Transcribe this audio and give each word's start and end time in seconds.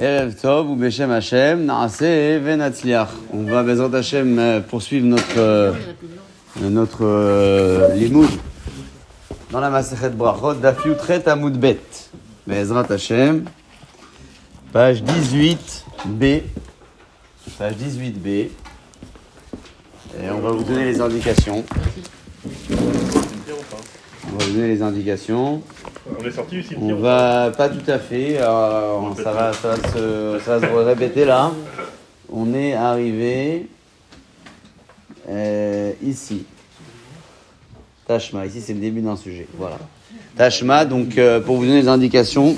Erev 0.00 0.34
Tov 0.34 0.70
ou 0.70 0.76
Beshem 0.76 1.10
Hashem, 1.10 1.66
Naase. 1.66 2.40
On 3.34 3.42
va, 3.42 3.62
Bezrat 3.62 3.94
Hashem, 3.98 4.38
euh, 4.38 4.60
poursuivre 4.60 5.04
notre, 5.04 5.36
euh, 5.36 5.72
notre 6.58 7.00
euh, 7.02 8.26
dans 9.50 9.60
la 9.60 9.68
Masechet 9.68 10.08
Brachot, 10.08 10.54
Daf 10.54 10.86
Yutret 10.86 11.28
Amud 11.28 11.58
Bet. 11.58 11.82
Bezrat 12.46 12.90
Hashem, 12.90 13.44
page 14.72 15.02
18b. 15.02 16.44
Page 17.58 17.74
18b. 17.74 18.28
Et 18.28 18.50
on 20.32 20.40
va 20.40 20.50
vous 20.52 20.64
donner 20.64 20.86
les 20.86 21.00
indications. 21.02 21.62
On 24.26 24.36
va 24.36 24.44
vous 24.44 24.52
donner 24.52 24.68
les 24.68 24.82
indications. 24.82 25.62
On 26.18 26.24
est 26.24 26.30
sorti 26.30 26.56
du 26.56 26.60
On 26.60 26.68
cimetière. 26.68 26.96
va 26.96 27.52
pas 27.56 27.68
tout 27.68 27.90
à 27.90 27.98
fait, 27.98 28.38
euh, 28.38 29.14
ça, 29.16 29.32
va, 29.32 29.52
ça, 29.52 29.68
va 29.68 29.76
se, 29.88 30.38
ça 30.44 30.58
va 30.58 30.68
se 30.68 30.72
répéter 30.74 31.24
là. 31.24 31.52
On 32.32 32.52
est 32.54 32.74
arrivé 32.74 33.66
euh, 35.28 35.92
ici. 36.02 36.44
Tashma, 38.06 38.46
ici 38.46 38.60
c'est 38.60 38.74
le 38.74 38.80
début 38.80 39.00
d'un 39.00 39.16
sujet. 39.16 39.46
Voilà. 39.56 39.78
Tashma, 40.36 40.84
donc 40.84 41.16
euh, 41.18 41.40
pour 41.40 41.56
vous 41.56 41.64
donner 41.64 41.82
les 41.82 41.88
indications, 41.88 42.56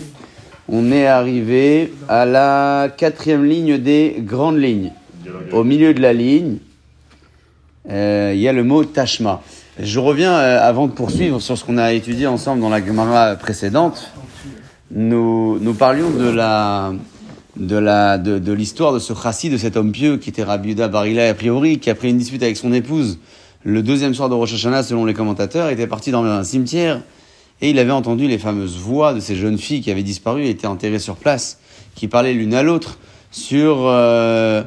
on 0.69 0.91
est 0.93 1.07
arrivé 1.07 1.93
à 2.09 2.25
la 2.27 2.89
quatrième 2.97 3.45
ligne 3.45 3.79
des 3.79 4.17
grandes 4.19 4.59
lignes. 4.59 4.93
Au 5.53 5.63
milieu 5.65 5.95
de 5.95 6.01
la 6.01 6.13
ligne, 6.13 6.59
euh, 7.89 8.33
il 8.35 8.41
y 8.41 8.49
a 8.49 8.53
le 8.53 8.65
mot 8.65 8.85
Tashma. 8.85 9.43
Je 9.81 9.99
reviens 9.99 10.35
euh, 10.35 10.61
avant 10.61 10.87
de 10.87 10.93
poursuivre 10.93 11.41
sur 11.41 11.57
ce 11.57 11.65
qu'on 11.65 11.79
a 11.79 11.95
étudié 11.95 12.27
ensemble 12.27 12.61
dans 12.61 12.69
la 12.69 12.85
Gemara 12.85 13.37
précédente. 13.37 14.13
Nous, 14.91 15.59
nous 15.61 15.73
parlions 15.73 16.11
de 16.11 16.29
la 16.29 16.93
de 17.57 17.77
la 17.77 18.19
de, 18.19 18.53
l'histoire 18.53 18.93
de 18.93 18.99
ce 18.99 19.15
chassid, 19.15 19.51
de 19.51 19.57
cet 19.57 19.79
homme 19.79 19.93
pieux 19.93 20.19
qui 20.19 20.29
était 20.29 20.43
Rabbi 20.43 20.71
Yehuda 20.71 20.89
Barila 20.89 21.27
a 21.27 21.33
priori, 21.33 21.79
qui 21.79 21.89
a 21.89 21.95
pris 21.95 22.11
une 22.11 22.19
dispute 22.19 22.43
avec 22.43 22.59
son 22.59 22.73
épouse 22.73 23.19
le 23.65 23.83
deuxième 23.83 24.13
soir 24.13 24.29
de 24.29 24.35
Rosh 24.35 24.53
Hashanah 24.53 24.83
selon 24.83 25.07
les 25.07 25.15
commentateurs, 25.15 25.71
était 25.71 25.87
parti 25.87 26.11
dans 26.11 26.25
un 26.25 26.45
cimetière 26.45 27.01
et 27.63 27.71
il 27.71 27.79
avait 27.79 27.93
entendu 27.93 28.29
les 28.29 28.39
fameuses 28.39 28.77
voix 28.77 29.15
de 29.15 29.21
ces 29.21 29.37
jeunes 29.37 29.57
filles 29.57 29.81
qui 29.81 29.91
avaient 29.91 30.03
disparu 30.03 30.45
et 30.45 30.51
étaient 30.51 30.67
enterrées 30.67 30.99
sur 30.99 31.17
place, 31.17 31.61
qui 31.95 32.09
parlaient 32.09 32.35
l'une 32.35 32.53
à 32.53 32.63
l'autre 32.63 32.99
sur 33.31 33.87
euh, 33.87 34.63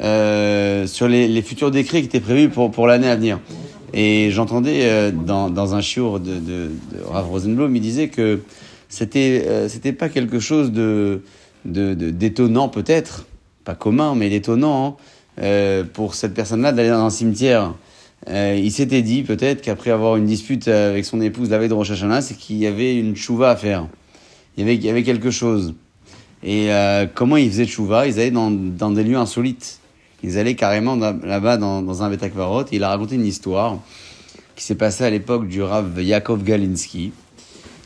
euh, 0.00 0.86
sur 0.86 1.08
les, 1.08 1.28
les 1.28 1.42
futurs 1.42 1.70
décrets 1.70 2.00
qui 2.00 2.06
étaient 2.06 2.20
prévus 2.20 2.48
pour 2.48 2.70
pour 2.70 2.86
l'année 2.86 3.08
à 3.08 3.16
venir. 3.16 3.38
Et 3.92 4.30
j'entendais 4.30 4.80
euh, 4.84 5.10
dans, 5.12 5.50
dans 5.50 5.74
un 5.74 5.80
shiur 5.80 6.20
de, 6.20 6.34
de, 6.34 6.70
de 6.92 7.02
Rav 7.04 7.28
Rosenblum, 7.28 7.74
il 7.76 7.82
disait 7.82 8.08
que 8.08 8.40
c'était 8.88 9.44
euh, 9.46 9.68
c'était 9.68 9.92
pas 9.92 10.08
quelque 10.08 10.40
chose 10.40 10.72
de 10.72 11.22
d'étonnant 11.64 12.68
peut-être, 12.68 13.26
pas 13.64 13.74
commun, 13.74 14.14
mais 14.14 14.30
d'étonnant 14.30 14.86
hein, 14.86 15.42
euh, 15.42 15.84
pour 15.84 16.14
cette 16.14 16.32
personne-là 16.32 16.70
d'aller 16.70 16.90
dans 16.90 17.04
un 17.04 17.10
cimetière. 17.10 17.74
Il 18.28 18.70
s'était 18.72 19.02
dit 19.02 19.22
peut-être 19.22 19.62
qu'après 19.62 19.90
avoir 19.90 20.16
une 20.16 20.26
dispute 20.26 20.68
avec 20.68 21.04
son 21.04 21.20
épouse 21.20 21.50
la 21.50 21.58
veille 21.58 21.68
de 21.68 21.74
Rosh 21.74 21.90
Hashanah, 21.90 22.22
c'est 22.22 22.34
qu'il 22.34 22.56
y 22.56 22.66
avait 22.66 22.96
une 22.96 23.14
chouva 23.14 23.50
à 23.50 23.56
faire. 23.56 23.86
Il 24.56 24.60
y 24.60 24.62
avait, 24.64 24.74
il 24.74 24.84
y 24.84 24.88
avait 24.88 25.02
quelque 25.02 25.30
chose. 25.30 25.74
Et 26.42 26.70
comment 27.14 27.36
ils 27.36 27.50
faisaient 27.50 27.66
chouva 27.66 28.06
Ils 28.06 28.18
allaient 28.18 28.30
dans, 28.30 28.50
dans 28.50 28.90
des 28.90 29.04
lieux 29.04 29.18
insolites. 29.18 29.80
Ils 30.22 30.38
allaient 30.38 30.54
carrément 30.54 30.96
là-bas 30.96 31.56
dans, 31.56 31.82
dans 31.82 32.02
un 32.02 32.10
Betakvarot. 32.10 32.64
Et 32.64 32.76
il 32.76 32.84
a 32.84 32.88
raconté 32.88 33.14
une 33.16 33.26
histoire 33.26 33.78
qui 34.54 34.64
s'est 34.64 34.74
passée 34.74 35.04
à 35.04 35.10
l'époque 35.10 35.46
du 35.46 35.62
Rav 35.62 36.02
Yakov 36.02 36.42
Galinsky, 36.42 37.12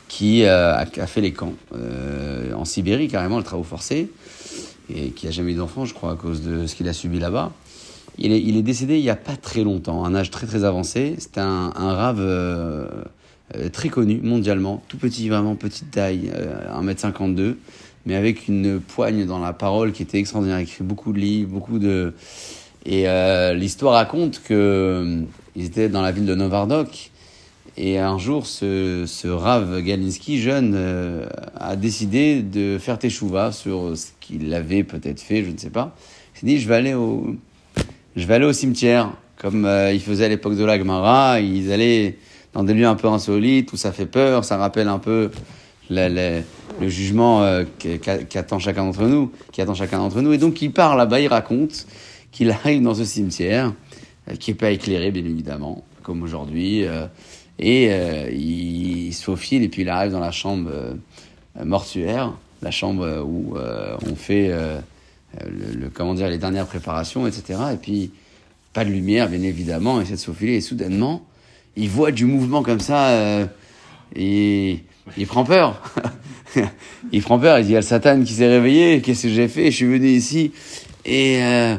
qui 0.08 0.44
euh, 0.44 0.74
a, 0.76 0.86
fait 0.86 1.20
les 1.20 1.32
camps 1.32 1.54
euh, 1.74 2.52
en 2.54 2.64
Sibérie, 2.64 3.08
carrément, 3.08 3.38
le 3.38 3.44
travaux 3.44 3.64
forcés, 3.64 4.10
et 4.94 5.10
qui 5.10 5.26
a 5.26 5.30
jamais 5.30 5.52
eu 5.52 5.56
d'enfant, 5.56 5.84
je 5.84 5.94
crois, 5.94 6.12
à 6.12 6.16
cause 6.16 6.42
de 6.42 6.66
ce 6.66 6.74
qu'il 6.74 6.88
a 6.88 6.92
subi 6.92 7.18
là-bas. 7.18 7.52
Il 8.18 8.32
est, 8.32 8.62
décédé 8.62 8.98
il 8.98 9.04
y 9.04 9.10
a 9.10 9.16
pas 9.16 9.36
très 9.36 9.64
longtemps, 9.64 10.04
un 10.04 10.14
âge 10.14 10.30
très 10.30 10.46
très 10.46 10.64
avancé. 10.64 11.14
C'était 11.18 11.40
un, 11.40 11.72
un 11.74 11.94
Rav 11.94 12.20
euh, 13.56 13.68
très 13.68 13.88
connu 13.88 14.20
mondialement, 14.22 14.82
tout 14.86 14.96
petit, 14.96 15.28
vraiment 15.28 15.56
petite 15.56 15.90
taille, 15.90 16.30
euh, 16.32 16.80
1m52, 16.80 17.56
mais 18.06 18.14
avec 18.14 18.48
une 18.48 18.80
poigne 18.80 19.26
dans 19.26 19.38
la 19.38 19.52
parole 19.52 19.92
qui 19.92 20.02
était 20.02 20.18
extraordinaire, 20.18 20.60
qui 20.60 20.72
fait 20.72 20.84
beaucoup 20.84 21.12
de 21.12 21.18
livres, 21.18 21.50
beaucoup 21.50 21.78
de... 21.78 22.14
Et 22.86 23.08
euh, 23.08 23.52
l'histoire 23.52 23.94
raconte 23.94 24.42
que 24.42 24.54
euh, 24.54 25.22
ils 25.54 25.66
étaient 25.66 25.88
dans 25.88 26.02
la 26.02 26.12
ville 26.12 26.26
de 26.26 26.34
Novardok, 26.34 27.10
et 27.76 27.98
un 27.98 28.18
jour, 28.18 28.46
ce, 28.46 29.04
ce 29.06 29.28
Rav 29.28 29.80
Galinsky, 29.82 30.40
jeune, 30.40 30.74
euh, 30.74 31.26
a 31.56 31.76
décidé 31.76 32.42
de 32.42 32.78
faire 32.78 32.98
teshuva 32.98 33.52
sur 33.52 33.96
ce 33.96 34.08
qu'il 34.20 34.52
avait 34.54 34.82
peut-être 34.82 35.20
fait, 35.20 35.44
je 35.44 35.50
ne 35.50 35.56
sais 35.56 35.70
pas. 35.70 35.94
Il 36.34 36.40
s'est 36.40 36.46
dit, 36.46 36.58
je 36.58 36.68
vais 36.68 36.74
aller 36.74 36.94
au, 36.94 37.36
je 38.16 38.26
vais 38.26 38.34
aller 38.34 38.44
au 38.44 38.52
cimetière, 38.52 39.12
comme 39.36 39.64
euh, 39.64 39.92
il 39.92 40.00
faisait 40.00 40.24
à 40.24 40.28
l'époque 40.28 40.56
de 40.56 40.64
la 40.64 40.78
Gemara. 40.78 41.40
Ils 41.40 41.72
allaient 41.72 42.18
dans 42.52 42.64
des 42.64 42.74
lieux 42.74 42.86
un 42.86 42.96
peu 42.96 43.08
insolites 43.08 43.72
où 43.72 43.76
ça 43.76 43.92
fait 43.92 44.06
peur, 44.06 44.44
ça 44.44 44.56
rappelle 44.56 44.88
un 44.88 44.98
peu 44.98 45.30
la- 45.90 46.40
le 46.80 46.88
jugement 46.88 47.42
euh, 47.42 47.64
qu'a- 47.78 47.98
qu'a- 47.98 48.18
qu'attend 48.24 48.58
chacun 48.58 48.84
d'entre 48.84 49.02
nous, 49.06 49.30
qui 49.52 49.60
attend 49.60 49.74
chacun 49.74 49.98
d'entre 49.98 50.20
nous. 50.22 50.32
Et 50.32 50.38
donc 50.38 50.62
il 50.62 50.72
part 50.72 50.96
là-bas, 50.96 51.20
il 51.20 51.28
raconte 51.28 51.86
qu'il 52.32 52.50
arrive 52.50 52.80
dans 52.82 52.94
ce 52.94 53.04
cimetière, 53.04 53.72
euh, 54.30 54.36
qui 54.36 54.52
est 54.52 54.54
pas 54.54 54.70
éclairé 54.70 55.10
bien 55.10 55.24
évidemment, 55.24 55.84
comme 56.02 56.22
aujourd'hui, 56.22 56.84
euh, 56.84 57.06
et 57.58 57.88
euh, 57.90 58.30
il, 58.32 59.08
il 59.08 59.12
se 59.12 59.24
faufile 59.24 59.62
et 59.62 59.68
puis 59.68 59.82
il 59.82 59.88
arrive 59.88 60.12
dans 60.12 60.20
la 60.20 60.30
chambre 60.30 60.70
mortuaire, 61.64 62.32
la 62.62 62.70
chambre 62.70 63.22
où 63.26 63.56
on 64.10 64.14
fait 64.14 64.48
le, 64.48 65.80
le- 65.80 65.90
comment 65.90 66.14
dire 66.14 66.28
les 66.28 66.38
dernières 66.38 66.66
préparations, 66.66 67.26
etc. 67.26 67.58
Et 67.74 67.76
puis 67.76 68.12
pas 68.72 68.84
de 68.84 68.90
lumière, 68.90 69.28
bien 69.28 69.42
évidemment, 69.42 70.00
il 70.00 70.04
essaie 70.04 70.12
de 70.14 70.18
se 70.18 70.26
faufiler 70.26 70.54
et 70.54 70.60
soudainement 70.60 71.22
il 71.76 71.88
voit 71.88 72.12
du 72.12 72.24
mouvement 72.24 72.62
comme 72.62 72.80
ça 72.80 73.46
et 74.16 74.80
il 75.16 75.26
prend 75.26 75.44
peur. 75.44 75.82
il 77.12 77.22
prend 77.22 77.38
peur, 77.38 77.58
il 77.58 77.64
dit 77.64 77.70
il 77.70 77.72
y 77.72 77.76
a 77.76 77.80
le 77.80 77.86
Satan 77.86 78.22
qui 78.22 78.32
s'est 78.32 78.48
réveillé, 78.48 79.00
qu'est-ce 79.00 79.24
que 79.24 79.28
j'ai 79.28 79.48
fait? 79.48 79.70
Je 79.70 79.76
suis 79.76 79.86
venu 79.86 80.08
ici 80.08 80.52
et 81.04 81.42
euh, 81.42 81.76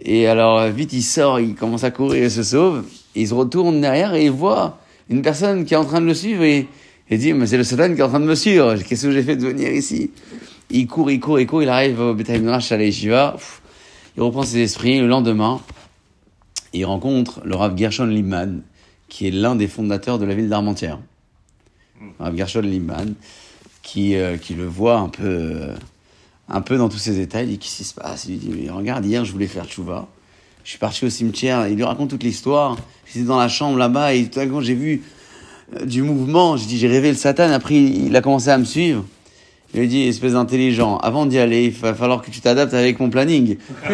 et 0.00 0.26
alors 0.26 0.68
vite 0.68 0.92
il 0.92 1.02
sort, 1.02 1.40
il 1.40 1.54
commence 1.54 1.84
à 1.84 1.90
courir 1.90 2.24
et 2.24 2.30
se 2.30 2.42
sauve. 2.42 2.84
Il 3.14 3.26
se 3.26 3.34
retourne 3.34 3.80
derrière 3.80 4.14
et 4.14 4.26
il 4.26 4.30
voit 4.30 4.78
une 5.08 5.22
personne 5.22 5.64
qui 5.64 5.74
est 5.74 5.78
en 5.78 5.84
train 5.84 6.00
de 6.00 6.06
le 6.06 6.14
suivre 6.14 6.42
et 6.42 6.68
il 7.10 7.18
dit 7.18 7.32
mais 7.32 7.46
c'est 7.46 7.56
le 7.56 7.64
Satan 7.64 7.94
qui 7.94 8.00
est 8.00 8.04
en 8.04 8.08
train 8.08 8.20
de 8.20 8.26
me 8.26 8.34
suivre. 8.34 8.74
Qu'est-ce 8.76 9.06
que 9.06 9.12
j'ai 9.12 9.22
fait 9.22 9.36
de 9.36 9.46
venir 9.46 9.70
ici? 9.70 10.10
Il 10.68 10.86
court, 10.88 11.10
il 11.10 11.20
court, 11.20 11.38
il 11.38 11.46
court, 11.46 11.62
il 11.62 11.68
arrive 11.68 12.00
au 12.00 12.14
Beth 12.14 12.28
Midrash 12.28 12.72
à. 12.72 12.78
Pff, 12.78 13.62
Il 14.16 14.22
reprend 14.22 14.42
ses 14.42 14.58
esprits. 14.58 14.98
Le 14.98 15.06
lendemain, 15.06 15.60
il 16.72 16.84
rencontre 16.84 17.40
le 17.44 17.54
Rav 17.54 17.76
Gershon 17.76 18.06
Liman, 18.06 18.62
qui 19.08 19.28
est 19.28 19.30
l'un 19.30 19.54
des 19.54 19.68
fondateurs 19.68 20.18
de 20.18 20.24
la 20.24 20.34
ville 20.34 20.48
d'Armentières. 20.48 20.98
Rav 22.18 22.36
Gershon 22.36 22.60
Liman, 22.60 23.14
qui, 23.82 24.16
euh, 24.16 24.36
qui 24.36 24.54
le 24.54 24.66
voit 24.66 24.98
un 24.98 25.08
peu, 25.08 25.24
euh, 25.24 25.74
un 26.48 26.60
peu 26.60 26.76
dans 26.76 26.88
tous 26.88 26.98
ses 26.98 27.20
états. 27.20 27.42
Il 27.42 27.48
dit 27.48 27.58
Qu'est-ce 27.58 27.76
qui 27.76 27.84
se 27.84 27.94
passe? 27.94 28.26
Il 28.26 28.32
lui 28.32 28.38
dit 28.38 28.50
Mais 28.54 28.70
Regarde, 28.70 29.04
hier, 29.04 29.24
je 29.24 29.32
voulais 29.32 29.46
faire 29.46 29.66
tchouva. 29.66 30.06
Je 30.64 30.70
suis 30.70 30.78
parti 30.78 31.04
au 31.04 31.10
cimetière. 31.10 31.66
Il 31.68 31.76
lui 31.76 31.84
raconte 31.84 32.10
toute 32.10 32.22
l'histoire. 32.22 32.76
J'étais 33.06 33.26
dans 33.26 33.38
la 33.38 33.48
chambre 33.48 33.78
là-bas 33.78 34.14
et 34.14 34.28
tout 34.28 34.40
à 34.40 34.46
coup, 34.46 34.60
j'ai 34.60 34.74
vu 34.74 35.02
euh, 35.74 35.84
du 35.84 36.02
mouvement. 36.02 36.56
J'ai 36.56 36.66
dit 36.66 36.78
J'ai 36.78 36.88
rêvé 36.88 37.10
le 37.10 37.16
Satan. 37.16 37.50
Après, 37.52 37.74
il 37.74 38.06
il 38.06 38.16
a 38.16 38.20
commencé 38.20 38.48
à 38.48 38.58
me 38.58 38.64
suivre. 38.64 39.04
Il 39.74 39.80
lui 39.80 39.88
dit 39.88 40.02
Espèce 40.02 40.32
d'intelligent, 40.32 40.98
avant 40.98 41.26
d'y 41.26 41.38
aller, 41.38 41.64
il 41.64 41.72
va 41.72 41.94
falloir 41.94 42.22
que 42.22 42.30
tu 42.30 42.40
t'adaptes 42.40 42.74
avec 42.74 43.00
mon 43.00 43.10
planning. 43.10 43.56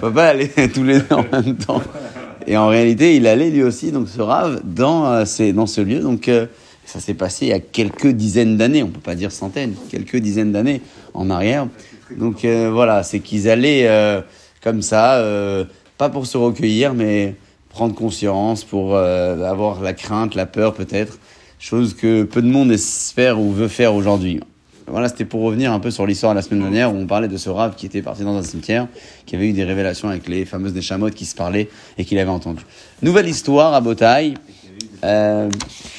Faut 0.00 0.10
pas 0.10 0.28
aller 0.28 0.48
tous 0.74 0.84
les 0.84 0.98
deux 0.98 1.14
en 1.14 1.24
même 1.32 1.56
temps. 1.56 1.82
Et 2.46 2.56
en 2.56 2.68
réalité, 2.68 3.16
il 3.16 3.26
allait 3.26 3.50
lui 3.50 3.62
aussi, 3.62 3.90
donc 3.92 4.08
ce 4.08 4.20
rave, 4.20 4.60
dans, 4.64 5.06
euh, 5.06 5.24
ces- 5.24 5.52
dans 5.52 5.66
ce 5.66 5.80
lieu. 5.80 6.00
Donc, 6.00 6.28
euh, 6.28 6.46
ça 6.84 7.00
s'est 7.00 7.14
passé 7.14 7.46
il 7.46 7.48
y 7.48 7.52
a 7.52 7.60
quelques 7.60 8.08
dizaines 8.08 8.56
d'années, 8.56 8.82
on 8.82 8.88
peut 8.88 9.00
pas 9.00 9.14
dire 9.14 9.32
centaines, 9.32 9.74
quelques 9.90 10.16
dizaines 10.16 10.52
d'années 10.52 10.82
en 11.14 11.30
arrière. 11.30 11.66
Donc 12.18 12.44
euh, 12.44 12.70
voilà, 12.70 13.02
c'est 13.02 13.20
qu'ils 13.20 13.48
allaient 13.48 13.88
euh, 13.88 14.20
comme 14.62 14.82
ça, 14.82 15.14
euh, 15.14 15.64
pas 15.96 16.10
pour 16.10 16.26
se 16.26 16.36
recueillir, 16.36 16.92
mais 16.92 17.34
prendre 17.70 17.94
conscience, 17.94 18.64
pour 18.64 18.94
euh, 18.94 19.42
avoir 19.48 19.80
la 19.80 19.94
crainte, 19.94 20.34
la 20.34 20.44
peur 20.44 20.74
peut-être, 20.74 21.18
chose 21.58 21.94
que 21.94 22.24
peu 22.24 22.42
de 22.42 22.46
monde 22.48 22.70
espère 22.70 23.40
ou 23.40 23.50
veut 23.50 23.68
faire 23.68 23.94
aujourd'hui. 23.94 24.40
Voilà, 24.86 25.08
c'était 25.08 25.24
pour 25.24 25.42
revenir 25.42 25.72
un 25.72 25.80
peu 25.80 25.90
sur 25.90 26.06
l'histoire 26.06 26.32
de 26.32 26.36
la 26.36 26.42
semaine 26.42 26.60
dernière 26.60 26.94
où 26.94 26.96
on 26.96 27.06
parlait 27.06 27.28
de 27.28 27.36
ce 27.36 27.48
rave 27.48 27.74
qui 27.76 27.86
était 27.86 28.02
parti 28.02 28.22
dans 28.22 28.36
un 28.36 28.42
cimetière, 28.42 28.86
qui 29.24 29.34
avait 29.34 29.48
eu 29.48 29.52
des 29.52 29.64
révélations 29.64 30.08
avec 30.08 30.28
les 30.28 30.44
fameuses 30.44 30.74
Neshamot 30.74 31.10
qui 31.10 31.24
se 31.24 31.34
parlaient 31.34 31.68
et 31.96 32.04
qu'il 32.04 32.18
avait 32.18 32.30
entendu. 32.30 32.62
Nouvelle 33.02 33.28
histoire 33.28 33.72
à 33.74 33.80
Botaï, 33.80 34.34
euh, 35.02 35.48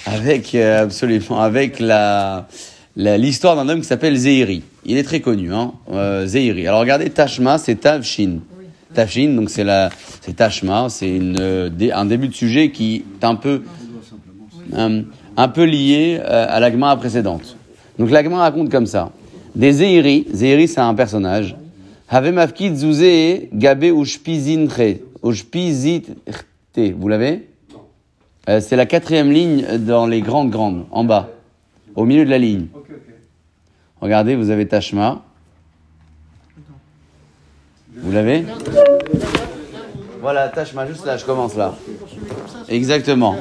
avec 0.05 0.53
euh, 0.53 0.83
absolument 0.83 1.41
avec 1.41 1.79
la 1.79 2.47
l'histoire 2.95 3.55
d'un 3.55 3.67
homme 3.67 3.81
qui 3.81 3.87
s'appelle 3.87 4.15
Zeiri. 4.15 4.63
Il 4.85 4.97
est 4.97 5.03
très 5.03 5.19
connu, 5.19 5.53
hein, 5.53 5.73
euh, 5.91 6.25
Zeiri. 6.25 6.67
Alors 6.67 6.79
regardez, 6.79 7.09
Tashma, 7.09 7.57
c'est 7.57 7.75
Tavshin. 7.75 8.39
Tavshin, 8.93 9.35
donc 9.35 9.49
c'est 9.49 9.63
la, 9.63 9.89
c'est 10.21 10.35
Tashma, 10.35 10.87
c'est 10.89 11.19
euh, 11.21 11.69
un 11.93 12.05
début 12.05 12.29
de 12.29 12.33
sujet 12.33 12.71
qui 12.71 13.03
est 13.19 13.25
un 13.25 13.35
peu, 13.35 13.63
euh, 14.73 15.01
un 15.35 15.47
peu 15.49 15.63
lié 15.65 16.19
à 16.19 16.59
la 16.59 16.71
Gemara 16.71 16.95
précédente. 16.97 17.57
Donc 17.97 18.09
la 18.12 18.24
Gemara 18.24 18.44
raconte 18.44 18.69
comme 18.69 18.86
ça. 18.86 19.12
Des 19.56 19.71
Zeiri, 19.71 20.27
Zeiri 20.33 20.68
c'est 20.68 20.81
un 20.81 20.94
personnage. 20.94 21.56
Have 22.09 22.31
mafkid 22.31 22.75
zouze 22.75 23.47
gabe 23.53 23.86
ushpizintre. 23.86 25.00
Ushpizitte. 25.24 26.12
Vous 26.77 27.07
l'avez? 27.07 27.47
Euh, 28.50 28.59
C'est 28.59 28.75
la 28.75 28.86
quatrième 28.86 29.31
ligne 29.31 29.65
dans 29.80 30.06
les 30.06 30.21
grandes 30.21 30.51
grandes, 30.51 30.86
en 30.92 31.03
bas, 31.03 31.30
au 31.95 32.06
milieu 32.06 32.25
de 32.25 32.30
la 32.30 32.38
ligne. 32.38 32.68
Regardez, 34.01 34.36
vous 34.36 34.50
avez 34.50 34.68
Tashma. 34.68 35.24
Vous 37.95 38.12
l'avez? 38.12 38.45
Voilà, 40.21 40.50
Tashma, 40.50 40.86
juste 40.86 41.06
là, 41.06 41.18
je 41.18 41.25
commence 41.25 41.56
là. 41.56 41.75
Exactement. 42.68 43.36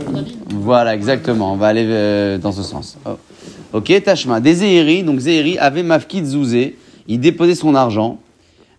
Voilà, 0.49 0.95
exactement. 0.95 1.53
On 1.53 1.57
va 1.57 1.67
aller 1.67 1.85
euh, 1.87 2.39
dans 2.39 2.53
ce 2.53 2.63
sens. 2.63 2.97
Oh. 3.05 3.19
Ok, 3.75 3.93
Tashma. 4.05 4.39
Des 4.39 4.55
Zéhiri, 4.55 5.03
donc 5.03 5.19
avait 5.59 5.83
Mafkid 5.83 6.25
Zouzé. 6.25 6.77
Il 7.09 7.19
déposait 7.19 7.57
son 7.57 7.75
argent. 7.75 8.21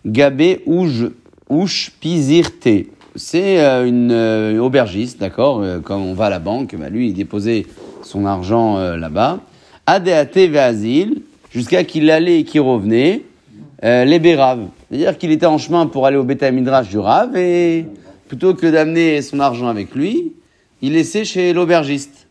Gabé 0.06 0.62
Ouj, 0.64 1.10
Ouch 1.50 1.92
Pizirte. 2.00 2.66
C'est 3.14 3.60
euh, 3.60 3.86
une 3.86 4.10
euh, 4.10 4.58
aubergiste, 4.58 5.20
d'accord 5.20 5.60
euh, 5.60 5.80
Quand 5.84 5.98
on 5.98 6.14
va 6.14 6.26
à 6.26 6.30
la 6.30 6.38
banque, 6.38 6.74
bah, 6.78 6.88
lui, 6.88 7.08
il 7.08 7.12
déposait 7.12 7.66
son 8.00 8.24
argent 8.24 8.78
euh, 8.78 8.96
là-bas. 8.96 9.40
Adéate 9.84 10.38
Veazil, 10.38 11.20
jusqu'à 11.50 11.84
qu'il 11.84 12.10
allait 12.10 12.40
et 12.40 12.44
qu'il 12.44 12.62
revenait, 12.62 13.22
euh, 13.84 14.06
les. 14.06 14.18
C'est-à-dire 14.18 15.18
qu'il 15.18 15.30
était 15.30 15.44
en 15.44 15.58
chemin 15.58 15.84
pour 15.86 16.06
aller 16.06 16.16
au 16.16 16.24
Beta 16.24 16.50
Midrash 16.50 16.88
du 16.88 16.98
Rav 16.98 17.36
et 17.36 17.84
plutôt 18.28 18.54
que 18.54 18.66
d'amener 18.66 19.20
son 19.20 19.40
argent 19.40 19.68
avec 19.68 19.94
lui, 19.94 20.32
il 20.80 20.94
laissait 20.94 21.26
chez 21.26 21.52
l'aubergiste. 21.52 22.28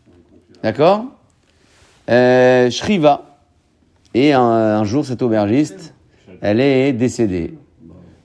D'accord? 0.63 1.14
Euh, 2.10 2.69
Shriva. 2.69 3.24
Et 4.13 4.34
un, 4.34 4.42
un 4.42 4.84
jour, 4.84 5.06
cette 5.06 5.22
aubergiste, 5.22 5.94
elle 6.42 6.60
est 6.60 6.94
décédée. 6.94 7.56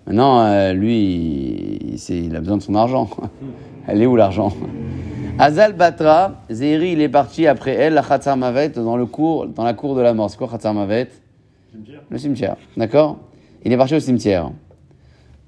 Maintenant, 0.07 0.41
euh, 0.41 0.73
lui, 0.73 1.99
il, 1.99 2.15
il 2.27 2.37
a 2.37 2.41
besoin 2.41 2.57
de 2.57 2.63
son 2.63 2.75
argent. 2.75 3.09
Elle 3.87 4.03
est 4.03 4.07
où 4.07 4.15
l'argent? 4.17 4.53
Azal 5.39 5.73
Batra, 5.73 6.43
Zéhiri, 6.51 6.93
il 6.93 7.01
est 7.01 7.09
parti 7.09 7.47
après 7.47 7.73
elle, 7.73 7.95
la 7.95 8.03
Khatsar 8.03 8.37
Mavet, 8.37 8.69
dans, 8.71 8.97
le 8.97 9.07
cours, 9.07 9.47
dans 9.47 9.65
la 9.65 9.73
cour 9.73 9.97
de 9.97 10.01
la 10.01 10.13
mort. 10.13 10.31
C'est 10.31 10.37
quoi 10.37 10.49
Khatsar 10.49 10.75
Mavet? 10.75 11.09
Cimetière 11.73 12.01
Le 12.11 12.19
cimetière. 12.19 12.57
D'accord? 12.77 13.19
Il 13.65 13.73
est 13.73 13.77
parti 13.77 13.95
au 13.95 14.01
cimetière. 14.01 14.51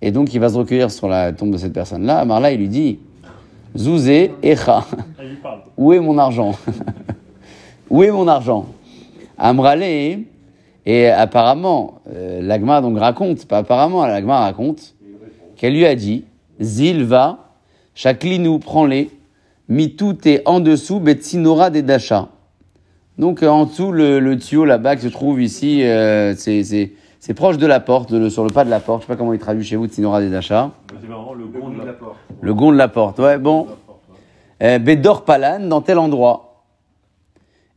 Et 0.01 0.11
donc, 0.11 0.33
il 0.35 0.41
va 0.41 0.49
se 0.49 0.57
recueillir 0.57 0.91
sur 0.91 1.09
la 1.09 1.33
tombe 1.33 1.53
de 1.53 1.59
cette 1.59 1.73
personne-là. 1.73 2.19
Amarla, 2.19 2.53
il 2.53 2.61
lui 2.61 2.69
dit 2.69 2.99
Zouzé, 3.77 4.33
Echa. 4.43 4.85
Où 5.77 5.93
est 5.93 6.01
mon 6.01 6.19
argent? 6.19 6.53
Où 7.93 8.03
est 8.03 8.11
mon 8.11 8.27
argent? 8.27 8.67
Amrale, 9.39 10.25
et 10.85 11.09
apparemment, 11.09 12.01
euh, 12.13 12.41
l'Agma 12.43 12.81
donc 12.81 12.99
raconte, 12.99 13.47
pas 13.47 13.59
apparemment, 13.59 14.05
l'Agma 14.07 14.41
raconte 14.41 14.95
qu'elle 15.57 15.75
lui 15.75 15.87
a 15.87 15.95
dit 15.95 16.25
Zilva, 16.61 17.51
Chaklinou, 17.95 18.59
prends-les, 18.59 19.11
mis 19.69 19.95
tout 19.95 20.27
est 20.27 20.43
en 20.49 20.59
dessous, 20.61 20.99
Betsinora 21.01 21.71
des 21.71 21.83
Dacha. 21.83 22.29
Donc 23.19 23.43
euh, 23.43 23.49
en 23.49 23.67
dessous, 23.67 23.93
le, 23.93 24.19
le 24.21 24.39
tuyau 24.39 24.65
là-bas 24.65 24.97
qui 24.97 25.03
se 25.03 25.09
trouve 25.09 25.41
ici, 25.43 25.85
euh, 25.85 26.35
c'est- 26.35 26.65
c'est 26.65 26.93
c'est 27.21 27.35
proche 27.35 27.57
de 27.59 27.67
la 27.67 27.79
porte, 27.79 28.11
de 28.13 28.29
sur 28.29 28.43
le 28.43 28.51
pas 28.51 28.65
de 28.65 28.71
la 28.71 28.81
porte. 28.81 29.03
Je 29.03 29.07
sais 29.07 29.13
pas 29.13 29.17
comment 29.17 29.33
il 29.33 29.39
traduit 29.39 29.63
chez 29.65 29.77
vous, 29.77 29.87
Tsinora 29.87 30.21
des 30.21 30.31
Dacha. 30.31 30.71
C'est 31.01 31.09
marrant, 31.09 31.35
le 31.35 31.45
gond 31.47 31.69
de 31.69 31.85
la 31.87 31.93
porte. 31.93 32.17
Le 32.41 32.55
gond 32.55 32.73
de 32.73 32.77
la 32.77 32.89
porte, 32.89 33.19
ouais, 33.21 33.39
bon. 33.39 33.69
Euh, 34.63 34.79
Bédor 34.81 35.25
Palan, 35.25 35.61
dans 35.69 35.83
tel 35.83 35.99
endroit. 35.99 36.52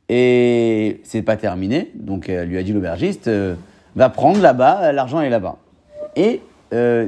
Et 0.08 1.02
c'est 1.04 1.24
pas 1.24 1.36
terminé, 1.36 1.92
donc 1.96 2.30
elle 2.30 2.48
lui 2.50 2.58
a 2.58 2.64
dit 2.64 2.74
l'aubergiste, 2.74 3.28
euh, 3.28 3.56
va 3.96 4.10
prendre 4.10 4.40
là-bas, 4.40 4.82
euh, 4.84 4.92
l'argent 4.92 5.20
est 5.22 5.30
là-bas. 5.32 5.58
Et 6.16 6.42
euh, 6.74 7.08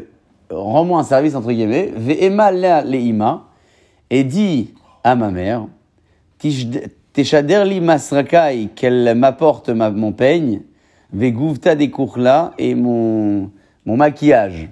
rends-moi 0.49 0.99
un 0.99 1.03
service, 1.03 1.35
entre 1.35 1.51
guillemets, 1.51 1.91
ve'ema 1.95 2.51
le'ima, 2.51 3.45
et 4.09 4.23
dis 4.23 4.73
à 5.03 5.15
ma 5.15 5.29
mère, 5.29 5.67
Tish- 6.39 6.67
teshader 7.13 7.65
li 7.65 7.81
masrakai, 7.81 8.69
qu'elle 8.75 9.15
m'apporte 9.15 9.69
ma- 9.69 9.91
mon 9.91 10.11
peigne, 10.11 10.61
ve'gouvta 11.13 11.75
des 11.75 11.91
là 12.17 12.53
et 12.57 12.73
mon, 12.73 13.51
maquillage. 13.85 14.69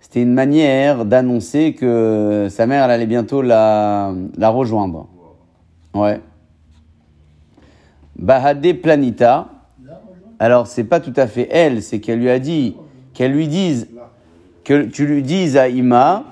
C'était 0.00 0.22
une 0.22 0.34
manière 0.34 1.04
d'annoncer 1.04 1.74
que 1.74 2.46
sa 2.50 2.66
mère 2.66 2.84
allait 2.84 3.06
bientôt 3.06 3.42
la, 3.42 4.12
la 4.36 4.48
rejoindre. 4.48 5.08
Ouais. 5.94 6.20
Bahade 8.22 8.72
Planita. 8.80 9.48
Alors, 10.38 10.66
c'est 10.66 10.84
pas 10.84 11.00
tout 11.00 11.12
à 11.16 11.26
fait 11.26 11.48
elle, 11.50 11.82
c'est 11.82 12.00
qu'elle 12.00 12.18
lui 12.20 12.30
a 12.30 12.38
dit, 12.38 12.76
qu'elle 13.14 13.32
lui 13.32 13.48
dise, 13.48 13.88
que 14.64 14.84
tu 14.84 15.06
lui 15.06 15.22
dises 15.22 15.56
à 15.56 15.68
Ima 15.68 16.24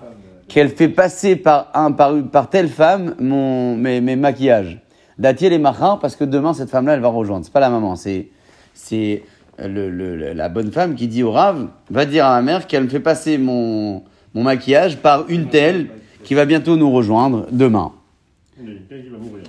qu'elle 0.49 0.69
fait 0.71 0.89
passer 0.89 1.37
par, 1.37 1.69
un, 1.75 1.93
par, 1.93 2.13
par 2.33 2.49
telle 2.51 2.69
femme 2.69 3.15
mon, 3.21 3.77
mes, 3.77 4.01
mes 4.01 4.17
maquillages. 4.17 4.81
Datier 5.19 5.49
les 5.51 5.59
marins, 5.59 5.99
parce 6.01 6.17
que 6.17 6.25
demain, 6.25 6.55
cette 6.55 6.71
femme-là, 6.71 6.95
elle 6.95 7.01
va 7.01 7.09
rejoindre. 7.09 7.45
C'est 7.45 7.53
pas 7.53 7.61
la 7.61 7.71
maman, 7.71 7.95
c'est, 7.95 8.29
c'est 8.75 9.23
le, 9.59 9.91
le- 9.91 10.33
la 10.33 10.49
bonne 10.49 10.73
femme 10.73 10.95
qui 10.95 11.07
dit 11.09 11.23
au 11.23 11.31
Rav, 11.31 11.69
va 11.91 12.05
dire 12.05 12.25
à 12.27 12.31
ma 12.37 12.43
mère 12.43 12.67
qu'elle 12.67 12.85
me 12.85 12.89
fait 12.89 12.99
passer 13.01 13.37
mon, 13.39 14.03
mon 14.35 14.43
maquillage 14.43 14.97
par 14.97 15.29
une 15.29 15.47
telle 15.49 15.89
qui 16.25 16.35
va 16.35 16.47
bientôt 16.47 16.77
nous 16.77 16.91
rejoindre 16.91 17.47
demain. 17.53 17.93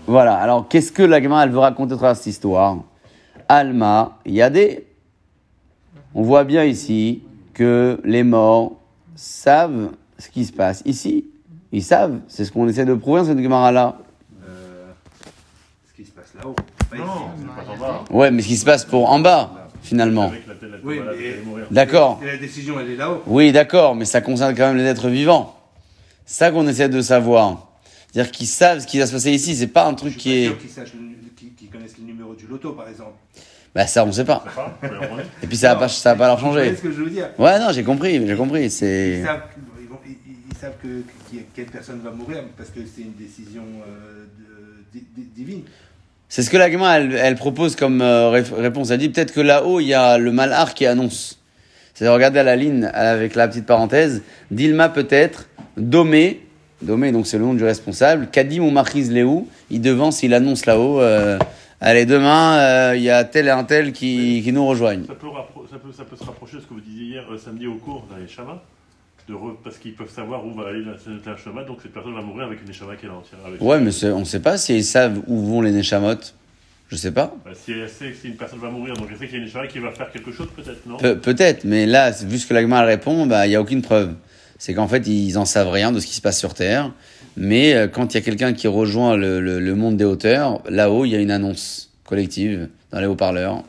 Voilà, 0.07 0.35
alors 0.35 0.67
qu'est-ce 0.67 0.91
que 0.91 1.03
la 1.03 1.19
gamin 1.21 1.43
elle 1.43 1.49
veut 1.51 1.59
raconter 1.59 1.93
à 1.93 1.97
travers 1.97 2.15
cette 2.15 2.27
histoire? 2.27 2.77
Alma, 3.47 4.17
il 4.25 4.33
y 4.33 4.41
a 4.41 4.49
des. 4.49 4.87
On 6.13 6.23
voit 6.23 6.43
bien 6.43 6.63
ici 6.65 7.21
que 7.53 7.99
les 8.03 8.23
morts 8.23 8.73
savent 9.15 9.91
ce 10.17 10.29
qui 10.29 10.45
se 10.45 10.53
passe 10.53 10.81
ici. 10.85 11.25
Ils 11.71 11.83
savent, 11.83 12.19
c'est 12.27 12.43
ce 12.45 12.51
qu'on 12.51 12.67
essaie 12.67 12.85
de 12.85 12.93
prouver 12.93 13.21
dans 13.21 13.27
cette 13.27 13.39
Gemara-là. 13.41 13.97
Euh, 14.45 14.91
ce 15.89 15.93
qui 15.93 16.05
se 16.05 16.11
passe 16.11 16.33
là-haut. 16.37 16.55
Pas 16.89 16.97
Non, 16.97 17.03
ici. 17.03 17.45
c'est 17.47 17.65
pas 17.65 17.71
en 17.71 17.77
bas. 17.77 18.03
Ouais, 18.09 18.31
mais 18.31 18.41
ce 18.41 18.47
qui 18.47 18.57
se 18.57 18.65
passe 18.65 18.83
pour 18.83 19.09
en 19.09 19.19
bas, 19.19 19.69
finalement. 19.81 20.27
Avec 20.27 20.47
la 20.47 20.55
tête, 20.55 20.69
la 20.69 20.77
tête 20.77 20.85
Oui. 20.85 20.99
D'accord. 21.71 22.19
La 22.25 22.37
décision, 22.37 22.77
elle 22.79 22.89
est 22.91 22.95
là-haut. 22.97 23.21
Oui, 23.25 23.51
d'accord, 23.53 23.95
mais 23.95 24.03
ça 24.05 24.19
concerne 24.19 24.53
quand 24.53 24.67
même 24.67 24.77
les 24.77 24.83
êtres 24.85 25.07
vivants. 25.07 25.55
C'est 26.25 26.39
ça 26.45 26.51
qu'on 26.51 26.67
essaie 26.67 26.89
de 26.89 27.01
savoir. 27.01 27.70
C'est-à-dire 28.11 28.31
qu'ils 28.31 28.47
savent 28.47 28.79
ce 28.79 28.87
qui 28.87 28.99
va 28.99 29.05
se 29.07 29.13
passer 29.13 29.31
ici, 29.31 29.55
c'est 29.55 29.67
pas 29.67 29.85
un 29.87 29.91
Je 29.91 29.95
truc 29.95 30.11
suis 30.13 30.19
qui 30.19 30.29
pas 30.29 30.35
est. 30.35 30.85
sûr 30.85 30.95
le- 30.99 31.49
qu'ils 31.57 31.69
connaissent 31.69 31.97
le 31.97 32.03
numéro 32.05 32.33
du 32.35 32.45
loto, 32.47 32.73
par 32.73 32.87
exemple. 32.89 33.13
Bah, 33.73 33.87
ça, 33.87 34.03
on 34.05 34.11
sait 34.11 34.25
pas. 34.25 34.43
Et 35.41 35.47
puis 35.47 35.55
ça 35.57 35.73
va 35.73 35.79
pas, 35.79 35.87
ça 35.87 36.11
va 36.13 36.17
pas 36.17 36.27
leur 36.27 36.37
Vous 36.39 36.51
voyez 36.51 36.65
changer. 36.71 36.77
ce 36.77 36.81
que 36.83 36.91
je 36.91 37.01
veux 37.03 37.09
dire 37.09 37.29
Ouais, 37.39 37.57
non, 37.59 37.71
j'ai 37.71 37.83
compris, 37.83 38.25
j'ai 38.27 38.35
compris. 38.35 38.69
C'est. 38.69 39.19
Ils 39.19 39.25
savent, 39.25 39.43
ils 39.81 39.87
vont- 39.87 39.99
ils- 40.05 40.57
savent 40.57 40.73
que, 40.83 40.87
que- 40.87 41.41
quelle 41.55 41.65
personne 41.67 42.01
va 42.03 42.11
mourir 42.11 42.43
parce 42.57 42.69
que 42.69 42.81
c'est 42.85 43.01
une 43.03 43.13
décision 43.13 43.63
euh, 43.87 44.25
de- 44.93 44.99
di- 44.99 45.05
di- 45.15 45.29
divine. 45.43 45.61
C'est 46.27 46.43
ce 46.43 46.49
que 46.49 46.57
la 46.57 46.69
gamin, 46.69 46.93
elle, 46.95 47.13
elle 47.15 47.35
propose 47.35 47.75
comme 47.77 48.01
euh, 48.01 48.29
ré- 48.29 48.43
réponse. 48.57 48.89
Elle 48.91 48.99
dit 48.99 49.09
peut-être 49.09 49.33
que 49.33 49.41
là-haut, 49.41 49.79
il 49.79 49.87
y 49.87 49.93
a 49.93 50.17
le 50.17 50.31
malhar 50.33 50.73
qui 50.73 50.85
annonce. 50.85 51.39
C'est-à-dire, 51.93 52.13
regardez 52.13 52.39
à 52.39 52.43
la 52.43 52.55
ligne 52.57 52.89
avec 52.93 53.35
la 53.35 53.47
petite 53.47 53.65
parenthèse. 53.65 54.21
Dilma 54.51 54.89
peut-être, 54.89 55.47
Domé, 55.77 56.41
Domé, 56.81 57.11
donc 57.11 57.27
c'est 57.27 57.37
le 57.37 57.43
nom 57.45 57.53
du 57.53 57.63
responsable. 57.63 58.27
Kadim 58.31 58.61
ou 58.63 58.73
Léou, 59.11 59.47
il 59.69 59.81
devance, 59.81 60.23
il 60.23 60.33
annonce 60.33 60.65
là-haut. 60.65 60.99
euh, 61.01 61.37
allez, 61.79 62.05
demain, 62.05 62.57
euh, 62.57 62.93
il 62.95 63.03
y 63.03 63.09
a 63.09 63.23
tel 63.23 63.47
et 63.47 63.51
un 63.51 63.63
tel 63.63 63.91
qui, 63.93 64.41
qui 64.43 64.51
nous 64.51 64.65
rejoignent. 64.65 65.05
Ça 65.05 65.13
peut, 65.13 65.27
rappro- 65.27 65.69
ça, 65.69 65.77
peut, 65.77 65.91
ça 65.95 66.03
peut 66.03 66.15
se 66.15 66.23
rapprocher 66.23 66.57
de 66.57 66.61
ce 66.61 66.67
que 66.67 66.73
vous 66.73 66.79
disiez 66.81 67.05
hier 67.05 67.23
euh, 67.31 67.37
samedi 67.37 67.67
au 67.67 67.75
cours 67.75 68.05
dans 68.09 68.17
les 68.17 68.27
chamas, 68.27 68.61
de 69.29 69.33
re- 69.33 69.55
parce 69.63 69.77
qu'ils 69.77 69.93
peuvent 69.93 70.09
savoir 70.09 70.45
où 70.45 70.53
va 70.53 70.69
aller 70.69 70.83
la 70.83 71.37
shama, 71.37 71.63
donc 71.63 71.77
cette 71.83 71.93
personne 71.93 72.15
va 72.15 72.21
mourir 72.21 72.47
avec 72.47 72.59
une 72.65 72.73
shama 72.73 72.95
qu'elle 72.95 73.11
entière. 73.11 73.39
Avec. 73.45 73.61
Ouais, 73.61 73.79
mais 73.79 73.91
on 74.11 74.25
sait 74.25 74.39
pas 74.41 74.57
s'ils 74.57 74.83
savent 74.83 75.19
où 75.27 75.39
vont 75.45 75.61
les 75.61 75.71
Neshamot. 75.71 76.15
Je 76.89 76.97
sais 76.97 77.11
pas. 77.11 77.33
Bah, 77.45 77.51
si 77.53 77.71
elle 77.71 77.87
sait 77.87 78.09
que 78.09 78.17
si 78.17 78.27
une 78.27 78.35
personne 78.35 78.59
va 78.59 78.69
mourir, 78.69 78.95
donc 78.95 79.07
elle 79.09 79.17
sait 79.17 79.27
qu'il 79.27 79.37
y 79.37 79.39
a 79.41 79.43
une 79.45 79.49
shama 79.49 79.67
qui 79.67 79.79
va 79.79 79.91
faire 79.91 80.11
quelque 80.11 80.31
chose, 80.33 80.47
peut-être, 80.55 80.85
non? 80.87 80.97
Pe- 80.97 81.13
Peut-être, 81.15 81.63
mais 81.63 81.85
là, 81.85 82.11
vu 82.11 82.37
ce 82.37 82.45
que 82.47 82.53
l'agma 82.53 82.81
répond, 82.81 83.27
bah, 83.27 83.45
il 83.45 83.51
n'y 83.51 83.55
a 83.55 83.61
aucune 83.61 83.81
preuve. 83.81 84.13
C'est 84.63 84.75
qu'en 84.75 84.87
fait, 84.87 85.07
ils 85.07 85.39
en 85.39 85.45
savent 85.45 85.71
rien 85.71 85.91
de 85.91 85.99
ce 85.99 86.05
qui 86.05 86.13
se 86.13 86.21
passe 86.21 86.37
sur 86.37 86.53
Terre. 86.53 86.93
Mais 87.35 87.73
euh, 87.73 87.87
quand 87.87 88.13
il 88.13 88.17
y 88.17 88.19
a 88.19 88.21
quelqu'un 88.21 88.53
qui 88.53 88.67
rejoint 88.67 89.17
le, 89.17 89.39
le- 89.41 89.59
le 89.59 89.75
monde 89.75 89.97
des 89.97 90.05
hauteurs, 90.05 90.61
là-haut, 90.69 91.03
il 91.03 91.09
y 91.09 91.15
a 91.15 91.19
une 91.19 91.31
annonce 91.31 91.91
collective 92.05 92.69
dans 92.91 92.99
les 92.99 93.07
haut-parleurs. 93.07 93.63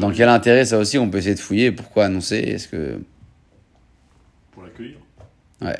Dans 0.00 0.10
quel 0.10 0.28
intérêt, 0.30 0.64
ça 0.64 0.78
aussi, 0.78 0.98
on 0.98 1.08
peut 1.08 1.18
essayer 1.18 1.36
de 1.36 1.40
fouiller. 1.40 1.70
Pourquoi 1.70 2.06
annoncer? 2.06 2.38
Est-ce 2.38 2.66
que. 2.66 2.98
Pour 4.50 4.64
l'accueillir. 4.64 4.96
Ouais. 5.62 5.78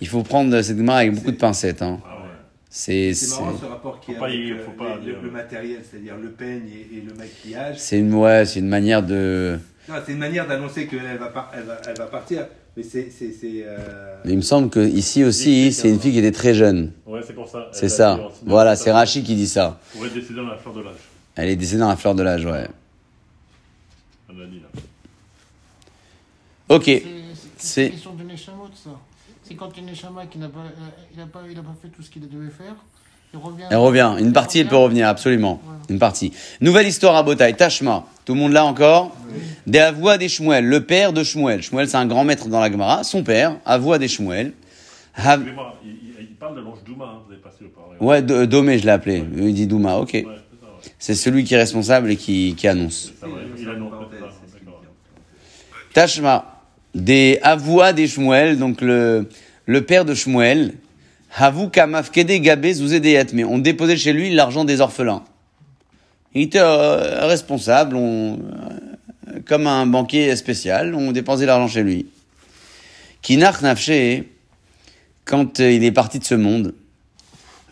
Il 0.00 0.06
faut 0.06 0.22
prendre 0.22 0.60
cette 0.62 0.78
Gemara 0.78 0.98
avec 0.98 1.14
beaucoup 1.16 1.32
de 1.32 1.36
pincettes. 1.36 1.82
Hein. 1.82 1.98
Ah 2.06 2.18
ouais. 2.22 2.28
C'est 2.70 3.12
marrant 3.30 3.58
ce 3.60 3.64
rapport 3.64 3.98
qui 4.00 4.12
est 4.12 4.16
avec 4.18 4.34
y- 4.36 4.52
euh, 4.52 4.64
faut 4.64 4.70
pas 4.70 4.98
les- 4.98 5.04
dire- 5.04 5.16
le, 5.20 5.26
le 5.26 5.30
matériel, 5.32 5.80
c'est-à-dire 5.90 6.14
le 6.16 6.28
peigne 6.30 6.68
et, 6.68 6.98
et 6.98 7.00
le 7.00 7.12
maquillage. 7.14 7.76
c'est 7.78 7.98
une, 7.98 8.14
ouais, 8.14 8.44
c'est 8.44 8.60
une 8.60 8.68
manière 8.68 9.02
de. 9.02 9.58
Non, 9.88 9.96
c'est 10.06 10.12
une 10.12 10.18
manière 10.18 10.46
d'annoncer 10.46 10.86
qu'elle 10.86 11.16
va, 11.18 11.26
par- 11.28 11.50
elle 11.56 11.64
va, 11.64 11.80
elle 11.88 11.96
va 11.96 12.06
partir. 12.06 12.46
Mais 12.76 12.82
c'est. 12.82 13.10
euh, 13.44 14.16
il 14.26 14.36
me 14.36 14.42
semble 14.42 14.68
que 14.68 14.80
ici 14.86 15.24
aussi, 15.24 15.72
c'est 15.72 15.88
une 15.88 15.98
fille 15.98 16.12
qui 16.12 16.18
était 16.18 16.30
très 16.32 16.52
jeune. 16.52 16.92
Ouais, 17.06 17.20
c'est 17.26 17.32
pour 17.32 17.48
ça. 17.48 17.68
C'est 17.72 17.84
Elle 17.86 17.90
ça. 17.90 18.20
Voilà, 18.44 18.76
c'est 18.76 18.92
Rachid 18.92 19.24
qui 19.24 19.34
dit 19.34 19.48
ça. 19.48 19.80
Pour 19.94 20.04
être 20.04 20.12
décédé 20.12 20.34
dans 20.34 20.46
la 20.46 20.58
fleur 20.58 20.74
de 20.74 20.82
l'âge. 20.82 20.94
Elle 21.36 21.48
est 21.48 21.56
décédée 21.56 21.80
dans 21.80 21.88
la 21.88 21.96
fleur 21.96 22.14
de 22.14 22.22
l'âge, 22.22 22.44
ouais. 22.44 22.68
On 24.28 24.38
a 24.42 24.46
dit 24.46 24.60
là. 24.60 24.80
Ok. 26.68 26.90
C'est- 27.56 27.86
une 27.86 27.92
question 27.92 28.14
de 28.14 28.24
Neshamot, 28.24 28.68
ça. 28.74 28.90
C'est 29.42 29.54
quand 29.54 29.70
a 29.78 29.80
Neshama 29.80 30.26
qui 30.26 30.38
n'a 30.38 30.48
pas, 30.48 30.58
euh, 30.60 31.14
il 31.14 31.20
a 31.20 31.26
pas, 31.26 31.40
il 31.50 31.58
a 31.58 31.62
pas 31.62 31.74
fait 31.80 31.88
tout 31.88 32.02
ce 32.02 32.10
qu'il 32.10 32.28
devait 32.28 32.50
faire, 32.50 32.74
il 33.32 33.38
revient. 33.38 33.64
Elle 33.70 33.76
revient. 33.76 34.16
Une 34.18 34.32
partie, 34.32 34.58
elle 34.58 34.68
peut 34.68 34.76
revenir, 34.76 35.08
absolument. 35.08 35.60
Voilà. 35.64 35.80
Une 35.88 35.98
partie. 35.98 36.32
Nouvelle 36.60 36.88
histoire 36.88 37.14
à 37.16 37.22
Botaï. 37.22 37.56
Tashma. 37.56 38.04
Tout 38.24 38.34
le 38.34 38.40
monde 38.40 38.52
là 38.52 38.64
encore? 38.64 39.16
Des 39.66 39.78
Avoua 39.80 40.18
des 40.18 40.28
Shmuel. 40.28 40.64
Le 40.64 40.84
père 40.84 41.12
de 41.12 41.24
Shmuel. 41.24 41.62
Shmuel, 41.62 41.88
c'est 41.88 41.96
un 41.96 42.06
grand 42.06 42.24
maître 42.24 42.48
dans 42.48 42.60
la 42.60 42.70
Gemara. 42.70 43.02
Son 43.04 43.22
père, 43.22 43.56
Avoua 43.64 43.98
des 43.98 44.08
Shmuel. 44.08 44.52
Hav- 45.16 45.42
il, 45.84 46.26
parle 46.38 46.56
de 46.56 46.60
l'ange 46.60 46.78
Douma, 46.84 47.04
hein, 47.06 47.22
vous 47.26 47.32
avez 47.32 47.40
passé 47.42 47.64
au 47.64 47.68
parler. 47.68 47.96
Ouais, 47.98 48.22
Do- 48.22 48.44
Domé, 48.46 48.78
je 48.78 48.84
l'ai 48.84 48.90
appelé. 48.90 49.24
Il 49.36 49.54
dit 49.54 49.66
Douma, 49.66 49.96
ok. 49.96 50.12
Ouais, 50.12 50.26
c'est 50.98 51.12
ouais. 51.12 51.16
Celui 51.16 51.44
qui 51.44 51.54
est 51.54 51.58
responsable 51.58 52.10
et 52.10 52.16
qui, 52.16 52.54
qui 52.56 52.68
annonce. 52.68 53.12
Ça 53.18 53.26
il 53.58 53.68
annonce. 53.68 53.92
Tashma. 55.94 56.60
Des 56.94 57.38
Avoua 57.42 57.92
des 57.92 58.06
Shmuel, 58.06 58.58
donc 58.58 58.80
le, 58.80 59.28
le 59.66 59.82
père 59.82 60.04
de 60.04 60.14
Shmuel. 60.14 60.74
Havu 61.38 61.68
kamafkede 61.70 62.40
gabe 62.40 62.66
zouzé 62.72 63.00
des 63.00 63.12
yatme. 63.12 63.40
On 63.48 63.58
déposait 63.58 63.96
chez 63.96 64.12
lui 64.12 64.30
l'argent 64.30 64.64
des 64.64 64.80
orphelins. 64.80 65.22
Il 66.34 66.42
était 66.42 66.60
euh, 66.60 67.26
responsable, 67.26 67.96
on, 67.96 68.38
comme 69.44 69.66
un 69.66 69.86
banquier 69.86 70.34
spécial, 70.36 70.94
on 70.94 71.12
dépensait 71.12 71.46
l'argent 71.46 71.68
chez 71.68 71.82
lui. 71.82 72.06
Kinach 73.22 73.60
nafshe, 73.62 74.22
quand 75.24 75.60
euh, 75.60 75.72
il 75.72 75.84
est 75.84 75.92
parti 75.92 76.18
de 76.18 76.24
ce 76.24 76.34
monde, 76.34 76.74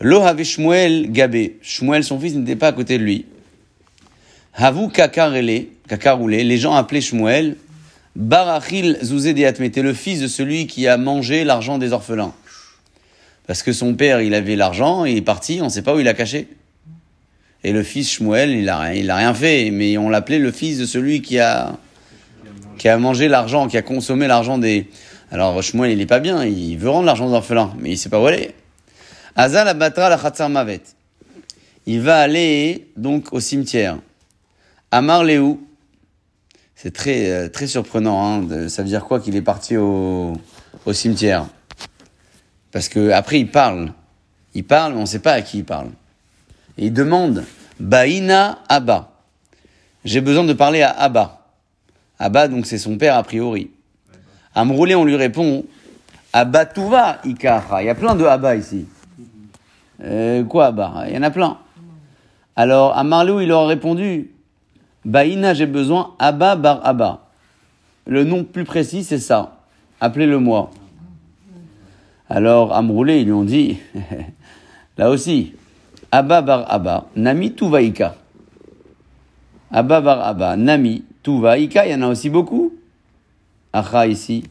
lo 0.01 0.21
have 0.21 0.43
Shmuel 0.43 1.11
gabe. 1.11 1.51
Shmuel, 1.61 2.03
son 2.03 2.19
fils, 2.19 2.35
n'était 2.35 2.55
pas 2.55 2.67
à 2.67 2.73
côté 2.73 2.97
de 2.97 3.03
lui. 3.03 3.25
Havu 4.53 4.89
kakarele, 4.89 5.67
kakaroulé, 5.87 6.43
les 6.43 6.57
gens 6.57 6.73
appelaient 6.75 7.01
Shmuel, 7.01 7.57
Barachil 8.15 8.97
Zouzé 9.03 9.33
Diatme, 9.33 9.63
était 9.63 9.81
le 9.81 9.93
fils 9.93 10.21
de 10.21 10.27
celui 10.27 10.67
qui 10.67 10.87
a 10.87 10.97
mangé 10.97 11.43
l'argent 11.43 11.77
des 11.77 11.91
orphelins. 11.93 12.33
Parce 13.47 13.63
que 13.63 13.73
son 13.73 13.93
père, 13.93 14.21
il 14.21 14.33
avait 14.33 14.55
l'argent, 14.55 15.05
il 15.05 15.17
est 15.17 15.21
parti, 15.21 15.59
on 15.61 15.65
ne 15.65 15.69
sait 15.69 15.81
pas 15.81 15.95
où 15.95 15.99
il 15.99 16.05
l'a 16.05 16.13
caché. 16.13 16.47
Et 17.65 17.71
le 17.71 17.81
fils 17.81 18.11
Shmuel, 18.11 18.51
il 18.51 18.69
a, 18.69 18.93
il 18.93 19.09
a 19.09 19.15
rien 19.15 19.33
fait, 19.33 19.71
mais 19.71 19.97
on 19.97 20.07
l'appelait 20.07 20.37
le 20.37 20.51
fils 20.51 20.77
de 20.77 20.85
celui 20.85 21.23
qui 21.23 21.39
a, 21.39 21.75
qui 22.77 22.87
a 22.87 22.95
mangé 22.99 23.27
l'argent, 23.27 23.67
qui 23.67 23.75
a 23.75 23.81
consommé 23.81 24.27
l'argent 24.27 24.59
des... 24.59 24.87
Alors 25.31 25.63
Shmuel, 25.63 25.93
il 25.93 25.99
est 25.99 26.05
pas 26.05 26.19
bien, 26.19 26.45
il 26.45 26.77
veut 26.77 26.91
rendre 26.91 27.07
l'argent 27.07 27.27
aux 27.27 27.33
orphelins, 27.33 27.73
mais 27.79 27.89
il 27.89 27.97
sait 27.97 28.09
pas 28.09 28.21
où 28.21 28.27
aller. 28.27 28.53
Azal 29.35 29.67
abatra 29.67 30.09
la 30.09 30.49
mavet. 30.49 30.83
Il 31.87 32.01
va 32.01 32.19
aller 32.19 32.87
donc 32.97 33.33
au 33.33 33.39
cimetière. 33.39 33.97
Amar 34.91 35.23
Léou, 35.23 35.67
c'est 36.75 36.93
très, 36.93 37.31
euh, 37.31 37.49
très 37.49 37.65
surprenant. 37.65 38.43
Hein, 38.43 38.69
ça 38.69 38.83
veut 38.83 38.89
dire 38.89 39.05
quoi 39.05 39.19
qu'il 39.19 39.35
est 39.35 39.41
parti 39.41 39.75
au, 39.75 40.33
au 40.85 40.93
cimetière? 40.93 41.47
Parce 42.71 42.89
que 42.89 43.09
après 43.09 43.39
il 43.39 43.49
parle. 43.49 43.91
Il 44.53 44.65
parle, 44.65 44.93
mais 44.93 44.99
on 44.99 45.01
ne 45.01 45.07
sait 45.07 45.17
pas 45.17 45.33
à 45.33 45.41
qui 45.41 45.57
il 45.57 45.65
parle. 45.65 45.89
Et 46.77 46.85
il 46.85 46.93
demande 46.93 47.43
Baïna 47.79 48.59
Abba. 48.69 49.11
J'ai 50.03 50.21
besoin 50.21 50.43
de 50.43 50.53
parler 50.53 50.81
à 50.81 50.91
Abba. 50.91 51.41
Abba, 52.19 52.47
donc 52.47 52.65
c'est 52.65 52.77
son 52.77 52.97
père 52.97 53.15
a 53.15 53.23
priori. 53.23 53.71
Amroulé, 54.53 54.95
on 54.95 55.03
lui 55.03 55.15
répond 55.15 55.65
Abba 56.31 56.65
Touva. 56.65 57.19
Il 57.25 57.35
y 57.41 57.47
a 57.47 57.95
plein 57.95 58.15
de 58.15 58.23
Abba 58.23 58.55
ici. 58.55 58.85
Euh, 60.03 60.43
quoi 60.43 60.67
Abba? 60.67 61.05
Il 61.07 61.15
y 61.15 61.17
en 61.17 61.23
a 61.23 61.31
plein. 61.31 61.57
Alors, 62.55 62.97
à 62.97 63.03
Marlou, 63.03 63.41
il 63.41 63.49
leur 63.49 63.61
a 63.61 63.67
répondu 63.67 64.31
Baïna, 65.03 65.53
j'ai 65.53 65.65
besoin, 65.65 66.13
Abba 66.19 66.55
bar 66.55 66.79
Abba. 66.85 67.27
Le 68.07 68.23
nom 68.23 68.43
plus 68.43 68.63
précis, 68.63 69.03
c'est 69.03 69.19
ça. 69.19 69.57
Appelez-le 69.99 70.39
moi. 70.39 70.71
Alors, 72.29 72.73
Amroulé, 72.73 73.19
ils 73.19 73.25
lui 73.25 73.33
ont 73.33 73.43
dit, 73.43 73.77
là 74.97 75.09
aussi, 75.09 75.53
Abba 76.15 76.41
bar 76.41 76.65
Abba, 76.69 77.07
Nami 77.17 77.51
Tuvaïka. 77.51 78.15
Abba 79.69 79.99
bar 79.99 80.21
Abba, 80.21 80.55
Nami 80.55 81.03
Tuvaïka, 81.21 81.85
il 81.85 81.91
y 81.91 81.95
en 81.95 82.03
a 82.03 82.07
aussi 82.07 82.29
beaucoup. 82.29 82.73
Acha 83.73 84.07
ici. 84.07 84.45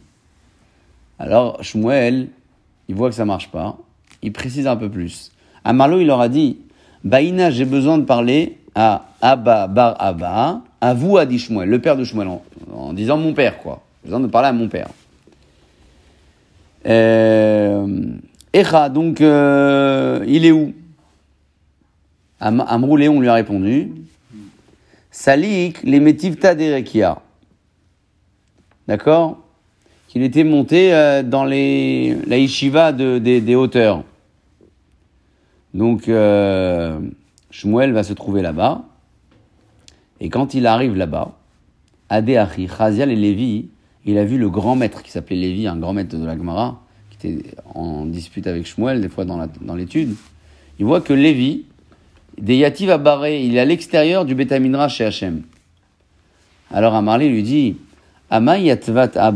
Alors, 1.18 1.62
Shmuel, 1.64 2.28
il 2.86 2.94
voit 2.94 3.08
que 3.08 3.14
ça 3.14 3.24
marche 3.24 3.50
pas. 3.50 3.78
Il 4.20 4.30
précise 4.32 4.66
un 4.66 4.76
peu 4.76 4.90
plus. 4.90 5.32
Amarlo, 5.64 6.00
il 6.00 6.06
leur 6.06 6.20
a 6.20 6.28
dit, 6.28 6.58
Baïna, 7.02 7.50
j'ai 7.50 7.64
besoin 7.64 7.96
de 7.96 8.04
parler 8.04 8.58
à 8.74 9.06
Abba 9.22 9.66
bar 9.66 9.96
Abba, 9.98 10.60
à 10.82 10.92
vous, 10.92 11.16
a 11.16 11.24
dit 11.24 11.38
Shmuel, 11.38 11.70
le 11.70 11.78
père 11.78 11.96
de 11.96 12.04
Shmuel, 12.04 12.28
en, 12.28 12.42
en 12.74 12.92
disant 12.92 13.16
mon 13.16 13.32
père, 13.32 13.58
quoi. 13.60 13.80
J'ai 14.02 14.10
besoin 14.10 14.20
de 14.20 14.26
parler 14.26 14.48
à 14.48 14.52
mon 14.52 14.68
père. 14.68 14.88
Euh, 16.86 17.86
Echa, 18.52 18.90
donc, 18.90 19.22
euh, 19.22 20.22
il 20.28 20.44
est 20.44 20.52
où? 20.52 20.74
Am 22.40 22.64
Amroulé, 22.66 23.08
on 23.08 23.20
lui 23.20 23.28
a 23.28 23.34
répondu. 23.34 23.92
Salik, 25.10 25.82
les 25.84 26.00
Metivta 26.00 26.54
d'Erekia. 26.54 27.22
D'accord? 28.88 29.38
Qu'il 30.08 30.22
était 30.22 30.44
monté 30.44 30.92
euh, 30.92 31.22
dans 31.22 31.44
les, 31.44 32.16
la 32.26 32.38
yeshiva 32.38 32.92
de, 32.92 33.18
des, 33.18 33.40
des 33.40 33.54
hauteurs. 33.54 34.04
Donc, 35.72 36.08
euh, 36.08 36.98
Shmuel 37.50 37.92
va 37.92 38.02
se 38.02 38.12
trouver 38.12 38.42
là-bas. 38.42 38.82
Et 40.20 40.28
quand 40.28 40.54
il 40.54 40.66
arrive 40.66 40.96
là-bas, 40.96 41.32
Adéachi, 42.08 42.68
Chazial 42.68 43.10
et 43.10 43.16
Lévi, 43.16 43.68
il 44.04 44.18
a 44.18 44.24
vu 44.24 44.38
le 44.38 44.50
grand 44.50 44.76
maître 44.76 45.02
qui 45.02 45.10
s'appelait 45.10 45.36
Lévi, 45.36 45.66
un 45.66 45.76
grand 45.76 45.92
maître 45.92 46.16
de 46.16 46.24
la 46.24 46.36
Gemara, 46.36 46.80
qui 47.10 47.28
était 47.28 47.56
en 47.74 48.04
dispute 48.04 48.46
avec 48.46 48.66
Shmuel, 48.66 49.00
des 49.00 49.08
fois 49.08 49.24
dans 49.24 49.74
l'étude. 49.74 50.14
il 50.78 50.84
voit 50.84 51.00
que 51.00 51.12
Lévi, 51.12 51.64
des 52.38 52.56
Yativ 52.56 52.90
à 52.90 52.98
Barré, 52.98 53.42
il 53.44 53.56
est 53.56 53.60
à 53.60 53.64
l'extérieur 53.64 54.24
du 54.24 54.34
Betamindra 54.34 54.88
chez 54.88 55.04
Hachem. 55.04 55.42
Alors 56.70 56.94
Amarlé 56.94 57.28
lui 57.28 57.42
dit 57.42 57.76
Ama 58.30 58.58
Yatvat 58.58 59.16
à 59.16 59.30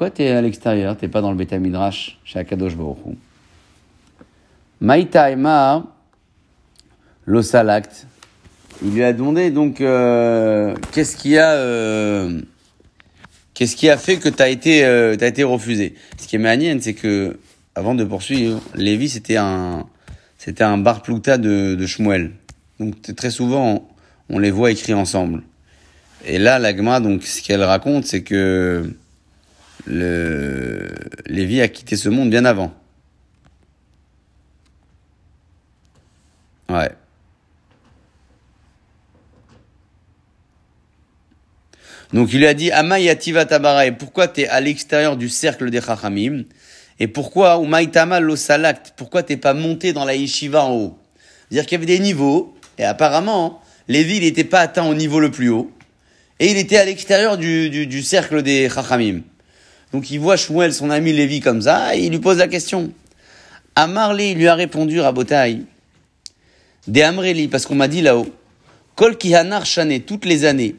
pourquoi 0.00 0.16
tu 0.16 0.22
es 0.22 0.30
à 0.30 0.40
l'extérieur, 0.40 0.96
tu 0.96 1.10
pas 1.10 1.20
dans 1.20 1.30
le 1.30 1.36
Betamidrash 1.36 2.18
chez 2.24 2.38
Akadosh 2.38 2.74
Baruch 2.74 2.96
Hu? 3.04 3.18
Maïta 4.80 5.30
Ema 5.30 5.84
Losalakt. 7.26 8.06
Il 8.82 8.94
lui 8.94 9.04
a 9.04 9.12
demandé 9.12 9.50
donc 9.50 9.82
euh, 9.82 10.74
qu'est-ce 10.92 11.18
qui 11.18 11.36
a 11.36 11.50
euh, 11.52 12.40
qu'est-ce 13.52 13.76
qui 13.76 13.90
a 13.90 13.98
fait 13.98 14.16
que 14.16 14.30
tu 14.30 14.42
as 14.42 14.48
été 14.48 14.86
euh, 14.86 15.18
été 15.18 15.44
refusé? 15.44 15.94
Ce 16.18 16.26
qui 16.26 16.36
est 16.36 16.38
manienne, 16.38 16.80
c'est 16.80 16.94
que 16.94 17.38
avant 17.74 17.94
de 17.94 18.04
poursuivre, 18.04 18.58
Lévi 18.74 19.10
c'était 19.10 19.36
un 19.36 19.84
c'était 20.40 20.64
un 20.64 20.78
bar 20.78 21.02
plouta 21.02 21.36
de, 21.36 21.74
de 21.74 21.86
Shmuel. 21.86 22.32
Donc 22.78 23.14
très 23.14 23.30
souvent 23.30 23.86
on 24.30 24.38
les 24.38 24.50
voit 24.50 24.70
écrits 24.70 24.94
ensemble. 24.94 25.42
Et 26.24 26.38
là 26.38 26.58
l'agma 26.58 26.98
donc 26.98 27.24
ce 27.24 27.42
qu'elle 27.42 27.62
raconte 27.62 28.06
c'est 28.06 28.22
que 28.22 28.90
Lévi 29.86 31.60
a 31.60 31.68
quitté 31.68 31.94
ce 31.96 32.08
monde 32.08 32.30
bien 32.30 32.46
avant. 32.46 32.72
Ouais. 36.70 36.90
Donc 42.14 42.32
il 42.32 42.38
lui 42.38 42.46
a 42.46 42.54
dit 42.54 42.70
Amayativa 42.70 43.44
Tabarae, 43.44 43.92
pourquoi 43.92 44.26
tu 44.26 44.40
es 44.40 44.48
à 44.48 44.60
l'extérieur 44.62 45.18
du 45.18 45.28
cercle 45.28 45.68
des 45.70 45.82
Chachamim? 45.82 46.44
Et 47.00 47.08
pourquoi 47.08 47.58
Umaitama 47.62 48.20
lo 48.20 48.36
salakt, 48.36 48.92
pourquoi 48.94 49.22
t'es 49.22 49.38
pas 49.38 49.54
monté 49.54 49.92
dans 49.94 50.04
la 50.04 50.14
yeshiva 50.14 50.64
en 50.64 50.72
haut? 50.72 50.98
C'est-à-dire 51.48 51.66
qu'il 51.66 51.76
y 51.76 51.78
avait 51.82 51.86
des 51.86 51.98
niveaux, 51.98 52.54
et 52.78 52.84
apparemment, 52.84 53.60
Lévi 53.88 54.20
n'était 54.20 54.44
pas 54.44 54.60
atteint 54.60 54.86
au 54.86 54.94
niveau 54.94 55.18
le 55.18 55.30
plus 55.30 55.48
haut, 55.48 55.72
et 56.38 56.50
il 56.50 56.58
était 56.58 56.76
à 56.76 56.84
l'extérieur 56.84 57.38
du 57.38 58.02
cercle 58.02 58.42
des 58.42 58.68
Chachamim. 58.68 59.22
Donc 59.92 60.10
il 60.10 60.20
voit 60.20 60.36
Shmuel, 60.36 60.72
son 60.72 60.90
ami 60.90 61.12
Lévi, 61.12 61.40
comme 61.40 61.62
ça, 61.62 61.96
et 61.96 62.04
il 62.04 62.10
lui 62.10 62.18
pose 62.18 62.38
la 62.38 62.48
question. 62.48 62.92
Amarli 63.74 64.34
lui 64.34 64.46
a 64.46 64.54
répondu 64.54 65.00
Rabotai, 65.00 65.62
des 66.86 67.02
Amreli, 67.02 67.48
parce 67.48 67.64
qu'on 67.64 67.74
m'a 67.74 67.88
dit 67.88 68.02
là-haut, 68.02 68.28
Kol 68.94 69.16
Kihanar 69.16 69.64
Shane, 69.64 70.00
toutes 70.00 70.26
les 70.26 70.44
années, 70.44 70.76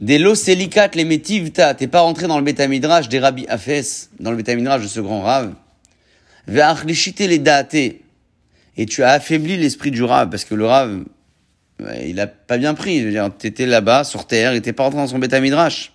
des 0.00 0.18
Loselikat, 0.18 0.90
les 0.94 1.04
Metivta, 1.04 1.74
t'es 1.74 1.86
pas 1.86 2.00
rentré 2.00 2.26
dans 2.26 2.38
le 2.38 2.44
Betamidrash 2.44 3.08
des 3.08 3.18
Rabbi 3.18 3.46
Afes, 3.48 4.08
dans 4.20 4.30
le 4.30 4.36
Betamidrash 4.36 4.82
de 4.82 4.88
ce 4.88 5.00
grand 5.00 5.22
Rav, 5.22 5.54
Ve'achlishite 6.46 7.20
les 7.20 7.38
Daate, 7.38 7.74
et 7.74 8.86
tu 8.86 9.02
as 9.02 9.10
affaibli 9.12 9.56
l'esprit 9.56 9.90
du 9.90 10.02
Rav, 10.02 10.28
parce 10.28 10.44
que 10.44 10.54
le 10.54 10.66
Rav, 10.66 11.02
ouais, 11.80 12.10
il 12.10 12.20
a 12.20 12.26
pas 12.26 12.58
bien 12.58 12.74
pris, 12.74 13.00
je 13.00 13.06
veux 13.06 13.10
dire, 13.10 13.30
t'étais 13.36 13.66
là-bas, 13.66 14.04
sur 14.04 14.26
terre, 14.26 14.52
il 14.52 14.56
était 14.58 14.72
pas 14.72 14.84
rentré 14.84 14.98
dans 14.98 15.06
son 15.06 15.18
Betamidrash. 15.18 15.92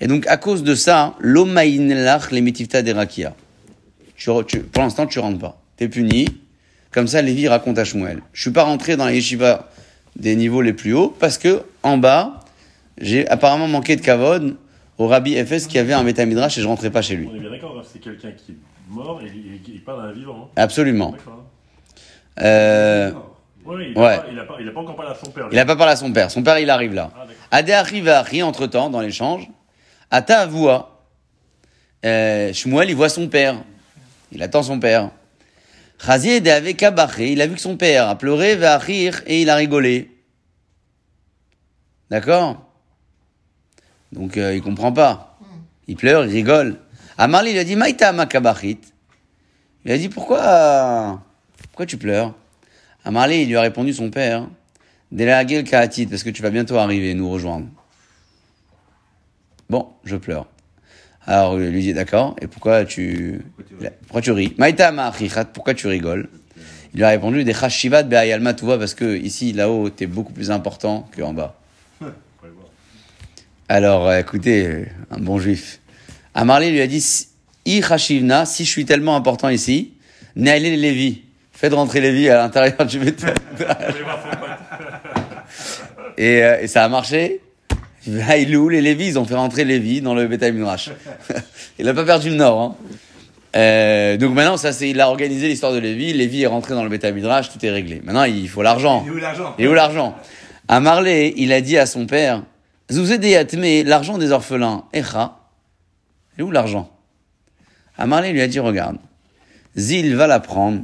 Et 0.00 0.06
donc, 0.06 0.26
à 0.28 0.36
cause 0.36 0.62
de 0.62 0.74
ça, 0.76 1.14
l'Omaïnelach, 1.18 2.30
les 2.30 2.40
Metivta 2.40 2.82
des 2.82 2.92
Rakia. 2.92 3.34
Tu, 4.16 4.30
tu- 4.46 4.60
pour 4.60 4.82
l'instant, 4.82 5.06
tu 5.06 5.18
rentres 5.18 5.38
pas. 5.40 5.60
T'es 5.76 5.88
puni. 5.88 6.26
Comme 6.92 7.08
ça, 7.08 7.20
Lévi 7.20 7.48
raconte 7.48 7.78
à 7.78 7.84
Shmuel. 7.84 8.20
Je 8.32 8.42
suis 8.42 8.50
pas 8.50 8.62
rentré 8.62 8.96
dans 8.96 9.04
la 9.06 9.12
yeshiva 9.12 9.70
des 10.16 10.36
niveaux 10.36 10.62
les 10.62 10.72
plus 10.72 10.94
hauts 10.94 11.14
parce 11.18 11.36
que, 11.36 11.62
en 11.82 11.98
bas, 11.98 12.40
j'ai 13.00 13.28
apparemment 13.28 13.68
manqué 13.68 13.96
de 13.96 14.00
kavod 14.00 14.56
au 14.98 15.06
rabbi 15.06 15.34
FS 15.44 15.66
qui 15.66 15.78
avait 15.78 15.92
un 15.92 16.02
métamidrash 16.02 16.58
et 16.58 16.62
je 16.62 16.66
rentrais 16.66 16.90
pas 16.90 17.02
chez 17.02 17.16
lui. 17.16 17.28
On 17.30 17.36
est 17.36 17.40
bien 17.40 17.50
d'accord, 17.50 17.76
hein, 17.78 17.82
c'est 17.90 18.00
quelqu'un 18.00 18.32
qui 18.32 18.52
est 18.52 18.56
mort 18.88 19.20
et 19.22 19.30
il, 19.68 19.82
parle 19.82 20.00
à 20.00 20.04
un 20.08 20.12
vivant. 20.12 20.44
hein. 20.48 20.52
Absolument. 20.56 21.10
D'accord. 21.12 21.44
Euh, 22.40 23.12
Oui, 23.64 23.92
il 23.94 23.98
Ouais. 23.98 24.16
n'a 24.32 24.44
pas, 24.44 24.80
encore 24.80 24.96
parlé 24.96 25.12
à 25.12 25.14
son 25.14 25.30
père. 25.30 25.48
lui. 25.48 25.56
il 25.56 25.58
a 25.58 25.64
pas 25.64 25.76
parlé 25.76 25.92
à 25.92 25.96
son 25.96 26.12
père. 26.12 26.30
Son 26.30 26.42
père, 26.42 26.58
il 26.58 26.70
arrive 26.70 26.94
là. 26.94 27.10
Adé 27.50 27.72
arrive 27.72 28.08
à 28.08 28.22
Ri 28.22 28.42
entre 28.42 28.66
temps 28.66 28.90
dans 28.90 29.00
l'échange. 29.00 29.48
Ata 30.10 30.40
avoua. 30.40 31.04
Euh, 32.04 32.52
Shmuel, 32.52 32.90
il 32.90 32.96
voit 32.96 33.08
son 33.08 33.28
père. 33.28 33.56
Il 34.32 34.42
attend 34.42 34.62
son 34.62 34.78
père. 34.78 35.10
Chazier 36.04 36.40
de 36.40 36.48
avec 36.50 36.82
Abaché, 36.82 37.32
il 37.32 37.42
a 37.42 37.46
vu 37.46 37.54
que 37.56 37.60
son 37.60 37.76
père 37.76 38.08
a 38.08 38.16
pleuré, 38.16 38.54
va 38.54 38.78
rire 38.78 39.20
et 39.26 39.42
il 39.42 39.50
a 39.50 39.56
rigolé. 39.56 40.10
D'accord? 42.10 42.67
Donc 44.12 44.36
euh, 44.36 44.54
il 44.54 44.62
comprend 44.62 44.92
pas. 44.92 45.38
Il 45.86 45.96
pleure, 45.96 46.24
il 46.24 46.32
rigole. 46.32 46.76
Amarli 47.16 47.52
lui 47.52 47.58
a 47.58 47.64
dit 47.64 47.76
Maïta 47.76 48.12
makabachit. 48.12 48.78
Il 49.84 49.92
a 49.92 49.98
dit 49.98 50.08
pourquoi 50.08 51.22
pourquoi 51.68 51.86
tu 51.86 51.96
pleures? 51.96 52.34
Amarli 53.04 53.42
il 53.42 53.48
lui 53.48 53.56
a 53.56 53.60
répondu 53.60 53.92
son 53.92 54.10
père 54.10 54.48
Delagel 55.10 55.64
Kaatit, 55.64 56.06
parce 56.06 56.22
que 56.22 56.30
tu 56.30 56.42
vas 56.42 56.50
bientôt 56.50 56.76
arriver 56.76 57.14
nous 57.14 57.30
rejoindre. 57.30 57.66
Bon, 59.70 59.88
je 60.04 60.16
pleure. 60.16 60.46
Alors 61.24 61.60
il 61.60 61.70
lui 61.70 61.82
dit 61.82 61.94
d'accord, 61.94 62.36
et 62.40 62.46
pourquoi 62.46 62.84
tu, 62.84 63.42
pourquoi 64.02 64.20
tu 64.20 64.32
ris? 64.32 64.54
Maïta 64.58 64.92
ma'achichat, 64.92 65.46
pourquoi 65.46 65.74
tu 65.74 65.86
rigoles? 65.86 66.28
Il 66.94 66.98
lui 66.98 67.04
a 67.04 67.08
répondu 67.10 67.44
des 67.44 67.52
chashivat 67.52 68.02
be'ayalma 68.02 68.54
tu 68.54 68.64
vois, 68.64 68.78
parce 68.78 68.94
que 68.94 69.16
ici, 69.16 69.52
là-haut, 69.52 69.90
t'es 69.90 70.06
beaucoup 70.06 70.32
plus 70.32 70.50
important 70.50 71.08
qu'en 71.16 71.34
bas. 71.34 71.54
Alors 73.68 74.08
euh, 74.08 74.18
écoutez, 74.18 74.66
euh, 74.66 74.84
un 75.10 75.18
bon 75.18 75.38
juif. 75.38 75.80
Amarli 76.34 76.70
lui 76.70 76.80
a 76.80 76.86
dit 76.86 77.00
Si- 77.00 77.28
je 77.66 78.62
suis 78.64 78.84
tellement 78.86 79.14
important 79.14 79.50
ici, 79.50 79.92
Naïlé 80.36 80.76
Lévi, 80.76 81.22
faites 81.52 81.74
rentrer 81.74 82.00
Lévi 82.00 82.30
à 82.30 82.38
l'intérieur 82.38 82.86
du 82.86 82.98
pote. 82.98 83.24
Et, 86.16 86.42
euh, 86.42 86.60
et 86.62 86.66
ça 86.66 86.84
a 86.84 86.88
marché. 86.88 87.40
Haïlou, 88.26 88.68
les 88.70 88.80
Lévis, 88.82 89.06
ils 89.08 89.18
ont 89.20 89.24
fait 89.24 89.36
rentrer 89.36 89.64
Lévi 89.64 90.00
dans 90.00 90.14
le 90.14 90.26
bétail 90.26 90.52
Midrash. 90.52 90.90
il 91.78 91.84
n'a 91.84 91.94
pas 91.94 92.04
perdu 92.04 92.30
le 92.30 92.34
nord. 92.34 92.60
Hein. 92.60 92.74
Euh, 93.54 94.16
donc 94.16 94.34
maintenant, 94.34 94.56
ça, 94.56 94.72
c'est, 94.72 94.90
il 94.90 95.00
a 95.00 95.08
organisé 95.08 95.46
l'histoire 95.46 95.72
de 95.72 95.78
Lévi. 95.78 96.12
Lévi 96.12 96.42
est 96.42 96.46
rentré 96.48 96.74
dans 96.74 96.82
le 96.82 96.88
bétail 96.88 97.12
Midrash, 97.12 97.52
tout 97.52 97.64
est 97.64 97.70
réglé. 97.70 98.00
Maintenant, 98.02 98.24
il 98.24 98.48
faut 98.48 98.62
l'argent. 98.62 99.04
Il 99.06 99.12
est 99.12 99.14
où 99.14 99.18
l'argent? 99.20 99.54
Et 99.58 99.68
où 99.68 99.74
l'argent? 99.74 100.16
À 100.66 100.80
Marley, 100.80 101.34
il 101.36 101.52
a 101.52 101.60
dit 101.60 101.78
à 101.78 101.86
son 101.86 102.06
père 102.06 102.42
l'argent 102.90 104.18
des 104.18 104.30
orphelins, 104.32 104.84
Echa. 104.92 105.38
Et 106.38 106.42
où 106.42 106.50
l'argent? 106.50 106.90
Il 107.98 108.32
lui 108.32 108.40
a 108.40 108.46
dit 108.48 108.60
Regarde, 108.60 108.98
Zil 109.76 110.14
va 110.16 110.26
la 110.26 110.40
prendre. 110.40 110.82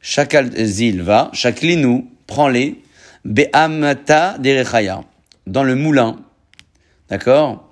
Chakal, 0.00 0.50
euh, 0.56 0.64
Zil 0.64 1.02
va, 1.02 1.30
Chaklinou, 1.32 2.10
prends-les. 2.26 2.80
Be'amata 3.24 4.38
derechaya. 4.38 5.02
Dans 5.46 5.64
le 5.64 5.74
moulin. 5.74 6.16
D'accord? 7.10 7.68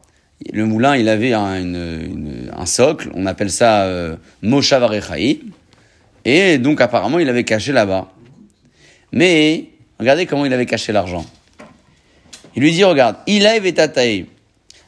Le 0.53 0.67
moulin, 0.67 0.97
il 0.97 1.09
avait 1.09 1.33
un, 1.33 1.59
une- 1.61 2.51
un 2.55 2.67
socle. 2.67 3.11
On 3.15 3.25
appelle 3.27 3.51
ça 3.51 3.85
euh. 3.85 4.17
Et 6.25 6.59
donc, 6.59 6.81
apparemment, 6.81 7.19
il 7.19 7.29
avait 7.29 7.45
caché 7.45 7.73
là-bas. 7.73 8.09
Mais, 9.13 9.71
regardez 9.99 10.27
comment 10.27 10.45
il 10.45 10.53
avait 10.53 10.67
caché 10.67 10.93
l'argent. 10.93 11.25
Il 12.57 12.63
lui 12.63 12.73
dit, 12.73 12.85
regarde, 12.85 13.17
Ilaï 13.27 13.61
vetataï. 13.61 14.27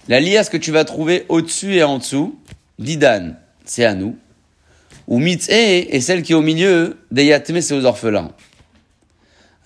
La 0.08 0.20
liasse 0.20 0.48
que 0.48 0.56
tu 0.56 0.72
vas 0.72 0.84
trouver 0.84 1.26
au-dessus 1.28 1.74
et 1.74 1.82
en 1.82 1.98
dessous, 1.98 2.38
d'Idan, 2.78 3.34
c'est 3.66 3.84
à 3.84 3.94
nous. 3.94 4.16
Ou 5.06 5.18
Mitzé 5.18 5.94
est 5.94 6.00
celle 6.00 6.22
qui 6.22 6.32
est 6.32 6.34
au 6.34 6.42
milieu, 6.42 6.96
des 7.10 7.26
Yatme, 7.26 7.60
c'est 7.60 7.74
aux 7.74 7.84
orphelins. 7.84 8.32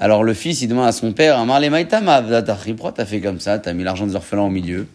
Alors 0.00 0.24
le 0.24 0.34
fils, 0.34 0.62
il 0.62 0.68
demande 0.68 0.88
à 0.88 0.92
son 0.92 1.12
père, 1.12 1.38
Amarle 1.38 1.68
Maïtama, 1.70 2.22
pourquoi 2.76 2.90
t'as 2.90 3.04
fait 3.04 3.20
comme 3.20 3.38
ça 3.38 3.60
T'as 3.60 3.72
mis 3.72 3.84
l'argent 3.84 4.06
des 4.06 4.16
orphelins 4.16 4.42
au 4.42 4.50
milieu. 4.50 4.88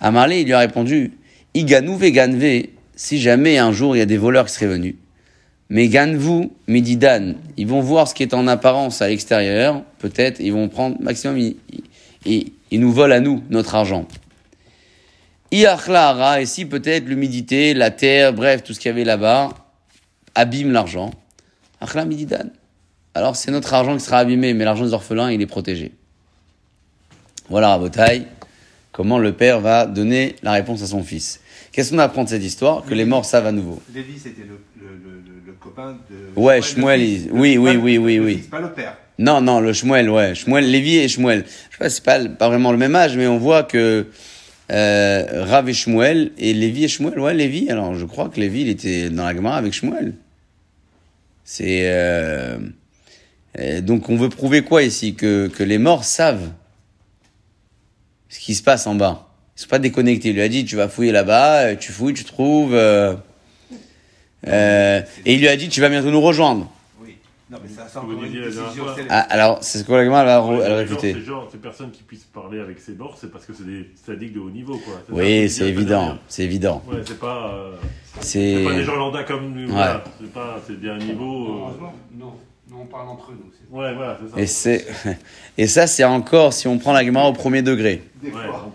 Amarle, 0.00 0.34
il 0.34 0.44
lui 0.44 0.54
a 0.54 0.58
répondu, 0.58 1.12
Iganou 1.54 1.96
veganve, 1.96 2.64
si 2.96 3.20
jamais 3.20 3.58
un 3.58 3.70
jour 3.70 3.94
il 3.94 4.00
y 4.00 4.02
a 4.02 4.06
des 4.06 4.16
voleurs 4.16 4.46
qui 4.46 4.54
seraient 4.54 4.66
venus. 4.66 4.96
Mais 5.70 5.88
Ganvu, 5.88 6.50
Mididan, 6.66 7.34
ils 7.56 7.66
vont 7.66 7.80
voir 7.80 8.08
ce 8.08 8.14
qui 8.14 8.22
est 8.22 8.34
en 8.34 8.46
apparence 8.46 9.02
à 9.02 9.08
l'extérieur, 9.08 9.82
peut-être, 9.98 10.40
ils 10.40 10.52
vont 10.52 10.68
prendre 10.68 10.96
maximum, 11.00 11.38
ils- 12.24 12.52
ils 12.70 12.80
nous 12.80 12.92
volent 12.92 13.14
à 13.14 13.20
nous 13.20 13.42
notre 13.50 13.74
argent. 13.74 14.06
Iachla 15.50 16.08
hara, 16.10 16.40
et 16.42 16.46
si 16.46 16.66
peut-être 16.66 17.06
l'humidité, 17.06 17.72
la 17.74 17.90
terre, 17.90 18.32
bref, 18.34 18.62
tout 18.62 18.74
ce 18.74 18.80
qu'il 18.80 18.90
y 18.90 18.92
avait 18.92 19.04
là-bas, 19.04 19.50
abîme 20.34 20.72
l'argent. 20.72 21.10
Achla 21.80 22.04
Mididan. 22.04 22.50
Alors 23.14 23.36
c'est 23.36 23.50
notre 23.50 23.72
argent 23.72 23.94
qui 23.96 24.04
sera 24.04 24.18
abîmé, 24.18 24.52
mais 24.52 24.64
l'argent 24.64 24.84
des 24.84 24.92
orphelins, 24.92 25.30
il 25.30 25.40
est 25.40 25.46
protégé. 25.46 25.92
Voilà, 27.48 27.68
Rabotai, 27.70 28.24
comment 28.92 29.18
le 29.18 29.32
père 29.32 29.60
va 29.60 29.86
donner 29.86 30.36
la 30.42 30.52
réponse 30.52 30.82
à 30.82 30.86
son 30.86 31.02
fils. 31.02 31.40
Qu'est-ce 31.72 31.90
qu'on 31.92 31.98
apprend 31.98 32.24
de 32.24 32.28
cette 32.28 32.42
histoire 32.42 32.84
Que 32.84 32.94
les 32.94 33.04
morts 33.06 33.24
savent 33.24 33.46
à 33.46 33.52
nouveau. 33.52 33.80
Lévi, 33.94 34.18
c'était 34.18 34.42
le, 34.42 34.60
le, 34.80 34.88
le, 34.88 35.10
le- 35.20 35.46
le 35.46 35.52
copain 35.52 35.96
de. 36.10 36.38
Ouais, 36.40 36.60
Shmuel, 36.60 37.00
oui, 37.30 37.56
oui, 37.56 37.76
oui, 37.76 37.96
oui, 37.98 38.18
oui. 38.18 38.36
Pas 38.38 38.60
le 38.60 38.72
père. 38.72 38.96
Non, 39.18 39.40
non, 39.40 39.58
le 39.60 39.72
Shmuel, 39.72 40.08
ouais. 40.08 40.34
Shmuel, 40.34 40.70
Lévi 40.70 40.96
et 40.96 41.08
Shmuel. 41.08 41.44
Je 41.44 41.76
sais 41.76 41.78
pas, 41.78 41.90
c'est 41.90 42.04
pas, 42.04 42.24
pas 42.28 42.48
vraiment 42.48 42.70
le 42.70 42.78
même 42.78 42.94
âge, 42.94 43.16
mais 43.16 43.26
on 43.26 43.38
voit 43.38 43.64
que 43.64 44.06
euh, 44.70 45.44
Rav 45.44 45.68
et 45.68 45.74
Shmuel, 45.74 46.30
et 46.38 46.54
Lévi 46.54 46.84
et 46.84 46.88
Shmuel, 46.88 47.18
ouais, 47.18 47.34
Lévi, 47.34 47.68
alors 47.70 47.94
je 47.94 48.04
crois 48.04 48.28
que 48.28 48.38
Lévi, 48.38 48.60
il 48.60 48.68
était 48.68 49.10
dans 49.10 49.24
la 49.24 49.34
Gemara 49.34 49.56
avec 49.56 49.72
Shmuel. 49.72 50.14
C'est... 51.44 51.82
euh, 51.84 52.58
euh, 53.58 53.80
donc 53.80 54.08
on 54.08 54.16
veut 54.16 54.28
prouver 54.28 54.62
quoi 54.62 54.82
ici? 54.82 55.14
Que, 55.14 55.48
que 55.48 55.64
les 55.64 55.78
morts 55.78 56.04
savent 56.04 56.52
ce 58.28 58.38
qui 58.38 58.54
se 58.54 58.62
passe 58.62 58.86
en 58.86 58.94
bas. 58.94 59.26
Ils 59.56 59.62
sont 59.62 59.68
pas 59.68 59.80
déconnectés. 59.80 60.28
Il 60.28 60.34
lui 60.34 60.42
a 60.42 60.48
dit, 60.48 60.64
tu 60.64 60.76
vas 60.76 60.88
fouiller 60.88 61.10
là-bas, 61.10 61.62
euh, 61.62 61.74
tu 61.74 61.90
fouilles, 61.90 62.14
tu 62.14 62.24
trouves... 62.24 62.74
euh, 62.74 63.14
euh, 64.46 65.00
et 65.26 65.34
il 65.34 65.40
lui 65.40 65.48
a 65.48 65.56
dit, 65.56 65.68
tu 65.68 65.80
vas 65.80 65.88
bientôt 65.88 66.12
nous 66.12 66.20
rejoindre. 66.20 66.70
Non, 67.50 67.58
mais 67.62 67.68
ça, 67.68 68.00
encore 68.00 68.22
une 68.22 68.30
décision. 68.30 68.84
Ah, 69.08 69.20
alors, 69.30 69.58
c'est 69.62 69.78
ce 69.78 69.84
que 69.84 69.92
la 69.92 70.02
elle 70.02 70.08
va. 70.86 70.98
C'est 70.98 71.20
genre, 71.20 71.48
ces 71.50 71.56
personnes 71.58 71.90
qui 71.90 72.02
puissent 72.02 72.24
parler 72.26 72.60
avec 72.60 72.78
ces 72.78 72.92
morts, 72.92 73.16
c'est 73.18 73.32
parce 73.32 73.46
que 73.46 73.54
c'est 73.54 73.64
des 73.64 73.88
sadiques 74.04 74.34
de 74.34 74.40
haut 74.40 74.50
niveau, 74.50 74.76
quoi. 74.76 74.94
ça, 75.06 75.12
Oui, 75.14 75.48
ça 75.48 75.58
c'est 75.60 75.68
évident, 75.70 76.18
c'est 76.28 76.44
évident. 76.44 76.82
Ouais, 76.86 76.98
c'est 77.06 77.18
pas, 77.18 77.52
euh, 77.54 77.74
C'est 78.20 78.56
c'est 78.56 78.64
pas 78.64 78.74
des 78.74 78.84
gens 78.84 78.96
lambda 78.96 79.22
comme 79.24 79.52
nous. 79.54 79.68
Voilà. 79.70 80.04
C'est 80.20 80.32
pas, 80.32 80.60
c'est 80.66 80.78
bien 80.78 80.94
un 80.94 80.98
niveau. 80.98 81.46
euh, 81.46 81.58
Heureusement, 81.62 81.94
non. 82.18 82.32
Nous, 82.70 82.76
on 82.82 82.86
parle 82.86 83.08
entre 83.08 83.30
eux, 83.32 83.38
nous. 83.42 83.50
c'est- 83.50 83.74
Ouais, 83.74 83.94
voilà, 83.94 84.18
c'est 84.22 84.34
ça. 84.34 84.40
et 84.42 84.46
c'est 84.46 85.16
et 85.58 85.66
ça 85.66 85.86
c'est 85.86 86.04
encore 86.04 86.52
si 86.52 86.68
on 86.68 86.78
prend 86.78 86.92
la 86.92 87.04
Gemara 87.04 87.28
au 87.28 87.32
premier 87.32 87.62
degré. 87.62 88.02
Des 88.22 88.28
Ouais, 88.28 88.32
fois. 88.32 88.72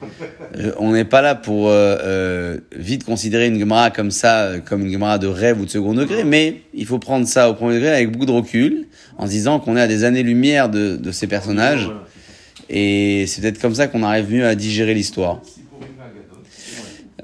Euh, 0.58 0.72
On 0.80 0.92
n'est 0.94 1.06
pas 1.06 1.22
là 1.22 1.36
pour 1.36 1.68
euh, 1.68 1.98
euh, 2.02 2.58
vite 2.76 3.04
considérer 3.04 3.48
une 3.48 3.60
Gemara 3.60 3.92
comme 3.92 4.10
ça, 4.12 4.54
comme 4.66 4.86
une 4.86 4.92
Gemara 4.92 5.18
de 5.20 5.28
rêve 5.28 5.60
ou 5.62 5.66
de 5.66 5.70
second 5.70 5.94
degré, 5.94 6.24
mais 6.24 6.62
il 6.74 6.86
faut 6.88 6.98
prendre 7.00 7.28
ça 7.28 7.50
au 7.50 7.54
premier 7.54 7.76
degré 7.76 7.90
avec 7.90 8.12
beaucoup 8.12 8.26
de 8.26 8.32
recul, 8.32 8.88
en 9.18 9.26
se 9.26 9.32
disant 9.32 9.60
qu'on 9.60 9.78
est 9.78 9.82
à 9.82 9.88
des 9.88 10.04
années-lumière 10.04 10.70
de, 10.70 10.96
de 10.96 11.12
ces 11.12 11.28
personnages, 11.28 11.90
et 12.70 13.26
c'est 13.28 13.42
peut-être 13.42 13.60
comme 13.62 13.76
ça 13.76 13.88
qu'on 13.88 14.02
arrive 14.04 14.32
mieux 14.32 14.46
à 14.48 14.56
digérer 14.56 14.94
l'histoire. 14.94 15.40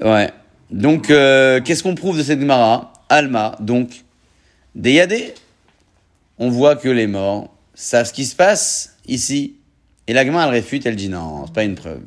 Ouais. 0.02 0.30
Donc, 0.70 1.10
euh, 1.10 1.60
qu'est-ce 1.60 1.82
qu'on 1.82 1.94
prouve 1.96 2.16
de 2.18 2.22
cette 2.22 2.40
Gemara? 2.40 2.92
Alma, 3.08 3.56
donc, 3.60 4.04
des 4.76 4.92
Yadé. 4.92 5.34
On 6.42 6.48
voit 6.48 6.74
que 6.74 6.88
les 6.88 7.06
morts 7.06 7.54
savent 7.74 8.06
ce 8.06 8.14
qui 8.14 8.24
se 8.24 8.34
passe 8.34 8.96
ici. 9.06 9.56
Et 10.06 10.14
la 10.14 10.22
elle 10.22 10.34
réfute, 10.34 10.86
elle 10.86 10.96
dit 10.96 11.10
non, 11.10 11.44
c'est 11.46 11.52
pas 11.52 11.64
une 11.64 11.74
preuve. 11.74 12.00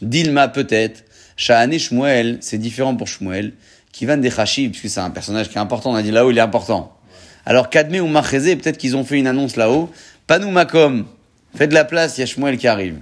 Dilma, 0.00 0.46
peut-être. 0.46 1.02
Shahane 1.36 1.76
Shmuel, 1.76 2.38
c'est 2.40 2.56
différent 2.56 2.94
pour 2.94 3.08
Shmuel. 3.08 3.54
Kivan 3.90 4.18
des 4.18 4.30
Chashib, 4.30 4.70
puisque 4.70 4.94
c'est 4.94 5.00
un 5.00 5.10
personnage 5.10 5.48
qui 5.48 5.56
est 5.56 5.60
important. 5.60 5.90
On 5.90 5.96
a 5.96 6.02
dit 6.02 6.12
là-haut, 6.12 6.30
il 6.30 6.38
est 6.38 6.40
important. 6.40 6.96
Alors, 7.44 7.68
Kadme 7.68 7.96
ou 7.96 8.06
Machezé, 8.06 8.54
peut-être 8.54 8.78
qu'ils 8.78 8.96
ont 8.96 9.04
fait 9.04 9.18
une 9.18 9.26
annonce 9.26 9.56
là-haut. 9.56 9.90
Panou 10.28 10.52
Makom, 10.52 11.04
faites 11.56 11.70
de 11.70 11.74
la 11.74 11.84
place, 11.84 12.16
il 12.16 12.20
y 12.20 12.22
a 12.22 12.26
Shmuel 12.26 12.58
qui 12.58 12.68
arrive. 12.68 13.00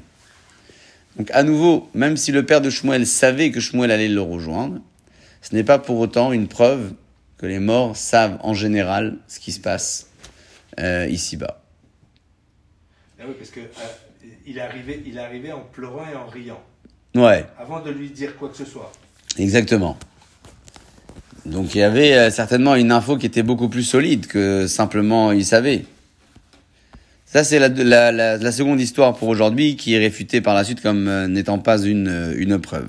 Donc 1.16 1.30
à 1.32 1.42
nouveau, 1.42 1.90
même 1.92 2.16
si 2.16 2.32
le 2.32 2.46
père 2.46 2.62
de 2.62 2.70
Shmuel 2.70 3.06
savait 3.06 3.50
que 3.50 3.60
Shmuel 3.60 3.90
allait 3.90 4.08
le 4.08 4.22
rejoindre, 4.22 4.80
ce 5.42 5.54
n'est 5.54 5.64
pas 5.64 5.78
pour 5.78 5.98
autant 5.98 6.32
une 6.32 6.48
preuve 6.48 6.94
que 7.36 7.44
les 7.44 7.58
morts 7.58 7.94
savent 7.94 8.38
en 8.40 8.54
général 8.54 9.18
ce 9.28 9.38
qui 9.38 9.52
se 9.52 9.60
passe 9.60 10.08
euh, 10.80 11.06
ici-bas. 11.08 11.62
Ah 13.20 13.24
oui, 13.28 13.34
parce 13.38 13.50
que 13.50 13.60
euh, 13.60 14.26
il 14.46 14.60
arrivé, 14.60 15.02
il 15.06 15.18
arrivé 15.18 15.52
en 15.52 15.60
pleurant 15.60 16.04
et 16.10 16.14
en 16.16 16.26
riant, 16.26 16.60
Ouais, 17.14 17.46
avant 17.58 17.80
de 17.80 17.90
lui 17.90 18.10
dire 18.10 18.36
quoi 18.36 18.48
que 18.48 18.56
ce 18.56 18.64
soit. 18.64 18.90
exactement. 19.38 19.96
Donc 21.46 21.74
il 21.74 21.78
y 21.78 21.82
avait 21.82 22.14
euh, 22.14 22.30
certainement 22.30 22.74
une 22.74 22.90
info 22.90 23.16
qui 23.18 23.26
était 23.26 23.42
beaucoup 23.42 23.68
plus 23.68 23.82
solide 23.84 24.26
que 24.26 24.66
simplement 24.66 25.30
il 25.32 25.44
savait. 25.44 25.84
Ça, 27.26 27.44
c'est 27.44 27.58
la, 27.58 27.68
la, 27.68 28.12
la, 28.12 28.36
la 28.38 28.52
seconde 28.52 28.80
histoire 28.80 29.14
pour 29.14 29.28
aujourd'hui 29.28 29.76
qui 29.76 29.94
est 29.94 29.98
réfutée 29.98 30.40
par 30.40 30.54
la 30.54 30.64
suite 30.64 30.80
comme 30.80 31.08
euh, 31.08 31.26
n'étant 31.26 31.58
pas 31.58 31.78
une, 31.82 32.34
une 32.38 32.58
preuve. 32.60 32.88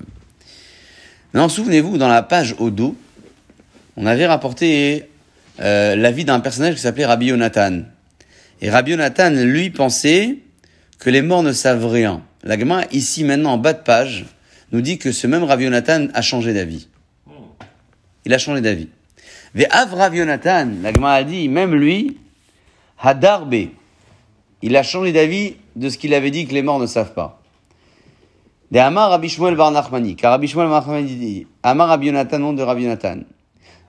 Maintenant, 1.34 1.48
souvenez-vous, 1.48 1.98
dans 1.98 2.08
la 2.08 2.22
page 2.22 2.54
au 2.58 2.70
dos, 2.70 2.96
on 3.96 4.06
avait 4.06 4.26
rapporté 4.26 5.04
euh, 5.60 5.96
la 5.96 6.10
vie 6.10 6.24
d'un 6.24 6.40
personnage 6.40 6.74
qui 6.74 6.80
s'appelait 6.80 7.06
Rabbi 7.06 7.26
Yonatan. 7.26 7.82
Et 8.60 8.70
Rabbi 8.70 8.92
Yonatan, 8.92 9.30
lui, 9.30 9.70
pensait 9.70 10.38
que 10.98 11.10
les 11.10 11.22
morts 11.22 11.42
ne 11.42 11.52
savent 11.52 11.86
rien. 11.86 12.22
La 12.42 12.56
ici, 12.92 13.24
maintenant, 13.24 13.52
en 13.52 13.58
bas 13.58 13.72
de 13.72 13.82
page, 13.82 14.26
nous 14.72 14.80
dit 14.80 14.98
que 14.98 15.12
ce 15.12 15.26
même 15.26 15.44
Rabbi 15.44 15.64
Yonatan 15.64 16.08
a 16.14 16.22
changé 16.22 16.52
d'avis. 16.52 16.88
Il 18.24 18.34
a 18.34 18.38
changé 18.38 18.60
d'avis. 18.60 18.88
Ve'av 19.54 19.94
Rabbi 19.94 20.18
Yonatan, 20.18 20.68
la 20.82 20.92
gamin 20.92 21.12
a 21.12 21.24
dit, 21.24 21.48
même 21.48 21.74
lui, 21.74 22.18
Hadarbe, 22.98 23.54
il 24.62 24.76
a 24.76 24.82
changé 24.82 25.12
d'avis 25.12 25.56
de 25.76 25.88
ce 25.88 25.98
qu'il 25.98 26.14
avait 26.14 26.30
dit 26.30 26.46
que 26.46 26.54
les 26.54 26.62
morts 26.62 26.78
ne 26.78 26.86
savent 26.86 27.12
pas. 27.12 27.40
De 28.70 28.78
Amar 28.78 29.10
Rabbi 29.10 29.28
Shmuel 29.28 29.54
Bar 29.54 29.70
Nachmani, 29.70 30.16
car 30.16 30.32
Rabbi 30.32 30.48
Shmuel 30.48 30.68
Bar 30.68 30.80
Nachmani 30.80 31.14
dit, 31.14 31.46
Amar 31.62 31.88
Rabbi 31.88 32.06
Yonatan, 32.06 32.38
nom 32.38 32.52
de 32.52 32.62
Rabbi 32.62 32.82
Yonatan. 32.82 33.20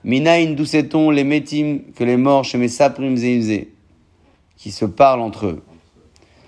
Minaïn, 0.08 0.54
d'où 0.54 0.64
sait-on 0.64 1.10
les 1.10 1.22
métim 1.22 1.80
que 1.94 2.02
les 2.02 2.16
morts 2.16 2.42
chez 2.42 2.56
mes 2.56 2.68
saprim 2.68 3.14
qui 4.56 4.70
se 4.70 4.86
parlent 4.86 5.20
entre 5.20 5.44
eux. 5.44 5.62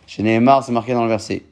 Chez 0.06 0.22
Nehemar, 0.22 0.64
c'est 0.64 0.72
marqué 0.72 0.94
dans 0.94 1.02
le 1.02 1.10
verset. 1.10 1.42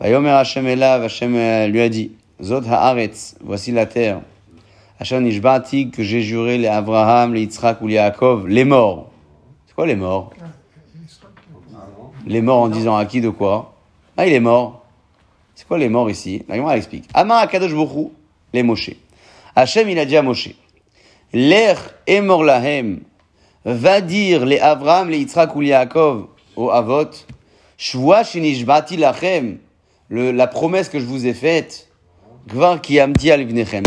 Vayomer 0.00 0.30
Hashem 0.30 0.66
Elav, 0.66 1.04
Hashem 1.04 1.36
euh, 1.36 1.66
lui 1.66 1.82
a 1.82 1.90
dit, 1.90 2.12
Zot 2.42 2.62
haaretz, 2.66 3.36
voici 3.42 3.70
la 3.70 3.84
terre. 3.84 4.22
Hashem 4.98 5.22
nishbati, 5.22 5.90
que 5.90 6.02
j'ai 6.02 6.22
juré 6.22 6.56
les 6.56 6.68
Abraham, 6.68 7.34
les 7.34 7.42
Yitzhak 7.42 7.82
ou 7.82 7.86
les 7.86 7.96
Yaakov, 7.96 8.48
les 8.48 8.64
morts. 8.64 9.10
C'est 9.66 9.74
quoi 9.74 9.86
les 9.86 9.96
morts? 9.96 10.32
Les 12.26 12.40
morts 12.40 12.62
en 12.62 12.68
disant 12.68 12.96
à 12.96 13.04
qui 13.04 13.20
de 13.20 13.28
quoi? 13.28 13.74
Ah, 14.16 14.26
il 14.26 14.32
est 14.32 14.40
mort. 14.40 14.86
C'est 15.54 15.68
quoi 15.68 15.76
les 15.76 15.90
morts 15.90 16.08
ici? 16.08 16.42
La 16.48 16.56
Gemara 16.56 16.78
explique. 16.78 17.04
Amar 17.12 17.40
Akadosh 17.42 17.74
Bokhu, 17.74 18.08
les 18.54 18.62
Moshe. 18.62 18.92
Hachem, 19.54 19.86
il 19.90 19.98
a 19.98 20.06
dit 20.06 20.16
à 20.16 20.22
Moshe, 20.22 20.48
L'air 21.32 21.94
est 22.06 22.20
mort 22.20 22.42
lahem, 22.44 23.00
va 23.64 24.00
dire 24.00 24.44
les 24.44 24.58
Abraham, 24.58 25.10
les 25.10 25.18
Yitzhak 25.18 25.54
ou 25.54 25.60
les 25.60 25.68
Yaakov, 25.68 26.26
au 26.56 26.70
Avot, 26.70 27.10
Shvoa 27.78 28.24
shinishbati 28.24 28.96
lachem, 28.96 29.58
la 30.10 30.46
promesse 30.46 30.88
que 30.88 30.98
je 30.98 31.04
vous 31.04 31.26
ai 31.26 31.34
faite, 31.34 31.90
Gvar 32.48 32.80
al 32.92 33.12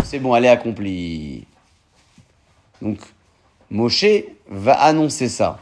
c'est 0.04 0.18
bon, 0.20 0.34
elle 0.34 0.44
est 0.44 0.48
accomplie. 0.48 1.44
Donc, 2.80 2.98
Moshe 3.70 4.06
va 4.48 4.74
annoncer 4.74 5.28
ça. 5.28 5.58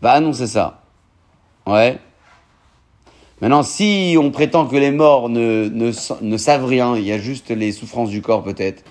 Va 0.00 0.12
annoncer 0.12 0.46
ça. 0.46 0.82
Ouais. 1.66 1.98
Maintenant, 3.40 3.62
si 3.62 4.16
on 4.18 4.30
prétend 4.30 4.66
que 4.66 4.76
les 4.76 4.90
morts 4.90 5.28
ne, 5.28 5.68
ne, 5.68 5.92
ne 6.22 6.36
savent 6.36 6.64
rien, 6.64 6.96
il 6.96 7.04
y 7.04 7.12
a 7.12 7.18
juste 7.18 7.50
les 7.50 7.72
souffrances 7.72 8.10
du 8.10 8.22
corps 8.22 8.42
peut-être. 8.42 8.82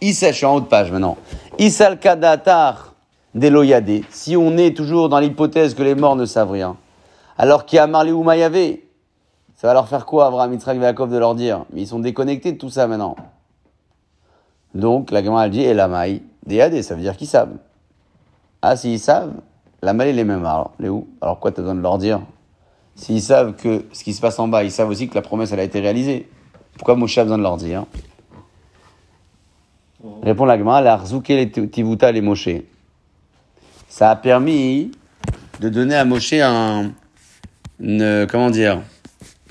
Issa, 0.00 0.30
je 0.30 0.36
suis 0.36 0.46
en 0.46 0.56
haut 0.56 0.60
de 0.60 0.66
page 0.66 0.92
maintenant. 0.92 1.16
Issal 1.58 1.98
kadatar 1.98 2.94
deloyade. 3.34 4.02
Si 4.10 4.36
on 4.36 4.56
est 4.56 4.76
toujours 4.76 5.08
dans 5.08 5.18
l'hypothèse 5.18 5.74
que 5.74 5.82
les 5.82 5.94
morts 5.94 6.16
ne 6.16 6.24
savent 6.24 6.52
rien, 6.52 6.76
alors 7.36 7.64
qu'il 7.66 7.76
y 7.76 7.80
a 7.80 7.86
Marley 7.86 8.12
ou 8.12 8.22
Mayavé, 8.22 8.88
ça 9.56 9.66
va 9.66 9.74
leur 9.74 9.88
faire 9.88 10.06
quoi, 10.06 10.26
Abraham, 10.26 10.52
Yitzhak, 10.52 10.78
Yaakov, 10.80 11.10
de 11.10 11.18
leur 11.18 11.34
dire? 11.34 11.64
Mais 11.72 11.82
ils 11.82 11.86
sont 11.86 11.98
déconnectés 11.98 12.52
de 12.52 12.58
tout 12.58 12.70
ça 12.70 12.86
maintenant. 12.86 13.16
Donc, 14.74 15.10
la 15.10 15.20
gamme 15.20 15.36
elle 15.42 15.50
dit, 15.50 15.62
et 15.62 15.74
la 15.74 15.88
maille, 15.88 16.22
des 16.46 16.82
ça 16.82 16.94
veut 16.94 17.00
dire 17.00 17.16
qu'ils 17.16 17.26
savent. 17.26 17.56
Ah, 18.62 18.76
s'ils 18.76 19.00
savent, 19.00 19.32
la 19.82 19.92
maille 19.92 20.12
les 20.12 20.24
mêmes. 20.24 20.44
Alors, 20.44 20.72
les 20.78 20.88
où? 20.88 21.08
Alors, 21.20 21.40
quoi, 21.40 21.50
t'as 21.50 21.62
besoin 21.62 21.74
de 21.74 21.80
leur 21.80 21.98
dire? 21.98 22.20
S'ils 22.94 23.22
savent 23.22 23.54
que 23.54 23.84
ce 23.92 24.04
qui 24.04 24.12
se 24.12 24.20
passe 24.20 24.38
en 24.38 24.48
bas, 24.48 24.62
ils 24.62 24.70
savent 24.70 24.88
aussi 24.88 25.08
que 25.08 25.14
la 25.14 25.22
promesse, 25.22 25.52
elle 25.52 25.60
a 25.60 25.64
été 25.64 25.80
réalisée. 25.80 26.28
Pourquoi 26.76 26.94
Moshe 26.94 27.18
a 27.18 27.24
besoin 27.24 27.38
de 27.38 27.42
leur 27.42 27.56
dire? 27.56 27.84
Répond 30.22 30.44
la 30.44 30.56
Gemara, 30.58 31.02
Tivuta 31.72 32.12
les 32.12 32.20
Moshe. 32.20 32.48
Ça 33.88 34.10
a 34.10 34.16
permis 34.16 34.92
de 35.60 35.68
donner 35.68 35.96
à 35.96 36.04
Moshe 36.04 36.34
un, 36.34 36.92
comment 38.28 38.50
dire, 38.50 38.80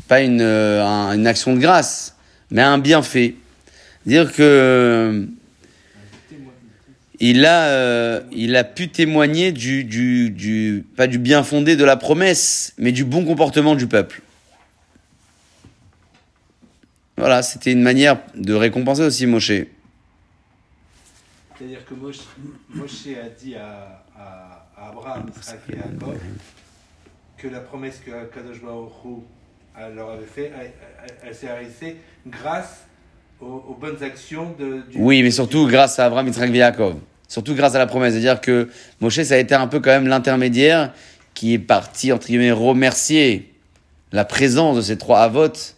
pas 0.08 0.22
une, 0.22 0.42
un- 0.42 1.12
une 1.14 1.28
action 1.28 1.54
de 1.54 1.60
grâce, 1.60 2.16
mais 2.50 2.62
un 2.62 2.78
bienfait. 2.78 3.36
Dire 4.06 4.32
que 4.32 5.28
il 7.20 7.46
a, 7.46 7.64
euh, 7.64 8.22
il 8.32 8.56
a 8.56 8.64
pu 8.64 8.90
témoigner 8.90 9.52
du, 9.52 9.84
du, 9.84 10.30
du, 10.30 10.86
pas 10.96 11.08
du 11.08 11.18
bien 11.18 11.44
fondé 11.44 11.76
de 11.76 11.84
la 11.84 11.98
promesse, 11.98 12.74
mais 12.78 12.92
du 12.94 13.04
bon 13.04 13.26
comportement 13.26 13.76
du 13.76 13.88
peuple. 13.88 14.22
Voilà, 17.18 17.42
c'était 17.42 17.72
une 17.72 17.82
manière 17.82 18.20
de 18.36 18.54
récompenser 18.54 19.02
aussi 19.02 19.26
Moshe. 19.26 19.52
C'est-à-dire 21.58 21.86
que 21.86 21.94
Moshe, 21.96 23.08
a 23.08 23.30
dit 23.30 23.56
à, 23.56 24.04
Abraham, 24.78 25.26
Isaac 25.42 25.60
et 25.70 25.76
Jacob 25.76 26.18
que 27.38 27.48
la 27.48 27.60
promesse 27.60 28.00
que 28.04 28.12
Kadosh 28.34 28.62
Baruch 28.62 28.92
elle 29.80 29.96
leur 29.96 30.12
avait 30.12 30.26
fait, 30.26 30.52
elle, 31.24 31.36
s'est 31.36 31.52
réalisée 31.52 31.98
grâce 32.26 32.86
aux, 33.40 33.78
bonnes 33.80 34.02
actions 34.02 34.56
de, 34.58 34.82
du... 34.90 34.98
Oui, 34.98 35.22
mais 35.22 35.30
surtout 35.30 35.68
grâce 35.68 36.00
à 36.00 36.06
Abraham, 36.06 36.28
Yitzhak 36.28 36.50
et 36.50 36.58
Yaakov. 36.58 36.96
Surtout 37.28 37.54
grâce 37.54 37.76
à 37.76 37.80
la 37.80 37.86
promesse. 37.86 38.14
C'est-à-dire 38.14 38.42
que 38.42 38.70
Moshe, 39.02 39.22
ça 39.22 39.36
a 39.36 39.38
été 39.38 39.54
un 39.54 39.68
peu 39.68 39.80
quand 39.80 39.92
même 39.92 40.08
l'intermédiaire 40.08 40.94
qui 41.34 41.54
est 41.54 41.60
parti, 41.60 42.12
entre 42.12 42.28
guillemets, 42.28 42.52
remercier 42.52 43.54
la 44.12 44.26
présence 44.26 44.78
de 44.78 44.82
ces 44.82 44.98
trois 44.98 45.20
avotes 45.20 45.76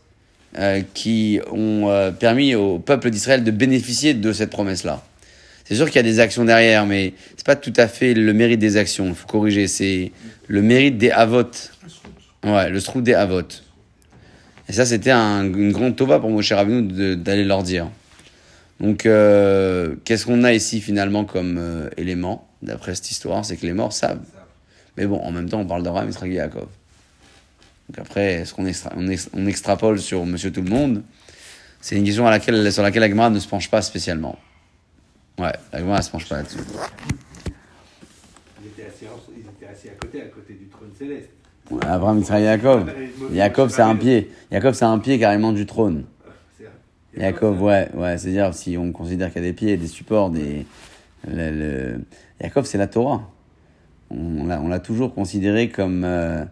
euh, 0.57 0.81
qui 0.93 1.41
ont 1.51 1.89
euh, 1.89 2.11
permis 2.11 2.55
au 2.55 2.79
peuple 2.79 3.09
d'Israël 3.09 3.43
de 3.43 3.51
bénéficier 3.51 4.13
de 4.13 4.31
cette 4.31 4.51
promesse-là. 4.51 5.03
C'est 5.69 5.75
sûr 5.75 5.85
qu'il 5.85 5.97
y 5.97 5.99
a 5.99 6.03
des 6.03 6.19
actions 6.19 6.45
derrière, 6.45 6.87
mais 6.87 7.13
c'est 7.37 7.45
pas 7.45 7.55
tout 7.55 7.73
à 7.77 7.87
fait 7.87 8.15
le 8.15 8.33
mérite 8.33 8.57
des 8.57 8.75
actions. 8.75 9.05
Il 9.09 9.13
faut 9.13 9.27
corriger. 9.27 9.67
C'est 9.67 10.11
le 10.47 10.63
mérite 10.63 10.97
des 10.97 11.11
avotes. 11.11 11.73
Ouais, 12.43 12.71
le 12.71 12.81
trou 12.81 13.01
des 13.01 13.13
avotes. 13.13 13.63
Et 14.67 14.73
ça, 14.73 14.87
c'était 14.87 15.11
un, 15.11 15.43
une 15.43 15.71
grande 15.71 15.95
tova 15.95 16.19
pour 16.19 16.31
Moshe 16.31 16.51
Rabbeinu 16.51 17.15
d'aller 17.17 17.43
leur 17.43 17.61
dire. 17.61 17.87
Donc, 18.79 19.05
euh, 19.05 19.93
qu'est-ce 20.05 20.25
qu'on 20.25 20.43
a 20.43 20.53
ici 20.53 20.81
finalement 20.81 21.23
comme 21.23 21.57
euh, 21.59 21.87
élément, 21.97 22.49
d'après 22.63 22.95
cette 22.95 23.11
histoire? 23.11 23.45
C'est 23.45 23.55
que 23.55 23.67
les 23.67 23.73
morts 23.73 23.93
savent. 23.93 24.23
Mais 24.97 25.05
bon, 25.05 25.19
en 25.19 25.31
même 25.31 25.49
temps, 25.49 25.59
on 25.59 25.67
parle 25.67 25.83
d'Abraham, 25.83 26.09
et 26.09 26.29
Yaakov. 26.29 26.65
Donc 27.89 27.99
après, 27.99 28.33
est-ce 28.33 28.55
qu'on 28.55 28.65
on 28.95 29.07
ex- 29.07 29.29
on 29.33 29.45
extrapole 29.45 29.99
sur 29.99 30.25
Monsieur 30.25 30.51
Tout 30.51 30.63
le 30.63 30.71
Monde? 30.71 31.03
C'est 31.79 31.95
une 31.95 32.05
question 32.05 32.23
sur 32.23 32.31
laquelle 32.31 32.55
la 32.63 33.09
Gemara 33.09 33.29
ne 33.29 33.39
se 33.39 33.47
penche 33.47 33.69
pas 33.69 33.83
spécialement. 33.83 34.35
Ouais, 35.39 35.51
la 35.71 35.79
Gemara 35.79 36.01
se 36.01 36.11
penche 36.11 36.27
pas 36.27 36.37
là-dessus. 36.37 36.57
Ils 38.61 38.67
étaient, 38.67 38.87
assis, 38.87 39.05
en- 39.05 39.31
ils 39.33 39.39
étaient 39.41 39.71
assis 39.71 39.87
à 39.89 39.93
côté, 39.93 40.21
à 40.21 40.25
côté 40.25 40.53
du 40.53 40.65
trône 40.67 40.89
céleste. 40.97 41.29
Ouais, 41.71 41.85
Abraham, 41.85 42.19
et 42.21 42.41
Yaakov. 42.41 42.91
Yaakov, 43.31 43.69
c'est 43.69 43.81
un 43.81 43.95
pied. 43.95 44.31
Yaakov, 44.51 44.73
c'est 44.73 44.85
un 44.85 44.99
pied 44.99 45.17
carrément 45.19 45.51
du 45.53 45.65
trône. 45.65 46.03
C'est- 46.57 47.19
Yaakov, 47.21 47.61
ouais, 47.61 47.87
ouais, 47.93 48.17
c'est-à-dire 48.17 48.53
si 48.53 48.77
on 48.77 48.91
considère 48.91 49.31
qu'il 49.31 49.41
y 49.43 49.45
a 49.45 49.49
des 49.49 49.53
pieds, 49.53 49.77
des 49.77 49.87
supports, 49.87 50.29
des. 50.29 50.65
Le, 51.27 51.51
le- 51.51 52.01
Yaakov, 52.41 52.65
c'est 52.65 52.77
la 52.77 52.87
Torah. 52.87 53.29
On 54.09 54.45
l'a, 54.47 54.59
on 54.61 54.67
l'a 54.67 54.79
toujours 54.79 55.13
considéré 55.13 55.69
comme 55.69 56.03
euh, 56.03 56.43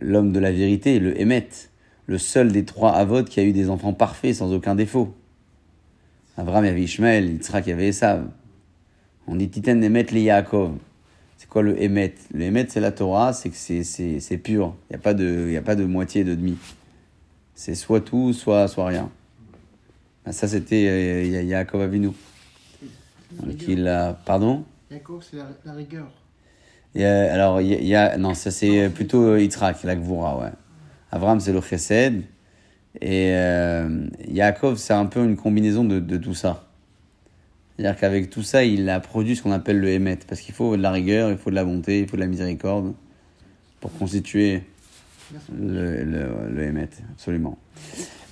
l'homme 0.00 0.32
de 0.32 0.40
la 0.40 0.50
vérité, 0.50 0.98
le 0.98 1.18
Hémet, 1.20 1.48
le 2.06 2.18
seul 2.18 2.50
des 2.50 2.64
trois 2.64 2.92
avots 2.92 3.22
qui 3.22 3.38
a 3.40 3.44
eu 3.44 3.52
des 3.52 3.70
enfants 3.70 3.92
parfaits 3.92 4.34
sans 4.34 4.52
aucun 4.52 4.74
défaut. 4.74 5.14
Abraham, 6.36 6.64
il 6.64 6.68
y 6.68 6.70
avait 6.70 6.82
Ishmael, 6.82 7.30
Yitzhak, 7.30 7.66
il 7.66 7.70
y 7.70 7.72
avait 7.72 7.88
Esav. 7.88 8.26
On 9.26 9.36
dit 9.36 9.48
Titan 9.48 9.80
Hémet 9.80 10.04
les 10.10 10.22
Yaakov. 10.22 10.72
C'est 11.36 11.48
quoi 11.48 11.62
le 11.62 11.80
Hémet 11.80 12.14
Le 12.32 12.42
Hémet, 12.44 12.66
c'est 12.68 12.80
la 12.80 12.92
Torah, 12.92 13.32
c'est 13.32 13.50
que 13.50 13.56
c'est, 13.56 13.84
c'est, 13.84 14.20
c'est 14.20 14.38
pur. 14.38 14.74
Il 14.90 14.94
n'y 14.94 14.96
a, 14.96 14.98
pas 14.98 15.14
de- 15.14 15.48
y 15.50 15.56
a 15.56 15.62
pas 15.62 15.76
de 15.76 15.84
moitié 15.84 16.24
de 16.24 16.34
demi. 16.34 16.56
C'est 17.54 17.74
soit 17.74 18.00
tout, 18.00 18.32
soit, 18.32 18.66
soit 18.68 18.86
rien. 18.86 19.10
Ah, 20.26 20.32
ça, 20.32 20.48
c'était 20.48 20.86
euh, 20.88 21.24
Ya- 21.24 21.42
Yaakov 21.42 21.82
Avinu. 21.82 22.10
Donc, 23.32 23.68
il 23.68 23.86
a... 23.86 24.14
Pardon? 24.24 24.64
Yaakov, 24.90 25.22
c'est 25.28 25.36
la, 25.36 25.48
la 25.64 25.72
rigueur. 25.74 26.06
Alors, 26.96 27.60
il 27.60 27.84
y 27.84 27.94
a-. 27.94 28.16
Non, 28.16 28.34
ça, 28.34 28.50
c'est 28.50 28.88
plutôt 28.90 29.22
euh, 29.24 29.40
Yitzhak, 29.40 29.82
la 29.84 29.96
Gvura, 29.96 30.38
ouais. 30.38 30.50
Abraham, 31.12 31.40
c'est 31.40 31.52
le 31.52 31.60
Chesed. 31.60 32.22
Et 33.00 33.30
euh, 33.32 34.06
Yaakov, 34.28 34.76
c'est 34.76 34.92
un 34.92 35.06
peu 35.06 35.24
une 35.24 35.36
combinaison 35.36 35.84
de, 35.84 36.16
tout 36.16 36.34
ça. 36.34 36.64
C'est-à-dire 37.76 37.98
qu'avec 37.98 38.30
tout 38.30 38.42
ça, 38.42 38.64
il 38.64 38.88
a 38.88 39.00
produit 39.00 39.34
ce 39.34 39.42
qu'on 39.42 39.52
appelle 39.52 39.80
le 39.80 39.88
Hémet. 39.88 40.18
Parce 40.28 40.40
qu'il 40.40 40.54
faut 40.54 40.76
de 40.76 40.82
la 40.82 40.92
rigueur, 40.92 41.30
il 41.30 41.36
faut 41.36 41.50
de 41.50 41.56
la 41.56 41.64
bonté, 41.64 42.00
il 42.00 42.08
faut 42.08 42.16
de 42.16 42.22
la 42.22 42.28
miséricorde 42.28 42.92
pour 43.80 43.92
constituer 43.98 44.62
le, 45.58 46.04
le, 46.04 46.62
Hémet, 46.62 46.88
absolument. 47.12 47.58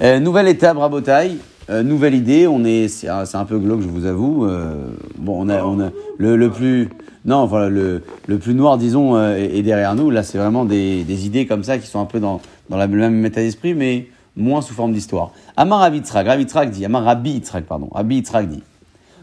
Euh, 0.00 0.20
nouvelle 0.20 0.46
étape, 0.46 0.78
Rabotaille. 0.78 1.38
euh, 1.68 1.82
nouvelle 1.82 2.14
idée. 2.14 2.46
On 2.46 2.64
est, 2.64 2.86
c'est 2.86 3.08
un, 3.08 3.44
peu 3.44 3.58
glauque, 3.58 3.80
je 3.80 3.88
vous 3.88 4.06
avoue. 4.06 4.46
Euh, 4.46 4.92
bon, 5.18 5.44
on 5.44 5.48
a, 5.48 5.64
on 5.64 5.80
a 5.80 5.90
le, 6.18 6.50
plus, 6.50 6.88
non, 7.24 7.46
voilà, 7.46 7.68
le, 7.68 8.02
le 8.28 8.38
plus 8.38 8.54
noir, 8.54 8.78
disons, 8.78 9.20
est, 9.34 9.62
derrière 9.62 9.96
nous. 9.96 10.10
Là, 10.10 10.22
c'est 10.22 10.38
vraiment 10.38 10.64
des, 10.64 11.02
des 11.02 11.26
idées 11.26 11.46
comme 11.46 11.64
ça 11.64 11.78
qui 11.78 11.88
sont 11.88 11.98
un 12.00 12.06
peu 12.06 12.20
dans, 12.20 12.40
dans 12.70 12.78
le 12.78 12.86
même 12.86 13.26
état 13.26 13.40
d'esprit, 13.40 13.74
mais 13.74 14.06
moins 14.36 14.62
sous 14.62 14.74
forme 14.74 14.92
d'histoire. 14.92 15.32
Amar 15.56 15.80
Rabbi 15.80 15.98
Yitzhak, 15.98 16.26
Rabbi 16.26 16.42
Yitzhak 16.42 16.70
dit, 16.70 16.84
Amar 16.84 17.04
Rabbi 17.04 17.30
Yitzhak, 17.32 17.64
pardon, 17.64 17.88
Rabbi 17.92 18.16
Yitzhak 18.16 18.48
dit, 18.48 18.62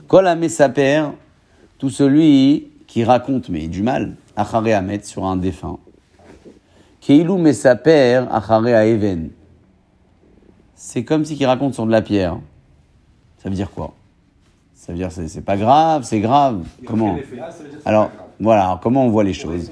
Kol 0.07 0.27
Amesaper, 0.27 1.11
tout 1.77 1.89
celui 1.89 2.67
qui 2.87 3.03
raconte, 3.03 3.49
mais 3.49 3.67
du 3.67 3.83
mal, 3.83 4.15
Achare 4.35 4.67
Hamet, 4.67 5.03
sur 5.03 5.25
un 5.25 5.37
défunt. 5.37 5.79
Keilu 7.01 7.37
Mesaper, 7.37 8.27
Achare 8.31 8.67
Aeven. 8.67 9.29
C'est 10.75 11.03
comme 11.03 11.25
si 11.25 11.35
qu'il 11.35 11.45
raconte 11.45 11.73
sur 11.73 11.85
de 11.85 11.91
la 11.91 12.01
pierre. 12.01 12.39
Ça 13.37 13.49
veut 13.49 13.55
dire 13.55 13.69
quoi? 13.71 13.93
Ça 14.73 14.93
veut 14.93 14.97
dire 14.97 15.11
c'est 15.11 15.27
c'est 15.27 15.41
pas 15.41 15.57
grave, 15.57 16.03
c'est 16.03 16.21
grave. 16.21 16.63
Comment? 16.85 17.17
Ah, 17.19 17.51
ça 17.51 17.63
veut 17.63 17.69
dire 17.69 17.77
que 17.77 17.83
c'est 17.83 17.89
Alors 17.89 18.11
voilà, 18.39 18.63
alors, 18.65 18.79
comment 18.79 19.05
on 19.05 19.09
voit 19.09 19.25
les 19.25 19.33
choses? 19.33 19.69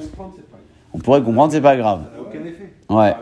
On 0.93 0.99
pourrait 0.99 1.23
comprendre, 1.23 1.53
c'est 1.53 1.61
pas 1.61 1.77
grave. 1.77 2.01
Ça 2.11 2.17
n'a 2.17 2.21
aucun 2.21 2.45
effet. 2.45 2.73
Ouais. 2.89 3.15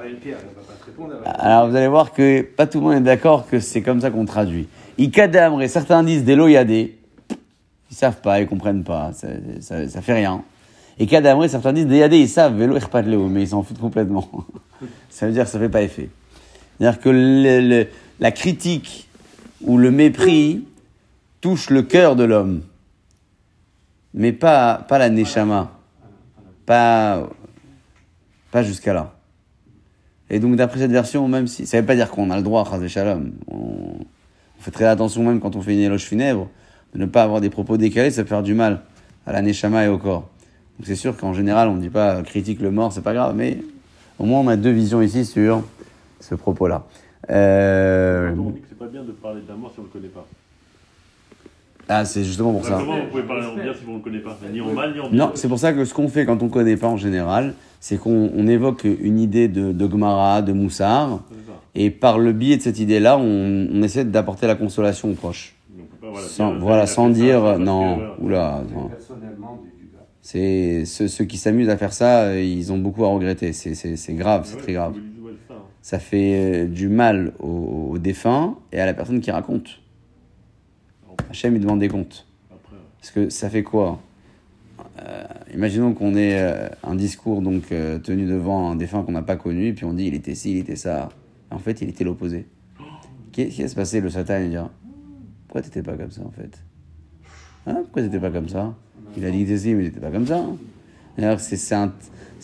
Alors 1.25 1.69
vous 1.69 1.75
allez 1.75 1.88
voir 1.88 2.12
que 2.12 2.41
pas 2.41 2.67
tout 2.67 2.79
le 2.79 2.86
monde 2.86 2.95
est 2.95 3.01
d'accord 3.01 3.47
que 3.47 3.60
c'est 3.60 3.81
comme 3.81 4.01
ça 4.01 4.12
qu'on 4.12 4.25
traduit. 4.25 4.67
Ikadamre, 4.97 5.67
certains 5.67 6.03
disent 6.03 6.23
des 6.23 6.36
loyadés. 6.36 6.97
Ils 7.91 7.95
savent 7.95 8.21
pas, 8.21 8.41
ils 8.41 8.47
comprennent 8.47 8.84
pas, 8.84 9.12
ça, 9.13 9.27
ça, 9.88 10.01
fait 10.01 10.13
rien. 10.13 10.43
Et 10.97 11.08
certains 11.08 11.73
disent 11.73 11.88
des 11.88 11.97
yadés, 11.97 12.19
ils 12.19 12.29
savent, 12.29 12.58
vélo 12.58 12.75
irpatleo, 12.75 13.27
mais 13.27 13.43
ils 13.43 13.49
s'en 13.49 13.63
foutent 13.63 13.79
complètement. 13.79 14.27
ça 15.10 15.27
veut 15.27 15.34
dire 15.34 15.43
que 15.43 15.49
ça 15.49 15.60
fait 15.60 15.69
pas 15.69 15.81
effet. 15.81 16.10
C'est-à-dire 16.77 16.99
que 16.99 17.88
la 18.19 18.31
critique 18.31 19.08
ou 19.62 19.77
le 19.77 19.91
mépris 19.91 20.65
touche 21.41 21.69
le 21.69 21.84
cœur 21.84 22.15
de 22.15 22.23
l'homme, 22.23 22.62
mais 24.13 24.31
pas, 24.31 24.86
pas 24.88 24.97
la 24.97 25.10
neshama, 25.10 25.71
pas, 26.65 27.29
pas 28.51 28.63
jusqu'à 28.63 28.93
là. 28.93 29.14
Et 30.29 30.39
donc, 30.39 30.55
d'après 30.55 30.79
cette 30.79 30.91
version, 30.91 31.27
même 31.27 31.47
si. 31.47 31.65
Ça 31.65 31.77
ne 31.77 31.81
veut 31.81 31.88
pas 31.88 31.95
dire 31.95 32.09
qu'on 32.09 32.29
a 32.31 32.38
le 32.38 32.43
droit, 32.43 32.65
Chazé 32.69 32.88
Shalom. 32.89 33.31
On, 33.49 33.57
on 33.57 34.61
fait 34.61 34.71
très 34.71 34.85
attention, 34.85 35.23
même 35.23 35.39
quand 35.39 35.55
on 35.55 35.61
fait 35.61 35.73
une 35.73 35.79
éloge 35.79 36.03
funèbre, 36.03 36.47
de 36.93 36.99
ne 36.99 37.05
pas 37.05 37.23
avoir 37.23 37.41
des 37.41 37.49
propos 37.49 37.77
décalés, 37.77 38.11
ça 38.11 38.23
peut 38.23 38.29
faire 38.29 38.43
du 38.43 38.53
mal 38.53 38.81
à 39.27 39.33
la 39.33 39.41
Neshama 39.41 39.85
et 39.85 39.88
au 39.88 39.97
corps. 39.97 40.27
Donc, 40.79 40.88
c'est 40.88 40.95
sûr 40.95 41.15
qu'en 41.15 41.33
général, 41.33 41.67
on 41.69 41.75
ne 41.75 41.81
dit 41.81 41.89
pas 41.89 42.21
critique 42.23 42.61
le 42.61 42.71
mort, 42.71 42.91
c'est 42.91 43.03
pas 43.03 43.13
grave, 43.13 43.35
mais 43.35 43.59
au 44.17 44.25
moins, 44.25 44.39
on 44.39 44.47
a 44.47 44.55
deux 44.55 44.71
visions 44.71 45.01
ici 45.01 45.25
sur 45.25 45.63
ce 46.19 46.35
propos-là. 46.35 46.85
Euh, 47.29 48.33
On 48.38 48.49
dit 48.49 48.61
que 48.61 48.67
c'est 48.69 48.77
pas 48.77 48.88
bien 48.88 49.03
de 49.03 49.11
parler 49.11 49.41
d'un 49.47 49.55
mort 49.55 49.71
si 49.73 49.79
on 49.79 49.83
le 49.83 49.89
connaît 49.89 50.07
pas. 50.07 50.25
Ah, 51.88 52.03
c'est 52.03 52.23
justement 52.23 52.51
pour 52.51 52.65
ça. 52.65 52.77
Comment 52.79 52.99
vous 52.99 53.07
pouvez 53.11 53.23
parler 53.23 53.45
en 53.45 53.53
bien 53.55 53.73
si 53.73 53.83
vous 53.83 53.91
ne 53.91 53.97
le 53.97 54.03
connaissez 54.03 54.23
pas 54.23 54.38
Ni 54.51 54.59
en 54.61 54.73
mal, 54.73 54.93
ni 54.93 54.99
en 54.99 55.09
bien. 55.09 55.17
Non, 55.27 55.31
c'est 55.35 55.47
pour 55.47 55.59
ça 55.59 55.71
que 55.71 55.85
ce 55.85 55.93
qu'on 55.93 56.07
fait 56.07 56.25
quand 56.25 56.41
on 56.41 56.45
ne 56.45 56.49
connaît 56.51 56.77
pas 56.77 56.88
en 56.88 56.97
général, 56.97 57.53
c'est 57.87 57.97
qu'on 57.99 58.31
on 58.35 58.47
évoque 58.47 58.83
une 58.85 59.19
idée 59.19 59.47
de, 59.47 59.71
de 59.71 59.87
Gemara, 59.91 60.41
de 60.41 60.53
Moussard, 60.53 61.19
et 61.75 61.91
par 61.91 62.17
le 62.17 62.33
biais 62.33 62.57
de 62.57 62.61
cette 62.63 62.79
idée-là, 62.79 63.15
on, 63.19 63.67
on 63.71 63.83
essaie 63.83 64.03
d'apporter 64.05 64.47
la 64.47 64.55
consolation 64.55 65.11
aux 65.11 65.13
proches. 65.13 65.53
Voilà, 66.01 66.27
Sans, 66.27 66.51
dire, 66.53 66.59
voilà, 66.61 66.87
sans 66.87 67.13
ça, 67.13 67.19
que, 67.19 67.57
non, 67.59 67.95
voilà. 67.95 68.15
oula, 68.21 68.63
gars. 68.73 68.97
C'est 70.19 70.85
ceux, 70.85 71.07
ceux 71.07 71.25
qui 71.25 71.37
s'amusent 71.37 71.69
à 71.69 71.77
faire 71.77 71.93
ça, 71.93 72.21
euh, 72.23 72.41
ils 72.41 72.73
ont 72.73 72.79
beaucoup 72.79 73.05
à 73.05 73.09
regretter. 73.09 73.53
C'est 73.53 74.13
grave, 74.15 74.45
c'est 74.47 74.55
Ouais, 74.55 74.61
très 74.63 74.73
grave. 74.73 74.95
ça, 75.47 75.53
hein. 75.53 75.57
Ça 75.83 75.99
fait 75.99 76.63
euh, 76.63 76.65
du 76.65 76.87
mal 76.87 77.33
au, 77.39 77.89
au 77.91 77.97
défunt 77.99 78.55
et 78.71 78.79
à 78.79 78.87
la 78.87 78.95
personne 78.95 79.19
qui 79.19 79.29
raconte. 79.29 79.79
Hachem, 81.29 81.55
il 81.55 81.61
demande 81.61 81.81
des 81.81 81.89
comptes. 81.89 82.25
Parce 82.99 83.11
que 83.11 83.29
ça 83.29 83.47
fait 83.51 83.61
quoi? 83.61 83.99
Euh, 84.99 85.23
Imaginons 85.53 85.93
qu'on 85.93 86.15
ait 86.15 86.39
euh, 86.41 86.69
un 86.84 86.95
discours 86.95 87.41
donc 87.41 87.71
euh, 87.71 87.99
tenu 87.99 88.25
devant 88.25 88.71
un 88.71 88.75
défunt 88.75 89.03
qu'on 89.03 89.12
n'a 89.12 89.21
pas 89.21 89.36
connu, 89.36 89.67
et 89.67 89.73
puis 89.73 89.86
on 89.86 89.93
dit 89.93 90.05
il 90.08 90.13
était 90.13 90.36
ci, 90.36 90.51
il 90.51 90.58
était 90.60 90.75
ça. 90.75 91.10
En 91.51 91.60
fait, 91.60 91.81
il 91.81 91.89
était 91.89 92.03
l'opposé. 92.03 92.45
Qu'est-ce 93.31 93.55
qui 93.55 93.62
va 93.62 93.67
se 93.67 93.75
passer 93.75 93.99
Le 94.01 94.10
Satan, 94.10 94.39
il 94.41 94.49
dira 94.49 94.69
Pourquoi 95.47 95.62
t'étais 95.62 95.81
pas 95.84 95.93
comme 95.97 96.12
ça 96.12 96.21
en 96.25 96.31
fait? 96.31 96.58
Hein? 97.67 97.81
Pourquoi 97.84 98.03
t'étais 98.03 98.19
pas 98.19 98.29
comme 98.31 98.47
ça? 98.49 98.73
Il 99.17 99.25
a 99.25 99.31
dit 99.31 99.39
que 99.43 99.47
t'étais 99.49 99.58
ci, 99.60 99.73
mais 99.73 99.84
t'étais 99.86 99.99
pas 99.99 100.12
comme 100.12 100.27
ça. 100.27 100.38
hein. 100.39 100.55
D'ailleurs, 101.17 101.39
c'est 101.39 101.55
c'est 101.58 101.75
un, 101.75 101.91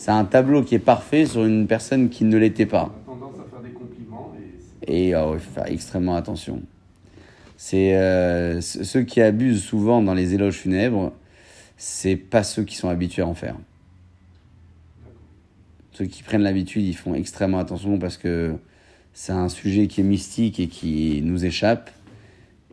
un 0.08 0.24
tableau 0.24 0.62
qui 0.62 0.74
est 0.74 0.78
parfait 0.78 1.26
sur 1.26 1.44
une 1.44 1.66
personne 1.66 2.08
qui 2.08 2.24
ne 2.24 2.36
l'était 2.36 2.66
pas. 2.66 2.90
On 3.06 3.12
a 3.12 3.14
tendance 3.16 3.34
à 3.46 3.50
faire 3.50 3.60
des 3.62 3.70
compliments 3.70 4.32
et 4.86 5.14
oh, 5.16 5.32
il 5.34 5.40
faut 5.40 5.52
faire 5.52 5.66
extrêmement 5.70 6.16
attention. 6.16 6.60
C'est 7.56 7.92
ce- 8.60 8.82
ceux 8.84 9.02
qui 9.02 9.20
abusent 9.20 9.62
souvent 9.62 10.02
dans 10.02 10.14
les 10.14 10.34
éloges 10.34 10.56
funèbres, 10.56 11.12
c'est 11.76 12.16
pas 12.16 12.42
ceux 12.42 12.64
qui 12.64 12.76
sont 12.76 12.88
habitués 12.88 13.22
à 13.22 13.26
en 13.26 13.34
faire. 13.34 13.56
Ceux 15.92 16.06
qui 16.06 16.22
prennent 16.22 16.42
l'habitude, 16.42 16.84
ils 16.84 16.96
font 16.96 17.14
extrêmement 17.14 17.58
attention 17.58 17.98
parce 17.98 18.16
que 18.16 18.54
c'est 19.12 19.32
un 19.32 19.48
sujet 19.48 19.88
qui 19.88 20.00
est 20.00 20.04
mystique 20.04 20.58
et 20.58 20.68
qui 20.68 21.20
nous 21.22 21.44
échappe. 21.44 21.90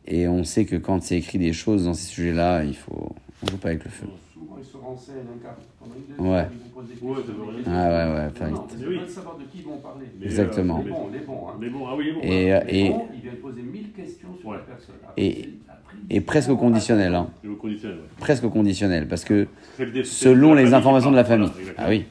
Et 0.08 0.28
on 0.28 0.44
sait 0.44 0.66
que 0.66 0.76
quand 0.76 1.04
c'est 1.04 1.18
écrit 1.18 1.38
des 1.38 1.54
choses 1.54 1.86
dans 1.86 1.94
ces 1.94 2.08
sujets-là, 2.08 2.64
il 2.64 2.76
faut, 2.76 3.14
on 3.44 3.48
joue 3.48 3.58
pas 3.58 3.70
avec 3.70 3.84
le 3.84 3.92
feu. 3.92 4.08
Souvent 4.40 4.58
ils 4.58 4.66
se 4.66 4.78
renseignent 4.78 5.28
un 5.36 5.42
quart 5.44 5.56
pendant 5.80 5.96
une 5.96 6.26
Ouais. 6.26 6.44
demi-heure, 6.44 6.48
ils 6.52 6.60
vous 6.64 6.70
posent 6.70 6.88
des 6.88 7.06
Ouais, 7.06 7.16
questions, 7.16 7.34
ça 7.36 7.44
rien 7.44 7.54
questions. 7.56 7.74
Ah 7.74 7.88
ouais, 7.90 8.14
ouais, 8.14 8.52
Non, 8.52 8.58
Oui. 8.60 8.96
ils 8.96 9.00
veulent 9.00 9.10
savoir 9.10 9.38
de 9.38 9.44
qui 9.44 9.58
ils 9.60 9.64
vont 9.66 9.78
parler. 9.78 10.06
Mais, 10.20 10.26
Exactement. 10.26 10.80
euh, 10.80 10.84
Les 10.84 10.90
bons, 10.90 11.10
les 11.12 11.20
bons. 11.20 11.48
Hein. 11.48 11.54
Les 11.62 11.70
bons, 11.70 11.86
ah 11.88 11.94
oui, 11.98 12.06
les 12.06 12.12
bons. 12.14 12.20
Et, 12.24 12.54
hein. 12.54 12.62
Les 12.68 12.80
et, 12.80 12.90
bons, 12.90 13.08
ils 13.14 13.22
viennent 13.22 13.36
poser 13.36 13.62
mille 13.62 13.92
questions 13.92 14.30
sur 14.40 14.50
Ouais. 14.50 14.58
la 14.58 14.64
personne. 14.64 14.96
Après, 15.08 15.22
Et- 15.24 15.50
après, 15.68 15.98
et 16.10 16.22
presque 16.22 16.50
au 16.50 16.58
conditionnel. 16.58 17.16
Hein. 17.16 17.28
Et 17.44 17.48
au 17.48 17.56
conditionnel, 17.56 17.98
ouais. 17.98 18.04
Presque 18.20 18.44
au 18.46 18.50
conditionnel. 18.50 19.08
Parce 19.08 19.26
que 19.26 19.48
le 19.80 20.04
selon 20.04 20.54
les 20.54 20.74
informations 20.74 21.12
de 21.12 21.16
la 21.16 21.24
parle, 21.24 21.48
famille. 21.48 21.52
voilà. 21.64 21.74
Ah 21.78 21.90
oui, 21.90 22.06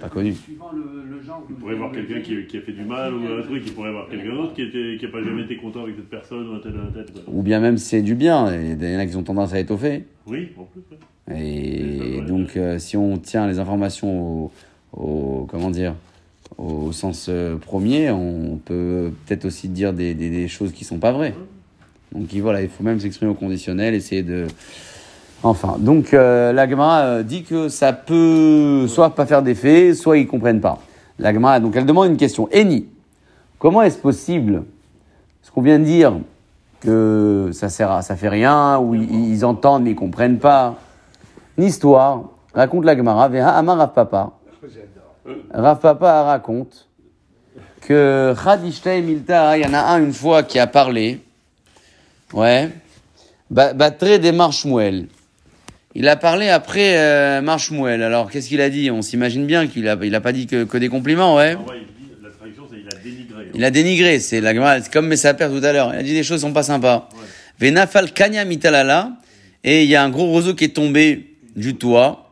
pas 0.00 0.08
connu. 0.08 0.34
Suivant 0.34 0.70
le, 0.72 1.04
le 1.16 1.22
genre. 1.22 1.42
Vous 1.48 1.54
pourrez 1.56 1.74
voir 1.76 1.92
quelqu'un 1.92 2.20
qui, 2.20 2.46
qui 2.46 2.56
a 2.58 2.60
fait 2.60 2.72
du 2.72 2.84
mal 2.84 3.14
ou 3.14 3.20
un 3.26 3.42
truc, 3.42 3.62
il 3.66 3.72
pourrait 3.72 3.92
voir 3.92 4.08
quelqu'un 4.08 4.34
d'autre 4.34 4.54
qui 4.54 4.62
n'a 5.02 5.08
pas 5.12 5.22
jamais 5.22 5.42
été 5.42 5.56
content 5.56 5.82
avec 5.84 5.94
cette 5.96 6.10
personne 6.10 6.48
ou 6.48 6.54
un 6.54 6.58
tel, 6.60 6.72
un 6.76 6.92
tel. 6.92 7.06
Ou 7.28 7.42
bien 7.42 7.60
même 7.60 7.78
c'est 7.78 8.02
du 8.02 8.14
bien. 8.14 8.52
et 8.52 8.72
Il 8.72 8.90
y 8.92 8.96
en 8.96 8.98
a 8.98 9.06
qui 9.06 9.14
ont 9.16 9.22
tendance 9.22 9.52
à 9.52 9.60
étoffer. 9.60 10.04
Oui, 10.26 10.48
en 10.58 10.64
plus. 10.64 10.82
Et 11.34 12.20
donc, 12.26 12.56
euh, 12.56 12.78
si 12.78 12.96
on 12.96 13.16
tient 13.18 13.46
les 13.46 13.58
informations 13.58 14.20
au, 14.44 14.50
au- 14.96 15.46
comment 15.50 15.70
dire, 15.70 15.94
au 16.56 16.90
sens 16.92 17.26
euh, 17.28 17.56
premier, 17.56 18.10
on 18.10 18.58
peut 18.64 19.12
peut-être 19.26 19.44
aussi 19.44 19.68
dire 19.68 19.92
des, 19.92 20.14
des, 20.14 20.30
des 20.30 20.48
choses 20.48 20.72
qui 20.72 20.84
sont 20.84 20.98
pas 20.98 21.12
vraies. 21.12 21.34
Donc 22.12 22.32
il- 22.32 22.40
voilà, 22.40 22.62
il 22.62 22.68
faut 22.68 22.82
même 22.82 22.98
s'exprimer 22.98 23.30
au 23.30 23.34
conditionnel, 23.34 23.94
essayer 23.94 24.22
de. 24.22 24.46
Enfin, 25.42 25.76
donc 25.78 26.14
euh, 26.14 26.52
la 26.52 26.68
Gemara, 26.68 27.00
euh, 27.02 27.22
dit 27.22 27.42
que 27.44 27.68
ça 27.68 27.92
peut 27.92 28.86
soit 28.88 29.14
pas 29.14 29.26
faire 29.26 29.42
d'effet, 29.42 29.94
soit 29.94 30.18
ils 30.18 30.26
comprennent 30.26 30.60
pas. 30.60 30.80
La 31.18 31.32
Gemara, 31.34 31.60
donc 31.60 31.76
elle 31.76 31.86
demande 31.86 32.10
une 32.10 32.16
question. 32.16 32.48
Eni, 32.50 32.86
comment 33.58 33.82
est-ce 33.82 33.98
possible 33.98 34.64
ce 35.42 35.50
qu'on 35.50 35.62
vient 35.62 35.78
de 35.78 35.84
dire 35.84 36.14
que 36.80 37.50
ça 37.52 37.68
sert 37.68 37.90
à, 37.90 38.02
ça 38.02 38.16
fait 38.16 38.28
rien 38.28 38.78
ou 38.78 38.94
ils, 38.94 39.30
ils 39.32 39.44
entendent 39.44 39.82
mais 39.84 39.90
ils 39.90 39.96
comprennent 39.96 40.38
pas? 40.38 40.76
Une 41.58 41.64
histoire, 41.64 42.22
raconte 42.54 42.84
la 42.84 42.96
Gemara, 42.96 43.28
Veha 43.28 43.50
Amar 43.50 43.76
Rav 43.78 43.92
Papa. 43.92 44.32
Rav 45.52 45.80
Papa 45.80 46.22
raconte 46.22 46.86
que 47.82 48.34
Khadishtei 48.42 49.02
Milta, 49.02 49.58
il 49.58 49.64
y 49.64 49.66
en 49.66 49.74
a 49.74 49.80
un 49.80 50.02
une 50.04 50.12
fois 50.12 50.42
qui 50.44 50.58
a 50.58 50.66
parlé, 50.66 51.20
ouais, 52.32 52.70
Ba- 53.50 53.72
Batre 53.72 54.18
des 54.18 54.32
Marshmuel. 54.32 55.08
Il 55.94 56.06
a 56.06 56.16
parlé 56.16 56.48
après 56.48 56.96
euh, 56.98 57.40
Marshmuel. 57.40 58.02
Alors 58.02 58.30
qu'est-ce 58.30 58.48
qu'il 58.48 58.60
a 58.60 58.70
dit? 58.70 58.90
On 58.90 59.02
s'imagine 59.02 59.46
bien 59.46 59.66
qu'il 59.66 59.88
a, 59.88 59.96
il 60.02 60.14
a 60.14 60.20
pas 60.20 60.32
dit 60.32 60.46
que, 60.46 60.64
que 60.64 60.78
des 60.78 60.88
compliments, 60.88 61.34
ouais. 61.36 61.56
Ah 61.58 61.70
ouais, 61.70 61.78
il 61.80 62.06
dit, 62.06 62.12
la 62.22 62.30
traduction, 62.30 62.64
c'est 62.70 62.76
il 62.78 62.86
a 62.86 63.02
dénigré. 63.02 63.42
hein. 63.42 63.50
Il 63.54 63.64
a 63.64 63.70
dénigré, 63.70 64.20
c'est 64.20 64.40
la 64.40 64.54
Gemara, 64.54 64.80
c'est 64.80 64.92
comme 64.92 65.12
tout 65.12 65.64
à 65.64 65.72
l'heure. 65.72 65.92
Il 65.94 65.98
a 65.98 66.02
dit 66.02 66.14
des 66.14 66.22
choses 66.22 66.36
qui 66.40 66.46
sont 66.46 66.52
pas 66.52 66.62
sympas. 66.62 67.08
Venafal 67.58 68.12
Kanya 68.12 68.44
Mitalala, 68.44 69.12
et 69.64 69.82
il 69.82 69.88
y 69.88 69.96
a 69.96 70.04
un 70.04 70.10
gros 70.10 70.26
roseau 70.26 70.54
qui 70.54 70.64
est 70.64 70.76
tombé 70.76 71.27
du 71.58 71.76
toit, 71.76 72.30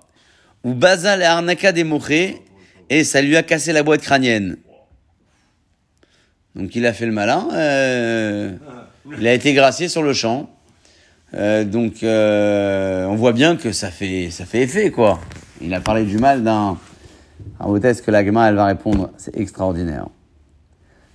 ou 0.64 0.74
Bazal 0.74 1.22
et 1.22 1.24
Arnaka 1.24 1.72
des 1.72 1.84
mochés, 1.84 2.42
et 2.88 3.04
ça 3.04 3.20
lui 3.20 3.36
a 3.36 3.42
cassé 3.42 3.72
la 3.72 3.82
boîte 3.82 4.02
crânienne. 4.02 4.56
Donc 6.54 6.74
il 6.74 6.86
a 6.86 6.92
fait 6.92 7.06
le 7.06 7.12
malin, 7.12 7.48
euh, 7.52 8.52
il 9.18 9.26
a 9.26 9.34
été 9.34 9.52
gracié 9.52 9.88
sur 9.88 10.02
le 10.02 10.12
champ. 10.12 10.48
Euh, 11.34 11.64
donc 11.64 12.02
euh, 12.02 13.04
on 13.06 13.16
voit 13.16 13.32
bien 13.32 13.56
que 13.56 13.72
ça 13.72 13.90
fait, 13.90 14.30
ça 14.30 14.46
fait 14.46 14.62
effet, 14.62 14.90
quoi. 14.90 15.20
Il 15.60 15.74
a 15.74 15.80
parlé 15.80 16.04
du 16.04 16.18
mal 16.18 16.42
d'un... 16.42 16.78
En 17.58 17.70
haute 17.70 18.02
que 18.02 18.10
la 18.10 18.20
elle 18.20 18.54
va 18.54 18.64
répondre, 18.64 19.10
c'est 19.16 19.36
extraordinaire. 19.36 20.08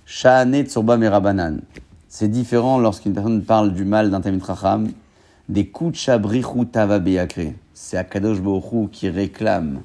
Tsurba 0.06 0.96
merabanan. 0.96 1.60
C'est 2.08 2.28
différent 2.28 2.78
lorsqu'une 2.78 3.14
personne 3.14 3.42
parle 3.42 3.72
du 3.72 3.84
mal 3.84 4.10
d'un 4.10 4.20
Tamit 4.20 4.42
Racham, 4.42 4.90
des 5.48 5.68
kucha 5.68 6.18
brichu. 6.18 6.66
C'est 7.74 7.96
Akadosh 7.96 8.38
Hu 8.38 8.88
qui 8.90 9.08
réclame 9.08 9.82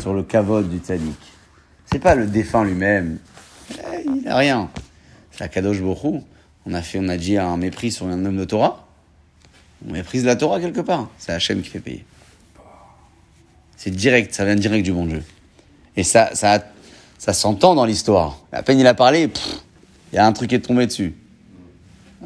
sur 0.00 0.12
le 0.12 0.22
kavod 0.22 0.68
du 0.68 0.78
tzaddik. 0.78 1.16
C'est 1.86 1.98
pas 1.98 2.14
le 2.14 2.26
défunt 2.26 2.64
lui-même. 2.64 3.18
Eh, 3.70 4.06
Il 4.22 4.28
a 4.28 4.36
rien. 4.36 4.70
C'est 5.30 5.44
Akadosh 5.44 5.78
Hu. 5.78 6.20
On 6.66 6.74
a 6.74 6.82
fait, 6.82 6.98
on 7.00 7.08
a 7.08 7.16
dit 7.16 7.36
un 7.36 7.56
mépris 7.56 7.92
sur 7.92 8.06
un 8.06 8.24
homme 8.24 8.36
de 8.36 8.44
Torah. 8.44 8.86
On 9.86 9.92
méprise 9.92 10.24
la 10.24 10.36
Torah 10.36 10.60
quelque 10.60 10.80
part. 10.80 11.08
C'est 11.18 11.32
Hachem 11.32 11.62
qui 11.62 11.68
fait 11.68 11.80
payer. 11.80 12.04
C'est 13.76 13.90
direct, 13.90 14.32
ça 14.32 14.44
vient 14.44 14.54
direct 14.54 14.84
du 14.84 14.92
bon 14.92 15.04
Dieu. 15.04 15.22
Et 15.96 16.04
ça, 16.04 16.34
ça, 16.34 16.64
ça 17.18 17.32
s'entend 17.32 17.74
dans 17.74 17.84
l'histoire. 17.84 18.38
À 18.50 18.62
peine 18.62 18.78
il 18.78 18.86
a 18.86 18.94
parlé, 18.94 19.30
il 20.12 20.16
y 20.16 20.18
a 20.18 20.26
un 20.26 20.32
truc 20.32 20.50
qui 20.50 20.54
est 20.54 20.60
tombé 20.60 20.86
dessus. 20.86 21.14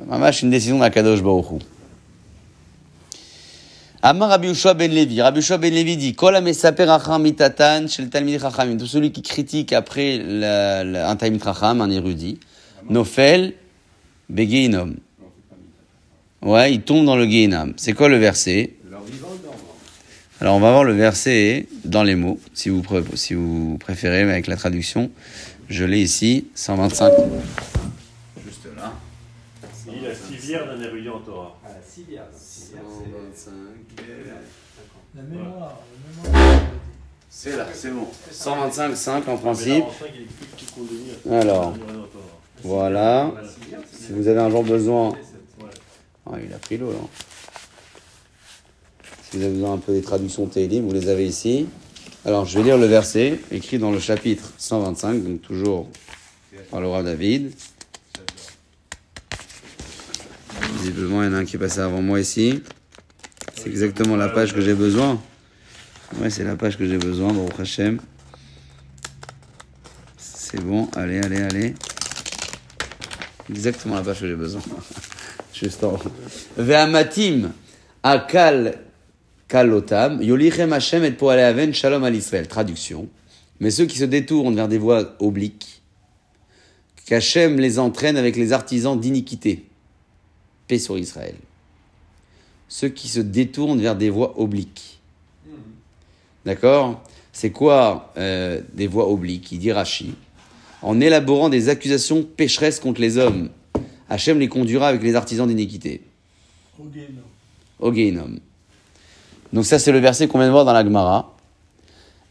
Mamash, 0.07 0.43
une 0.43 0.51
décision 0.51 0.79
d'Akadosh 0.79 1.23
Baruch. 1.23 1.63
Amar 4.03 4.29
Rabbi 4.31 4.49
Yoshua 4.49 4.75
ben 4.75 4.91
Levi. 4.93 5.21
Rabbi 5.21 5.39
Yoshua 5.41 5.59
ben 5.59 5.73
Levi 5.75 5.97
dit 5.97 6.15
Kol 6.15 6.37
amesaper 6.37 6.85
racham 6.87 7.23
mitatan 7.23 7.89
shel 7.89 8.09
talmid. 8.11 8.41
Tout 8.79 8.87
celui 8.87 9.11
qui 9.13 9.23
critique 9.23 9.73
après 9.73 10.19
la- 10.19 10.85
la- 10.85 11.11
un 11.11 11.17
talmid 11.17 11.43
racham, 11.43 11.81
un 11.81 11.91
érudit, 11.91 12.39
nofel 12.89 13.55
begeinom. 14.29 14.95
Ouais, 16.43 16.73
il 16.73 16.83
tombe 16.83 17.05
dans 17.05 17.17
le 17.17 17.27
Geinam. 17.27 17.75
C'est 17.77 17.95
quoi 17.95 18.09
le 18.09 18.17
verset? 18.17 18.75
Alors 20.41 20.55
on 20.55 20.61
va 20.61 20.71
voir 20.71 20.85
le 20.85 20.93
verset 20.93 21.67
dans 21.85 22.05
les 22.05 22.15
mots, 22.15 22.39
si 22.55 22.69
vous, 22.69 22.81
pré- 22.83 23.03
si 23.15 23.35
vous 23.35 23.77
préférez, 23.81 24.25
mais 24.25 24.31
avec 24.33 24.47
la 24.47 24.55
traduction. 24.57 25.11
Je 25.69 25.85
l'ai 25.85 26.01
ici, 26.01 26.47
125. 26.55 27.13
Juste 28.47 28.69
là. 28.77 28.93
Il 29.93 30.07
a 30.07 30.15
civière 30.15 30.65
d'un 30.67 30.81
érudit 30.81 31.09
en 31.09 31.19
Torah. 31.19 31.59
À 31.67 31.71
la 31.71 31.83
civière. 31.83 32.23
la 32.33 32.39
civière, 32.39 32.81
c'est- 33.35 33.51
La 35.17 35.18
C'est 37.31 37.57
là, 37.57 37.67
c'est 37.73 37.91
bon. 37.91 38.07
125, 38.33 38.97
5 38.97 39.29
en 39.29 39.37
principe. 39.37 39.85
Alors, 41.31 41.75
voilà. 42.65 43.33
Si 43.93 44.13
vous 44.13 44.27
avez 44.27 44.41
un 44.41 44.51
jour 44.51 44.65
besoin. 44.65 45.15
Ah, 46.27 46.37
il 46.45 46.53
a 46.53 46.59
pris 46.59 46.77
l'eau 46.77 46.91
là. 46.91 46.99
Si 49.31 49.37
vous 49.37 49.45
avez 49.45 49.53
besoin 49.53 49.75
un 49.75 49.79
peu 49.79 49.93
des 49.93 50.03
traductions 50.03 50.47
Télim, 50.47 50.87
vous 50.87 50.93
les 50.93 51.09
avez 51.09 51.27
ici. 51.27 51.67
Alors, 52.25 52.45
je 52.45 52.59
vais 52.59 52.65
lire 52.65 52.77
le 52.79 52.87
verset 52.87 53.39
écrit 53.53 53.79
dans 53.79 53.91
le 53.93 54.01
chapitre 54.01 54.53
125, 54.59 55.23
donc 55.23 55.43
toujours 55.43 55.87
par 56.71 56.81
le 56.81 56.89
roi 56.89 57.03
David. 57.03 57.53
Visiblement, 60.75 61.23
il 61.23 61.27
y 61.27 61.29
en 61.29 61.35
a 61.35 61.39
un 61.39 61.45
qui 61.45 61.57
est 61.57 61.59
passé 61.59 61.81
avant 61.81 62.03
moi 62.03 62.21
ici. 62.21 62.63
C'est 63.69 63.73
exactement 63.73 64.17
la 64.17 64.31
page 64.31 64.55
que 64.55 64.63
j'ai 64.63 64.73
besoin. 64.73 65.21
Ouais, 66.17 66.31
c'est 66.31 66.43
la 66.43 66.57
page 66.57 66.79
que 66.79 66.89
j'ai 66.89 66.97
besoin, 66.97 67.35
Baruch 67.35 67.61
Hashem. 67.61 68.01
C'est 70.17 70.63
bon, 70.63 70.89
allez, 70.97 71.19
allez, 71.19 71.43
allez. 71.43 71.75
Exactement 73.51 73.97
la 73.97 74.01
page 74.01 74.21
que 74.21 74.27
j'ai 74.27 74.37
besoin. 74.37 74.63
Juste 75.53 75.85
en 75.85 75.99
Ve'amatim 76.57 77.53
akal 78.03 78.79
kalotam 79.49 80.23
yolichem 80.23 80.73
Hashem 80.73 81.05
et 81.05 81.11
poale 81.11 81.41
aven 81.41 81.75
shalom 81.75 82.05
al 82.05 82.15
Israël. 82.15 82.49
Traduction. 82.49 83.07
Mais 83.61 83.71
ceux 83.71 83.85
qui 83.85 83.99
se 83.99 84.05
détournent 84.05 84.57
vers 84.57 84.69
des 84.69 84.79
voies 84.79 85.15
obliques, 85.19 85.83
qu'Hachem 87.05 87.59
les 87.61 87.79
entraîne 87.79 88.17
avec 88.17 88.35
les 88.37 88.55
artisans 88.55 88.99
d'iniquité. 88.99 89.67
Paix 90.69 90.79
sur 90.79 90.97
Israël. 90.97 91.35
Ceux 92.69 92.89
qui 92.89 93.09
se 93.09 93.21
détournent 93.21 93.81
vers 93.81 93.97
des 93.97 94.11
voies 94.11 94.39
obliques. 94.39 95.01
D'accord? 96.45 97.03
C'est 97.33 97.51
quoi 97.51 98.13
euh, 98.17 98.61
des 98.75 98.87
voies 98.87 99.09
obliques? 99.09 99.53
Il 99.53 99.59
dit 99.59 99.73
Rashi. 99.73 100.15
En 100.83 101.01
élaborant 101.01 101.49
des 101.49 101.69
accusations 101.69 102.23
pécheresses 102.23 102.79
contre 102.81 103.01
les 103.01 103.17
hommes, 103.17 103.49
Hachem 104.09 104.39
les 104.39 104.49
conduira 104.49 104.89
avec 104.89 105.03
les 105.03 105.15
artisans 105.15 105.47
d'iniquité. 105.49 106.03
Au. 107.81 107.93
Donc 109.53 109.65
ça, 109.65 109.79
c'est 109.79 109.93
le 109.93 109.99
verset 109.99 110.29
qu'on 110.29 110.39
vient 110.39 110.47
de 110.49 110.53
voir 110.53 110.65
dans 110.65 110.73
la 110.73 110.85
Gemara. 110.85 111.37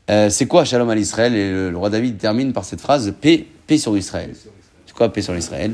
Euh, 0.09 0.29
c'est 0.29 0.45
quoi 0.45 0.65
Shalom 0.65 0.89
à 0.89 0.95
l'Israël? 0.95 1.35
Et 1.35 1.51
le, 1.51 1.71
le 1.71 1.77
roi 1.77 1.89
David 1.89 2.17
termine 2.17 2.53
par 2.53 2.63
cette 2.63 2.79
phrase 2.79 3.13
paix, 3.19 3.45
paix 3.65 3.77
sur 3.77 3.97
Israël. 3.97 4.33
C'est 4.85 4.95
quoi 4.95 5.11
paix 5.11 5.21
sur 5.21 5.33
l'Israël 5.33 5.73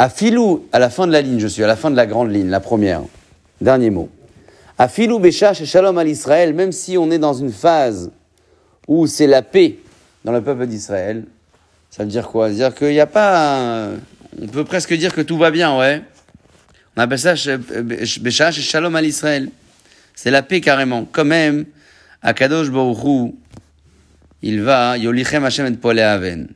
À 0.00 0.08
filou, 0.08 0.68
à 0.72 0.78
la 0.78 0.90
fin 0.90 1.08
de 1.08 1.12
la 1.12 1.20
ligne, 1.20 1.40
je 1.40 1.48
suis 1.48 1.64
à 1.64 1.66
la 1.66 1.74
fin 1.74 1.90
de 1.90 1.96
la 1.96 2.06
grande 2.06 2.32
ligne, 2.32 2.48
la 2.48 2.60
première. 2.60 3.02
Dernier 3.60 3.90
mot. 3.90 4.08
À 4.78 4.86
filou 4.86 5.18
Béchash 5.18 5.60
et 5.60 5.66
Shalom 5.66 5.98
à 5.98 6.04
l'Israël, 6.04 6.54
même 6.54 6.70
si 6.70 6.96
on 6.96 7.10
est 7.10 7.18
dans 7.18 7.32
une 7.34 7.50
phase 7.50 8.12
où 8.86 9.08
c'est 9.08 9.26
la 9.26 9.42
paix 9.42 9.78
dans 10.24 10.30
le 10.30 10.40
peuple 10.40 10.68
d'Israël, 10.68 11.24
ça 11.90 12.04
veut 12.04 12.08
dire 12.08 12.28
quoi? 12.28 12.46
Ça 12.46 12.50
veut 12.50 12.56
dire 12.58 12.74
qu'il 12.76 12.90
n'y 12.90 13.00
a 13.00 13.06
pas. 13.06 13.88
On 14.40 14.46
peut 14.46 14.64
presque 14.64 14.94
dire 14.94 15.12
que 15.12 15.20
tout 15.20 15.36
va 15.36 15.50
bien, 15.50 15.76
ouais. 15.76 16.00
On 16.96 17.00
appelle 17.00 17.18
ça 17.18 17.34
Béchash 18.20 18.58
et 18.58 18.62
Shalom 18.62 18.94
à 18.94 19.02
l'Israël. 19.02 19.50
C'est 20.14 20.30
la 20.30 20.42
paix 20.42 20.60
carrément. 20.60 21.08
Quand 21.10 21.24
même, 21.24 21.64
à 22.22 22.34
Kadosh 22.34 22.70
Baruch 22.70 23.04
Hu, 23.04 23.34
il 24.42 24.62
va, 24.62 24.96
Yolichem 24.96 25.44
Hashem 25.44 25.66
et. 25.66 26.46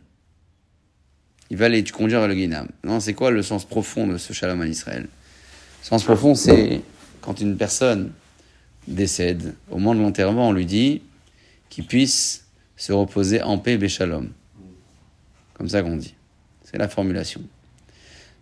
Il 1.53 1.59
va 1.59 1.69
les 1.69 1.85
conduire 1.85 2.21
vers 2.21 2.29
le 2.29 2.35
Guinam. 2.35 2.67
Non, 2.83 2.99
c'est 2.99 3.13
quoi 3.13 3.31
le 3.31 3.43
sens 3.43 3.67
profond 3.67 4.07
de 4.07 4.17
ce 4.17 4.33
Shalom 4.33 4.63
à 4.63 4.65
l'Israël 4.65 5.03
Le 5.03 5.87
sens 5.87 6.03
profond, 6.03 6.35
c'est 6.35 6.81
quand 7.21 7.43
une 7.43 7.59
personne 7.59 8.11
décède, 8.89 9.55
au 9.71 9.77
moment 9.77 9.95
de 9.95 10.01
l'enterrement, 10.01 10.49
on 10.49 10.53
lui 10.53 10.65
dit 10.65 11.03
qu'il 11.69 11.85
puisse 11.85 12.47
se 12.75 12.95
reposer 12.95 13.43
en 13.43 13.59
paix, 13.59 13.77
Béchalom. 13.77 14.31
Comme 15.53 15.69
ça 15.69 15.83
qu'on 15.83 15.97
dit. 15.97 16.15
C'est 16.65 16.79
la 16.79 16.89
formulation. 16.89 17.43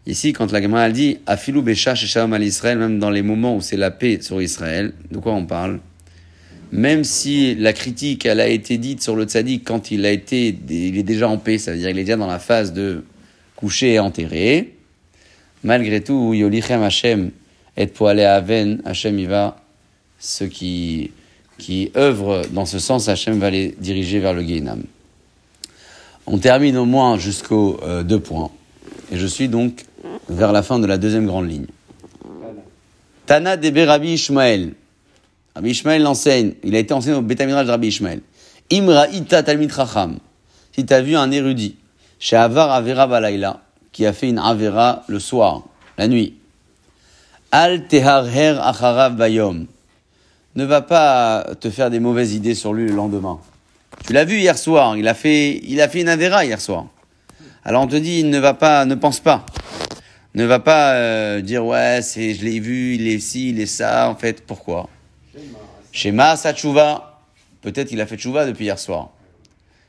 Ici, 0.07 0.33
quand 0.33 0.53
la 0.53 0.63
Gemara 0.63 0.89
dit 0.91 1.19
Afilou 1.27 1.63
Béchash 1.63 2.05
et 2.05 2.07
Shalom 2.07 2.33
à 2.33 2.39
l'Israël, 2.39 2.79
même 2.79 3.01
dans 3.01 3.11
les 3.11 3.23
moments 3.23 3.57
où 3.57 3.61
c'est 3.61 3.77
la 3.77 3.91
paix 3.91 4.21
sur 4.23 4.41
Israël, 4.41 4.93
de 5.11 5.19
quoi 5.19 5.33
on 5.33 5.47
parle? 5.47 5.81
Même 6.73 7.03
si 7.03 7.55
la 7.57 7.73
critique 7.73 8.27
elle 8.27 8.41
a 8.41 8.49
été 8.49 8.79
dite 8.79 9.03
sur 9.03 9.17
le 9.17 9.25
tzaddik 9.25 9.65
quand 9.65 9.91
il 9.91 10.07
a 10.07 10.11
été, 10.11 10.57
il 10.69 10.97
est 10.97 11.03
déjà 11.03 11.29
en 11.29 11.37
paix, 11.37 11.59
ça 11.59 11.73
veut 11.73 11.79
dire 11.79 11.89
qu'il 11.89 11.99
est 11.99 12.05
déjà 12.05 12.17
dans 12.17 12.27
la 12.27 12.39
phase 12.39 12.73
de 12.73 13.05
coucher 13.57 13.95
et 13.95 13.99
enterrer. 13.99 14.75
Malgré 15.65 16.01
tout, 16.01 16.33
Yolichem 16.33 16.83
Hashem 16.83 17.31
et 17.77 17.87
poalé 17.87 18.25
Aven, 18.25 18.81
Hashem 18.85 19.19
il 19.19 19.29
va 19.29 19.57
ceux 20.19 20.47
qui 20.47 21.11
qui 21.59 21.93
œuvrent 21.97 22.43
dans 22.53 22.65
ce 22.65 22.79
sens, 22.79 23.09
Hashem 23.09 23.39
va 23.39 23.51
les 23.51 23.75
diriger 23.79 24.19
vers 24.19 24.33
le 24.33 24.43
Guénam. 24.43 24.83
On 26.27 26.39
termine 26.39 26.77
au 26.77 26.87
moins 26.87 27.19
jusqu'aux 27.19 27.79
euh, 27.83 28.03
deux 28.03 28.21
points. 28.21 28.51
Et 29.13 29.19
je 29.19 29.27
suis 29.27 29.49
donc 29.49 29.85
vers 30.29 30.53
la 30.53 30.63
fin 30.63 30.79
de 30.79 30.87
la 30.87 30.97
deuxième 30.97 31.27
grande 31.27 31.51
ligne. 31.51 31.67
Tana 33.27 33.57
Debe 33.57 33.87
Rabbi 33.87 34.15
Ishmael. 34.15 34.73
Rabbi 35.61 35.73
Ishmael 35.73 36.03
l'enseigne. 36.03 36.55
Il 36.65 36.75
a 36.75 36.79
été 36.79 36.95
enseigné 36.95 37.17
au 37.17 37.21
Betamidrash 37.21 37.67
de 37.67 37.71
Rabbi 37.71 37.89
Ishmael. 37.89 38.23
Imra 38.73 39.09
Ita 39.09 39.43
Talmid 39.43 39.71
Chacham. 39.71 40.17
Si 40.73 40.87
tu 40.87 40.95
as 40.95 41.03
vu 41.03 41.17
un 41.17 41.31
érudit, 41.31 41.77
chez 42.19 42.37
Avar 42.37 42.71
Avera 42.71 43.07
Balaila, 43.07 43.61
qui 43.93 44.07
a 44.07 44.15
fait 44.15 44.31
une 44.31 44.39
Avera 44.39 45.03
le 45.07 45.19
soir, 45.19 45.65
la 45.99 46.09
nuit. 46.09 46.37
Al 47.53 47.87
Teharher 47.89 48.57
Acharav 48.63 49.17
Bayom. 49.17 49.67
Ne 50.57 50.65
va 50.65 50.81
pas 50.81 51.47
te 51.61 51.69
faire 51.69 51.91
des 51.91 52.01
mauvaises 52.01 52.33
idées 52.33 52.55
sur 52.55 52.73
lui 52.73 52.89
le 52.89 52.95
lendemain. 52.95 53.39
Tu 54.07 54.15
l'as 54.15 54.25
vu 54.25 54.39
hier 54.39 54.57
soir, 54.57 54.97
il 54.97 55.07
a 55.09 55.15
fait, 55.15 55.61
il 55.63 55.83
a 55.83 55.91
fait 55.91 56.01
une 56.01 56.09
Avera 56.09 56.47
hier 56.47 56.59
soir. 56.59 56.87
Alors 57.67 57.83
on 57.83 57.87
te 57.87 57.97
dit, 57.97 58.25
ne 58.25 58.39
va 58.39 58.55
pas, 58.55 58.87
ne 58.87 58.95
pense 58.95 59.21
pas. 59.21 59.45
Ne 60.35 60.47
va 60.47 60.59
pas 60.59 60.95
euh, 60.95 61.43
dire, 61.43 61.67
ouais, 61.67 62.01
je 62.03 62.43
l'ai 62.43 62.61
vu, 62.61 62.95
il 62.95 63.09
est 63.09 63.19
ci, 63.19 63.51
il 63.51 63.61
est 63.61 63.67
ça, 63.67 64.09
en 64.09 64.15
fait, 64.15 64.47
pourquoi? 64.47 64.89
Shema 65.93 66.37
Satchouva. 66.37 67.21
Peut-être 67.63 67.93
il 67.93 68.01
a 68.01 68.07
fait 68.07 68.17
Tchouva 68.17 68.47
depuis 68.47 68.65
hier 68.65 68.79
soir. 68.79 69.11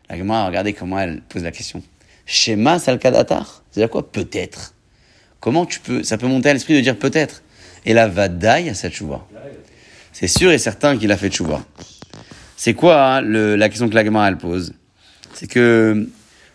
La 0.10 0.18
Gemara, 0.18 0.48
regardez 0.48 0.74
comment 0.74 1.00
elle 1.00 1.22
pose 1.22 1.44
la 1.44 1.52
question. 1.52 1.82
Shema 2.26 2.80
Salkadatar 2.80 3.64
C'est-à-dire 3.72 3.90
quoi 3.90 4.12
Peut-être? 4.12 4.74
Comment 5.40 5.66
tu 5.66 5.80
peux, 5.80 6.04
ça 6.04 6.18
peut 6.18 6.28
monter 6.28 6.50
à 6.50 6.54
l'esprit 6.54 6.76
de 6.76 6.82
dire 6.82 6.98
peut-être? 6.98 7.44
Et 7.86 7.94
la 7.94 8.08
Vadaï 8.08 8.70
à 8.70 8.74
Satchouva. 8.74 9.26
C'est 10.14 10.28
sûr 10.28 10.52
et 10.52 10.58
certain 10.58 10.98
qu'il 10.98 11.12
a 11.12 11.18
fait 11.18 11.30
Tchouva. 11.30 11.64
C'est 12.58 12.74
quoi 12.74 13.02
hein, 13.16 13.22
le- 13.22 13.56
la 13.56 13.70
question 13.70 13.90
que 13.90 13.96
la 13.96 14.04
Gemara 14.06 14.28
elle 14.28 14.38
pose? 14.38 14.74
C'est 15.34 15.48
que 15.48 16.08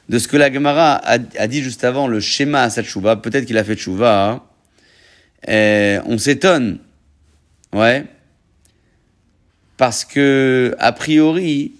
de 0.09 0.18
ce 0.20 0.28
que 0.28 0.36
la 0.36 0.53
Gemara 0.53 0.94
a, 0.97 1.14
a 1.14 1.47
dit 1.49 1.62
juste 1.62 1.82
avant, 1.82 2.07
le 2.07 2.20
schéma 2.20 2.62
à 2.62 2.70
Satchouva, 2.70 3.16
peut-être 3.16 3.44
qu'il 3.47 3.59
a 3.59 3.64
fait 3.64 3.74
Tchouva, 3.74 4.30
hein, 5.49 6.03
on 6.07 6.18
s'étonne. 6.18 6.78
Ouais. 7.72 8.05
Parce 9.77 10.05
que, 10.05 10.74
a 10.79 10.93
priori, 10.93 11.72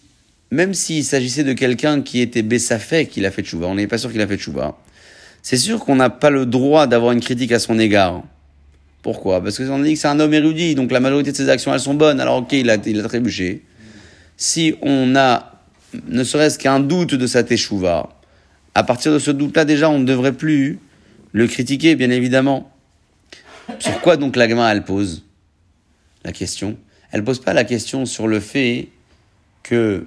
même 0.51 0.75
s'il 0.75 1.05
s'agissait 1.05 1.45
de 1.45 1.53
quelqu'un 1.53 2.03
qui 2.03 2.21
était 2.21 2.43
Bessafek, 2.43 3.11
qu'il 3.11 3.27
a 3.27 3.31
fait 3.31 3.43
Tchouva, 3.43 3.67
on 3.67 3.75
n'est 3.75 3.87
pas 3.87 3.99
sûr 3.99 4.13
qu'il 4.13 4.21
a 4.21 4.27
fait 4.27 4.37
Tchouva, 4.37 4.77
c'est 5.43 5.57
sûr 5.57 5.81
qu'on 5.81 5.97
n'a 5.97 6.11
pas 6.11 6.31
le 6.31 6.45
droit 6.47 6.87
d'avoir 6.87 7.13
une 7.13 7.21
critique 7.21 7.53
à 7.53 7.59
son 7.59 7.79
égard. 7.79 8.23
Pourquoi? 9.03 9.43
Parce 9.43 9.59
que 9.59 9.63
on 9.71 9.79
dit 9.79 9.95
que 9.95 9.99
c'est 9.99 10.09
un 10.09 10.19
homme 10.19 10.35
érudit, 10.35 10.75
donc 10.75 10.91
la 10.91 11.01
majorité 11.01 11.33
de 11.33 11.37
ses 11.37 11.49
actions, 11.49 11.73
elles 11.73 11.81
sont 11.81 11.95
bonnes. 11.95 12.21
Alors 12.21 12.39
ok, 12.39 12.53
il 12.53 12.69
a, 12.71 12.77
il 12.85 13.01
a 13.01 13.05
trébuché. 13.05 13.63
Si 14.37 14.75
on 14.83 15.15
a 15.15 15.57
ne 16.09 16.25
serait-ce 16.25 16.59
qu'un 16.59 16.81
doute 16.81 17.15
de 17.15 17.27
sa 17.27 17.43
teshuva, 17.43 18.11
à 18.75 18.83
partir 18.83 19.13
de 19.13 19.19
ce 19.19 19.31
doute-là, 19.31 19.65
déjà, 19.65 19.89
on 19.89 19.99
ne 19.99 20.05
devrait 20.05 20.33
plus 20.33 20.79
le 21.33 21.47
critiquer, 21.47 21.95
bien 21.97 22.11
évidemment. 22.11 22.73
Sur 23.79 24.01
quoi 24.01 24.17
donc 24.17 24.37
la 24.37 24.47
gamin 24.47 24.71
elle 24.71 24.85
pose 24.85 25.25
la 26.25 26.33
question? 26.33 26.77
Elle 27.17 27.25
pose 27.25 27.41
pas 27.41 27.55
la 27.55 27.65
question 27.65 28.05
sur 28.05 28.29
le 28.29 28.41
fait 28.41 28.89
que 29.63 30.07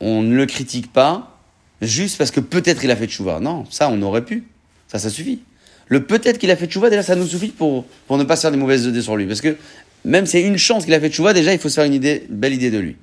on 0.00 0.22
ne 0.22 0.34
le 0.34 0.46
critique 0.46 0.92
pas 0.92 1.38
juste 1.80 2.18
parce 2.18 2.32
que 2.32 2.40
peut-être 2.40 2.82
il 2.82 2.90
a 2.90 2.96
fait 2.96 3.06
tchouva. 3.06 3.38
Non, 3.38 3.66
ça 3.70 3.88
on 3.88 4.02
aurait 4.02 4.24
pu. 4.24 4.42
Ça, 4.88 4.98
ça 4.98 5.10
suffit. 5.10 5.38
Le 5.86 6.02
peut-être 6.02 6.38
qu'il 6.38 6.50
a 6.50 6.56
fait 6.56 6.66
tchouva, 6.66 6.90
déjà 6.90 7.04
ça 7.04 7.14
nous 7.14 7.28
suffit 7.28 7.50
pour, 7.50 7.84
pour 8.08 8.18
ne 8.18 8.24
pas 8.24 8.34
se 8.34 8.40
faire 8.40 8.50
des 8.50 8.56
mauvaises 8.56 8.84
idées 8.84 9.00
sur 9.00 9.14
lui. 9.14 9.26
Parce 9.26 9.40
que 9.40 9.56
même 10.04 10.26
si 10.26 10.32
c'est 10.32 10.42
une 10.42 10.58
chance 10.58 10.86
qu'il 10.86 10.94
a 10.94 10.98
fait 10.98 11.08
tchouva, 11.08 11.32
déjà 11.32 11.52
il 11.52 11.60
faut 11.60 11.68
se 11.68 11.76
faire 11.76 11.84
une, 11.84 11.94
idée, 11.94 12.26
belle 12.28 12.52
idée 12.52 12.72
de 12.72 12.78
lui. 12.78 12.96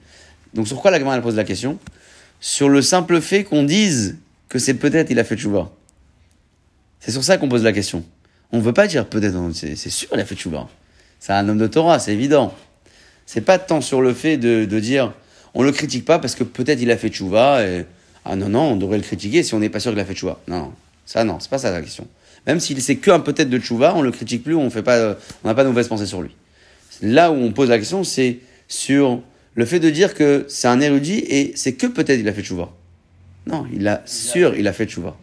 Donc 0.53 0.67
sur 0.67 0.81
quoi 0.81 0.91
la 0.91 0.97
elle 0.97 1.21
pose 1.21 1.37
la 1.37 1.45
question? 1.45 1.79
Sur 2.41 2.67
le 2.67 2.81
simple 2.81 3.21
fait 3.21 3.45
qu'on 3.45 3.63
dise 3.63 4.17
que 4.49 4.59
c'est 4.59 4.73
peut-être 4.73 5.09
il 5.09 5.19
a 5.19 5.23
fait 5.23 5.37
tchouva. 5.37 5.71
C'est 6.99 7.11
sur 7.11 7.23
ça 7.23 7.37
qu'on 7.37 7.47
pose 7.47 7.63
la 7.63 7.71
question. 7.71 8.03
On 8.51 8.57
ne 8.57 8.61
veut 8.61 8.73
pas 8.73 8.87
dire 8.87 9.05
peut-être, 9.05 9.37
c'est 9.53 9.77
sûr 9.89 10.09
il 10.13 10.19
a 10.19 10.25
fait 10.25 10.35
tchouva. 10.35 10.67
C'est 11.21 11.31
un 11.31 11.47
homme 11.47 11.57
de 11.57 11.67
Torah, 11.67 11.97
c'est 11.97 12.11
évident. 12.11 12.53
C'est 13.25 13.41
pas 13.41 13.57
tant 13.59 13.81
sur 13.81 14.01
le 14.01 14.13
fait 14.13 14.37
de, 14.37 14.65
de 14.65 14.79
dire 14.79 15.13
on 15.53 15.63
le 15.63 15.71
critique 15.71 16.05
pas 16.05 16.19
parce 16.19 16.35
que 16.35 16.43
peut-être 16.43 16.81
il 16.81 16.91
a 16.91 16.97
fait 16.97 17.09
tchouva 17.09 17.65
et 17.65 17.85
ah 18.23 18.35
non 18.35 18.49
non 18.49 18.71
on 18.71 18.75
devrait 18.75 18.97
le 18.97 19.03
critiquer 19.03 19.41
si 19.43 19.53
on 19.53 19.59
n'est 19.59 19.69
pas 19.69 19.79
sûr 19.79 19.91
qu'il 19.91 19.99
a 19.99 20.05
fait 20.05 20.13
tchouva. 20.13 20.39
Non, 20.47 20.57
non, 20.59 20.73
ça 21.05 21.23
non, 21.23 21.39
c'est 21.39 21.49
pas 21.49 21.57
ça 21.57 21.71
la 21.71 21.81
question. 21.81 22.07
Même 22.47 22.59
s'il 22.59 22.81
c'est 22.81 22.97
que 22.97 23.09
un 23.11 23.19
peut-être 23.19 23.49
de 23.49 23.57
tchouva, 23.57 23.95
on 23.95 24.01
le 24.01 24.11
critique 24.11 24.43
plus, 24.43 24.55
on 24.55 24.69
fait 24.69 24.83
pas, 24.83 25.15
on 25.43 25.47
n'a 25.47 25.55
pas 25.55 25.63
de 25.63 25.69
mauvaise 25.69 25.87
pensée 25.87 26.05
sur 26.05 26.21
lui. 26.21 26.31
Là 27.01 27.31
où 27.31 27.35
on 27.35 27.51
pose 27.51 27.69
la 27.69 27.77
question, 27.79 28.03
c'est 28.03 28.39
sur 28.67 29.21
le 29.55 29.65
fait 29.65 29.79
de 29.79 29.89
dire 29.89 30.13
que 30.13 30.45
c'est 30.47 30.67
un 30.67 30.79
érudit 30.81 31.19
et 31.27 31.53
c'est 31.55 31.73
que 31.73 31.87
peut-être 31.87 32.19
il 32.19 32.27
a 32.27 32.33
fait 32.33 32.43
tchouva. 32.43 32.71
Non, 33.47 33.65
il 33.73 33.87
a 33.87 34.01
sûr 34.05 34.55
il 34.55 34.67
a 34.67 34.73
fait 34.73 34.85
tchouva. 34.85 35.17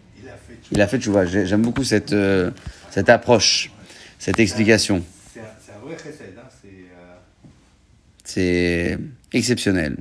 Il 0.75 0.81
a 0.81 0.87
fait 0.89 0.99
tchouva. 0.99 1.27
J'ai- 1.27 1.45
J'aime 1.47 1.63
beaucoup 1.63 1.85
cette 1.85 2.13
euh, 2.15 2.51
cette 2.91 3.09
approche, 3.11 3.71
cette 4.19 4.41
explication. 4.41 5.03
C'est 5.35 5.41
un, 5.41 5.45
c'est 5.65 5.73
un 5.73 5.87
vrai 5.87 5.97
chesed, 5.99 6.33
hein. 6.39 6.43
c'est 6.63 6.69
euh, 6.69 7.17
C'est 8.33 8.99
exceptionnel. 9.35 9.99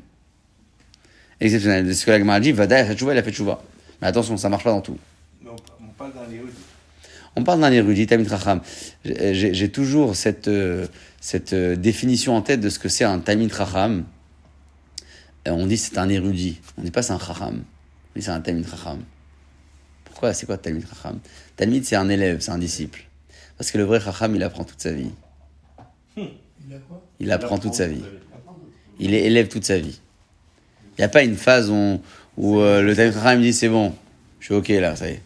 Exceptionnel. 1.42 1.94
Ce 1.94 2.06
que 2.06 2.12
la 2.12 2.20
Gemara 2.20 2.40
dit, 2.40 2.54
Vada, 2.54 2.80
il 2.80 2.84
a 2.84 2.86
fait 2.86 2.96
tchouva, 2.96 3.14
il 3.14 3.18
a 3.18 3.24
fait 3.24 3.34
tchouva. 3.34 3.62
Mais 4.02 4.08
attention, 4.08 4.38
ça 4.38 4.48
marche 4.48 4.64
pas 4.64 4.72
dans 4.72 4.80
tout. 4.80 4.98
on, 5.46 5.88
parle 5.98 6.14
d'un 6.14 6.32
érudit. 6.34 6.54
On 7.36 7.44
parle 7.44 7.60
d'un 7.60 7.72
érudit, 7.74 8.08
Tamit 8.08 8.30
Racham. 8.30 8.62
J'ai 9.04 9.70
toujours 9.70 10.16
cette, 10.16 10.48
euh, 10.48 10.88
cette 11.20 11.52
euh, 11.52 11.76
définition 11.76 12.34
en 12.34 12.42
tête 12.42 12.62
de 12.62 12.70
ce 12.70 12.80
que 12.80 12.88
c'est 12.88 13.04
un 13.04 13.20
Tamit 13.20 13.52
Racham. 13.52 14.06
Euh, 15.50 15.52
On 15.52 15.68
dit 15.68 15.76
c'est 15.76 15.98
un 15.98 16.08
érudit. 16.08 16.62
On 16.78 16.84
dit 16.84 16.92
pas 16.92 17.02
c'est 17.02 17.12
un 17.12 17.18
Racham. 17.18 17.66
On 18.16 18.20
dit 18.20 18.24
c'est 18.24 18.32
un 18.32 18.40
Tamit 18.40 18.64
Racham. 18.64 19.04
Pourquoi? 20.06 20.34
C'est 20.34 20.46
quoi 20.46 20.58
Tamit 20.58 20.86
Racham 20.90 21.20
Talmid, 21.58 21.84
c'est 21.84 21.98
un 21.98 22.08
élève, 22.08 22.40
c'est 22.40 22.52
un 22.52 22.60
disciple. 22.60 23.04
Parce 23.58 23.72
que 23.72 23.78
le 23.78 23.84
vrai 23.84 23.98
Racham, 23.98 24.34
il 24.34 24.44
apprend 24.44 24.64
toute 24.64 24.82
sa 24.82 24.94
vie. 24.94 25.12
Il 26.68 26.76
a 26.76 26.78
quoi? 26.80 27.02
Il 27.20 27.32
apprend 27.32 27.58
toute 27.58 27.74
sa 27.74 27.88
vie. 27.88 28.04
Il 29.00 29.14
est 29.14 29.24
élève 29.26 29.48
toute 29.48 29.66
sa 29.66 29.78
vie. 29.80 30.00
Il 30.98 31.02
n'y 31.02 31.06
a 31.06 31.10
pas 31.10 31.24
une 31.24 31.36
phase 31.36 31.70
où, 31.70 32.02
où 32.38 32.60
euh, 32.60 32.82
le 32.82 32.94
me 32.94 33.42
dit 33.42 33.54
c'est 33.54 33.70
bon, 33.70 33.94
je 34.40 34.46
suis 34.46 34.54
ok 34.54 34.68
là, 34.70 34.96
ça 34.96 35.10
y 35.10 35.14
est. 35.14 35.22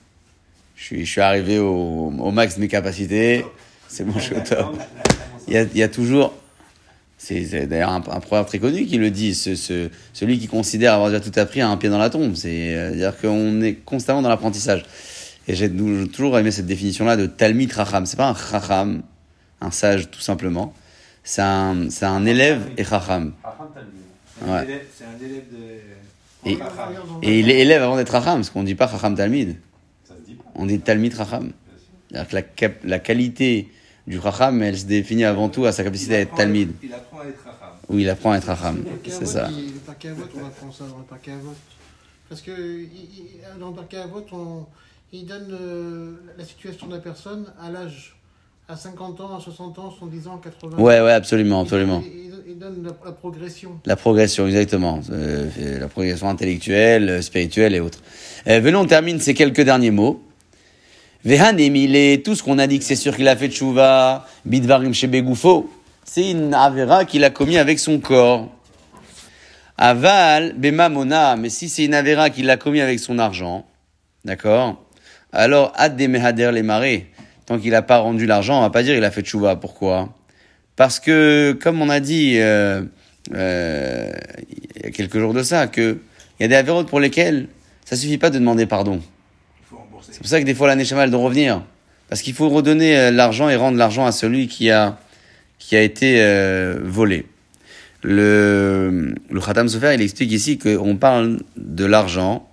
Je 0.76 0.84
suis, 0.84 1.06
je 1.06 1.12
suis 1.12 1.22
arrivé 1.22 1.58
au, 1.60 2.14
au 2.18 2.32
max 2.32 2.56
de 2.56 2.62
mes 2.62 2.68
capacités, 2.68 3.46
c'est 3.88 4.04
bon, 4.04 4.14
je 4.18 4.24
suis 4.24 4.36
au 4.36 4.40
top. 4.42 4.78
Il 5.48 5.54
y 5.54 5.58
a, 5.58 5.64
il 5.64 5.78
y 5.78 5.84
a 5.84 5.90
toujours, 5.90 6.34
c'est 7.18 7.66
d'ailleurs 7.68 7.90
un, 7.92 7.98
un 7.98 8.20
proverbe 8.20 8.48
très 8.48 8.60
connu 8.60 8.86
qui 8.86 8.98
le 8.98 9.10
dit, 9.12 9.34
ce, 9.36 9.56
ce- 9.56 9.90
celui 10.14 10.38
qui 10.40 10.48
considère 10.48 10.94
avoir 10.94 11.10
déjà 11.10 11.22
tout 11.22 11.38
appris 11.40 11.62
a 11.62 11.70
un 11.70 11.78
pied 11.78 11.90
dans 11.90 11.98
la 11.98 12.10
tombe. 12.10 12.36
C'est-à-dire 12.36 13.18
qu'on 13.20 13.62
est 13.62 13.76
constamment 13.76 14.22
dans 14.22 14.30
l'apprentissage. 14.30 14.84
Et 15.48 15.56
j'ai 15.56 15.70
tou- 15.72 16.08
toujours 16.08 16.38
aimé 16.40 16.52
cette 16.52 16.66
définition-là 16.66 17.16
de 17.18 17.26
Talmid 17.26 17.72
Chacham. 17.74 18.06
C'est 18.06 18.18
pas 18.18 18.30
un 18.30 18.36
Chacham, 18.36 19.02
un 19.62 19.72
sage 19.72 20.10
tout 20.12 20.22
simplement. 20.22 20.74
C'est 21.28 21.42
un, 21.42 21.90
c'est 21.90 22.06
un 22.06 22.24
élève 22.26 22.70
et 22.78 22.84
Chacham. 22.84 23.34
C'est 23.44 24.46
un, 24.48 24.54
Ouais. 24.54 24.64
élève- 24.64 24.86
c'est 24.96 25.04
un 25.06 25.26
élève 25.26 25.44
de. 25.52 26.50
Et- 26.52 26.58
Chacham. 26.58 26.94
Et 27.24 27.40
il 27.40 27.50
est 27.50 27.60
élève 27.62 27.82
avant 27.82 27.96
d'être 27.98 28.12
Racham, 28.12 28.36
parce 28.36 28.52
qu'on 28.52 28.62
ne 28.62 28.68
dit 28.68 28.76
pas 28.76 28.86
Racham 28.86 29.16
Talmid, 29.16 29.56
on 30.54 30.66
dit 30.68 30.80
Talmid 30.80 31.14
Racham. 31.16 31.52
C'est-à-dire 32.12 32.30
que 32.30 32.36
la, 32.36 32.42
cap- 32.44 32.84
la 32.84 33.00
qualité 33.00 33.70
du 34.06 34.20
Racham, 34.20 34.62
elle 34.62 34.78
se 34.78 34.86
définit 34.86 35.24
avant 35.26 35.50
tout 35.50 35.66
à 35.66 35.72
sa 35.72 35.84
capacité 35.84 36.16
à 36.16 36.20
être 36.20 36.36
Talmid, 36.36 36.74
Il 36.84 36.94
apprend 36.94 37.20
à 37.22 37.26
être 37.26 37.44
Chacham. 37.44 37.70
où 37.90 37.98
il 37.98 38.08
apprend 38.10 38.32
à 38.34 38.38
être 38.38 38.50
à 38.52 38.74
C'est 39.10 39.26
ça. 39.26 39.50
il- 39.52 39.74
Le 39.74 39.80
parquet 39.80 40.10
à 40.10 40.14
vote, 40.14 40.30
on 40.40 40.46
apprend 40.46 40.72
ça 40.72 40.86
dans 40.86 41.00
le 41.00 41.04
parquet 41.06 41.32
à 41.32 41.38
vote. 41.38 41.58
Parce 42.30 42.42
que 42.42 42.52
dans 43.60 43.70
le 43.70 43.76
parquet 43.76 43.98
à 43.98 44.06
vote, 44.08 44.28
on, 44.32 44.66
il 45.12 45.26
donne 45.26 45.48
euh, 45.52 46.16
la 46.38 46.46
situation 46.46 46.86
de 46.88 46.94
la 46.96 47.02
personne 47.02 47.52
à 47.60 47.72
l'âge. 47.72 48.16
À 48.68 48.76
50 48.76 49.22
ans, 49.22 49.38
à 49.38 49.40
60 49.40 49.78
ans, 49.80 49.92
70 49.92 50.28
ans, 50.28 50.38
80 50.44 50.78
ans. 50.78 50.82
Ouais, 50.82 51.00
ouais, 51.02 51.12
absolument, 51.12 51.60
Il- 51.60 51.64
absolument. 51.64 52.04
Il- 52.04 52.32
il 52.48 52.58
donne 52.58 52.84
la, 52.84 52.92
la 53.06 53.12
progression. 53.12 53.72
La 53.86 53.96
progression, 53.96 54.48
exactement. 54.48 55.02
Euh, 55.12 55.50
la 55.80 55.88
progression 55.88 56.28
intellectuelle, 56.30 57.22
spirituelle 57.22 57.76
et 57.76 57.80
autres. 57.80 58.00
Euh, 58.48 58.60
venons, 58.60 58.80
on 58.82 58.86
termine 58.86 59.20
ces 59.20 59.34
quelques 59.36 59.62
derniers 59.62 59.92
mots. 59.92 60.24
Vehan 61.24 61.58
Emile, 61.58 62.22
tout 62.24 62.36
ce 62.36 62.42
qu'on 62.44 62.58
a 62.60 62.66
dit 62.68 62.80
que 62.80 62.86
c'est 62.86 62.96
sûr 62.96 63.16
qu'il 63.16 63.28
a 63.28 63.36
fait 63.36 63.50
tchouva, 63.50 64.26
bidvarim 64.46 64.94
shebegoufo, 64.94 65.70
c'est 66.04 66.32
une 66.32 66.54
avera 66.54 67.06
qu'il 67.06 67.24
a 67.24 67.30
commis 67.30 67.58
avec 67.58 67.78
son 67.80 68.00
corps. 68.00 68.48
Aval, 69.78 70.54
bemamona, 70.54 71.36
mais 71.36 71.50
si 71.50 71.68
c'est 71.68 71.86
une 71.86 71.94
avera 71.96 72.30
qu'il 72.30 72.50
a 72.50 72.58
commis 72.58 72.80
avec 72.82 73.00
son 73.00 73.20
argent, 73.20 73.66
d'accord? 74.24 74.82
Alors, 75.34 75.74
ad 75.76 76.00
les 76.00 76.08
marées, 76.64 77.08
tant 77.46 77.60
qu'il 77.60 77.72
n'a 77.72 77.82
pas 77.82 77.98
rendu 77.98 78.26
l'argent, 78.26 78.60
on 78.60 78.62
va 78.62 78.70
pas 78.70 78.84
dire 78.84 78.96
il 78.96 79.04
a 79.04 79.12
fait 79.12 79.22
tchouva. 79.22 79.56
Pourquoi? 79.56 80.14
Parce 80.76 81.00
que, 81.00 81.58
comme 81.62 81.82
on 81.82 81.90
a 81.90 82.00
dit 82.00 82.38
euh, 82.38 82.84
euh, 83.34 84.12
il 84.78 84.84
y 84.84 84.88
a 84.88 84.92
quelques 84.92 85.20
jours 85.20 85.34
de 85.34 85.44
ça, 85.44 85.68
que 85.68 86.00
il 86.40 86.44
y 86.44 86.46
a 86.46 86.48
des 86.48 86.56
avérotes 86.56 86.88
pour 86.88 87.00
lesquelles 87.00 87.48
ça 87.86 87.96
suffit 87.96 88.18
pas 88.18 88.30
de 88.30 88.40
demander 88.40 88.66
pardon. 88.66 89.02
C'est 90.02 90.20
pour 90.20 90.28
ça 90.28 90.40
que 90.40 90.46
des 90.46 90.54
fois 90.54 90.68
la 90.68 90.76
Neshama 90.76 91.04
elle 91.04 91.12
doit 91.12 91.22
revenir. 91.22 91.64
Parce 92.08 92.22
qu'il 92.22 92.34
faut 92.34 92.50
redonner 92.50 92.98
euh, 92.98 93.12
l'argent 93.12 93.50
et 93.50 93.56
rendre 93.56 93.78
l'argent 93.78 94.06
à 94.06 94.12
celui 94.12 94.48
qui 94.48 94.70
a, 94.70 94.98
qui 95.60 95.76
a 95.76 95.82
été 95.82 96.22
euh, 96.22 96.80
volé. 96.84 97.26
Le, 98.04 99.16
le 99.30 99.42
Khatam 99.42 99.68
Sofer, 99.68 99.96
il 99.96 100.02
explique 100.02 100.32
ici 100.32 100.60
qu'on 100.60 100.96
parle 100.96 101.40
de 101.58 101.86
l'argent 101.86 102.48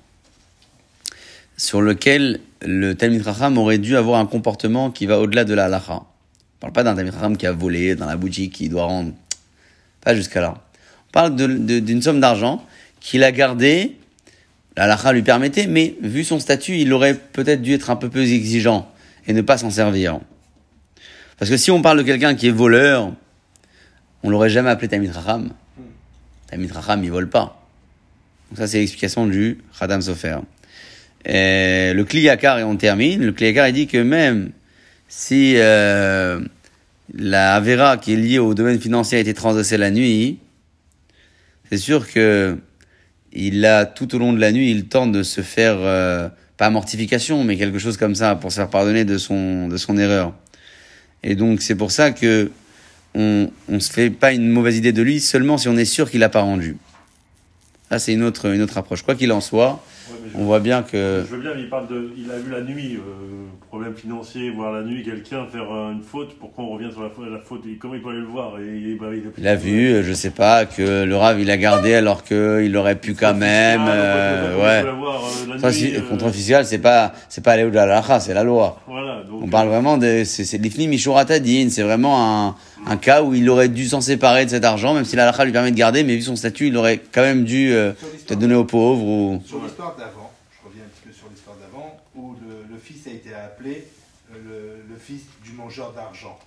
sur 1.59 1.82
lequel 1.82 2.40
le 2.64 2.94
Talmid 2.94 3.24
Chacham 3.24 3.58
aurait 3.58 3.78
dû 3.78 3.96
avoir 3.96 4.20
un 4.20 4.26
comportement 4.26 4.90
qui 4.90 5.06
va 5.06 5.18
au-delà 5.18 5.44
de 5.44 5.54
la 5.54 5.66
halacha. 5.66 5.94
On 5.94 6.60
parle 6.60 6.72
pas 6.72 6.82
d'un 6.84 6.94
Talmid 6.94 7.12
Chacham 7.12 7.36
qui 7.36 7.46
a 7.46 7.52
volé 7.52 7.94
dans 7.94 8.06
la 8.06 8.16
boutique, 8.16 8.52
qui 8.54 8.68
doit 8.68 8.84
rendre. 8.84 9.12
Pas 10.00 10.14
jusqu'à 10.14 10.40
là. 10.40 10.54
On 11.08 11.12
parle 11.12 11.36
d'une 11.36 12.02
somme 12.02 12.20
d'argent 12.20 12.64
qu'il 13.00 13.24
a 13.24 13.32
gardée 13.32 13.96
la 14.76 14.84
halakha 14.84 15.12
lui 15.12 15.22
permettait, 15.22 15.66
mais 15.66 15.96
vu 16.00 16.24
son 16.24 16.38
statut, 16.38 16.78
il 16.78 16.92
aurait 16.92 17.14
peut-être 17.14 17.60
dû 17.60 17.74
être 17.74 17.90
un 17.90 17.96
peu 17.96 18.08
plus 18.08 18.32
exigeant 18.32 18.90
et 19.26 19.34
ne 19.34 19.42
pas 19.42 19.58
s'en 19.58 19.70
servir. 19.70 20.20
Parce 21.38 21.50
que 21.50 21.56
si 21.56 21.70
on 21.70 21.82
parle 21.82 21.98
de 21.98 22.02
quelqu'un 22.02 22.34
qui 22.34 22.48
est 22.48 22.52
voleur, 22.52 23.12
on 24.22 24.30
l'aurait 24.30 24.50
jamais 24.50 24.70
appelé 24.70 24.88
Tamid 24.88 25.10
Raham. 25.10 25.50
Tamid 26.46 26.72
Raham, 26.72 27.04
il 27.04 27.10
vole 27.10 27.28
pas. 27.28 27.60
Donc 28.50 28.58
ça, 28.58 28.66
c'est 28.66 28.78
l'explication 28.78 29.26
du 29.26 29.58
Khadam 29.78 30.00
Sofer. 30.00 30.38
Le 31.24 32.02
Kliyakar, 32.02 32.58
et 32.58 32.64
on 32.64 32.76
termine, 32.76 33.24
le 33.24 33.32
Kliyakar, 33.32 33.68
il 33.68 33.74
dit 33.74 33.86
que 33.86 33.98
même 33.98 34.50
si 35.14 35.54
euh, 35.56 36.40
la 37.14 37.54
Avera 37.54 37.98
qui 37.98 38.14
est 38.14 38.16
liée 38.16 38.38
au 38.38 38.54
domaine 38.54 38.80
financier 38.80 39.18
a 39.18 39.20
été 39.20 39.34
transgressée 39.34 39.76
la 39.76 39.90
nuit, 39.90 40.38
c'est 41.70 41.76
sûr 41.76 42.10
que 42.10 42.56
il 43.34 43.64
a 43.66 43.84
tout 43.84 44.14
au 44.14 44.18
long 44.18 44.32
de 44.32 44.40
la 44.40 44.52
nuit, 44.52 44.70
il 44.70 44.86
tente 44.86 45.12
de 45.12 45.22
se 45.22 45.42
faire 45.42 45.76
euh, 45.78 46.28
pas 46.56 46.70
mortification, 46.70 47.44
mais 47.44 47.56
quelque 47.56 47.78
chose 47.78 47.96
comme 47.98 48.14
ça 48.14 48.36
pour 48.36 48.52
se 48.52 48.56
faire 48.56 48.70
pardonner 48.70 49.04
de 49.04 49.18
son 49.18 49.68
de 49.68 49.76
son 49.76 49.98
erreur. 49.98 50.34
Et 51.22 51.34
donc 51.34 51.60
c'est 51.60 51.76
pour 51.76 51.90
ça 51.90 52.10
que 52.10 52.50
on 53.14 53.50
on 53.68 53.80
se 53.80 53.92
fait 53.92 54.10
pas 54.10 54.32
une 54.32 54.48
mauvaise 54.48 54.78
idée 54.78 54.92
de 54.92 55.02
lui 55.02 55.20
seulement 55.20 55.58
si 55.58 55.68
on 55.68 55.76
est 55.76 55.84
sûr 55.84 56.10
qu'il 56.10 56.20
l'a 56.20 56.30
pas 56.30 56.42
rendu. 56.42 56.76
Ça 57.90 57.98
c'est 57.98 58.14
une 58.14 58.22
autre 58.22 58.46
une 58.46 58.62
autre 58.62 58.78
approche. 58.78 59.02
Quoi 59.02 59.14
qu'il 59.14 59.32
en 59.32 59.42
soit, 59.42 59.84
on 60.35 60.45
voit 60.45 60.61
bien 60.61 60.83
que 60.83 61.24
Je 61.28 61.35
veux 61.35 61.41
bien, 61.43 61.53
mais 61.55 61.62
il 61.62 61.68
parle 61.68 61.89
de. 61.89 62.11
Il 62.16 62.30
a 62.30 62.39
vu 62.39 62.51
la 62.51 62.61
nuit, 62.62 62.97
euh, 62.97 63.47
problème 63.68 63.95
financier, 63.95 64.51
voir 64.51 64.72
la 64.72 64.83
nuit 64.83 65.03
quelqu'un 65.03 65.47
faire 65.47 65.70
euh, 65.72 65.93
une 65.93 66.03
faute, 66.03 66.37
pourquoi 66.39 66.64
on 66.64 66.70
revient 66.70 66.91
sur 66.93 67.03
la 67.03 67.11
faute, 67.11 67.26
la 67.30 67.39
faute? 67.39 67.62
Et 67.66 67.76
comment 67.76 67.95
il 67.95 68.03
peut 68.03 68.11
aller 68.11 68.18
le 68.20 68.26
voir? 68.26 68.55
Et, 68.61 68.93
et- 68.93 68.95
bah, 68.95 69.07
il, 69.12 69.22
il 69.39 69.49
a 69.49 69.57
vu, 69.57 69.93
euh, 69.93 70.03
je 70.03 70.12
sais 70.12 70.30
pas, 70.30 70.64
que 70.66 71.05
le 71.05 71.16
Rav 71.16 71.41
il 71.41 71.51
a 71.51 71.57
gardé 71.57 71.95
alors 71.95 72.24
que 72.24 72.62
il 72.64 72.76
aurait 72.76 72.97
pu 72.97 73.14
quand 73.14 73.35
même. 73.35 73.83
euh, 73.89 74.57
ouais. 74.59 75.59
Ça, 75.59 75.72
si- 75.72 75.93
contrôle 76.09 76.33
fiscal, 76.33 76.64
c'est 76.64 76.78
pas 76.78 77.12
c'est 77.28 77.43
pas 77.45 77.53
aller 77.53 77.64
au-delà 77.64 77.85
de 77.85 77.91
la 77.91 78.20
c'est 78.20 78.35
la 78.35 78.45
loi. 78.45 78.80
Voilà, 78.87 79.22
donc, 79.22 79.43
On 79.43 79.49
parle 79.49 79.68
vraiment 79.68 79.97
de. 79.99 80.22
C'est 80.24 80.45
c'est 80.45 80.59
l'ifni 80.59 80.89
mishuratadin. 80.89 81.68
C'est 81.70 81.83
vraiment 81.83 82.47
un, 82.49 82.57
un 82.87 82.97
cas 82.97 83.22
où 83.22 83.35
il 83.35 83.49
aurait 83.49 83.68
dû 83.68 83.87
s'en 83.87 84.01
séparer 84.01 84.45
de 84.45 84.51
cet 84.51 84.64
argent, 84.64 84.95
même 84.95 85.05
si 85.05 85.16
la 85.16 85.30
lui 85.45 85.53
permet 85.53 85.70
de 85.70 85.76
garder, 85.76 86.05
mais 86.05 86.16
vu 86.16 86.22
son 86.22 86.37
statut, 86.37 86.68
il 86.68 86.76
aurait 86.76 87.01
quand 87.12 87.22
même 87.22 87.45
dû 87.45 87.72
euh, 87.72 87.93
peut-être 88.26 88.39
donner 88.41 88.55
aux 88.55 88.64
pauvres 88.64 89.05
ou. 89.05 89.43
Sur 89.45 89.62
l'histoire 89.62 89.95
d'avant, 89.97 90.30
je 90.62 90.68
reviens 90.68 90.83
un 90.85 90.89
petit 90.89 91.03
peu 91.09 91.12
sur 91.12 91.26
l'histoire 91.30 91.57
d'avant, 91.57 91.97
où 92.16 92.35
le, 92.41 92.74
le 92.74 92.78
fils 92.80 93.07
a 93.07 93.11
été 93.11 93.30
appelé 93.62 93.86
le, 94.32 94.82
le 94.88 94.96
fils 94.96 95.22
du 95.44 95.52
mangeur 95.52 95.92
d'argent. 95.92 96.38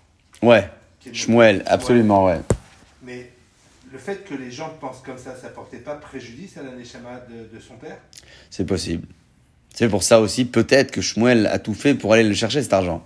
Ouais, 0.42 0.70
Shmuel, 1.14 1.64
absolument, 1.66 2.26
ouais. 2.26 2.42
Mais 3.04 3.32
le 3.92 3.98
fait 3.98 4.26
que 4.26 4.34
les 4.34 4.52
gens 4.52 4.70
pensent 4.82 5.02
comme 5.02 5.18
ça, 5.18 5.36
ça 5.36 5.50
portait 5.50 5.78
pas 5.78 5.96
préjudice 5.96 6.58
à 6.58 6.64
la 6.64 6.72
Neshama 6.72 7.22
de, 7.30 7.56
de 7.56 7.62
son 7.62 7.76
père? 7.76 7.98
C'est 8.50 8.66
possible. 8.66 9.08
C'est 9.74 9.90
pour 9.90 10.04
ça 10.04 10.20
aussi, 10.20 10.46
peut-être 10.46 10.92
que 10.92 11.02
Shmuel 11.02 11.48
a 11.48 11.60
tout 11.60 11.74
fait 11.74 11.96
pour 11.96 12.14
aller 12.14 12.24
le 12.24 12.34
chercher 12.34 12.62
cet 12.62 12.74
argent. 12.74 13.06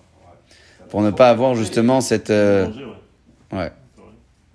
Pour 0.90 1.02
ne 1.02 1.12
pas 1.12 1.30
avoir 1.30 1.56
justement 1.56 2.02
cette. 2.02 2.32
euh, 2.32 2.68
Manger, 2.68 2.86
ouais. 3.52 3.72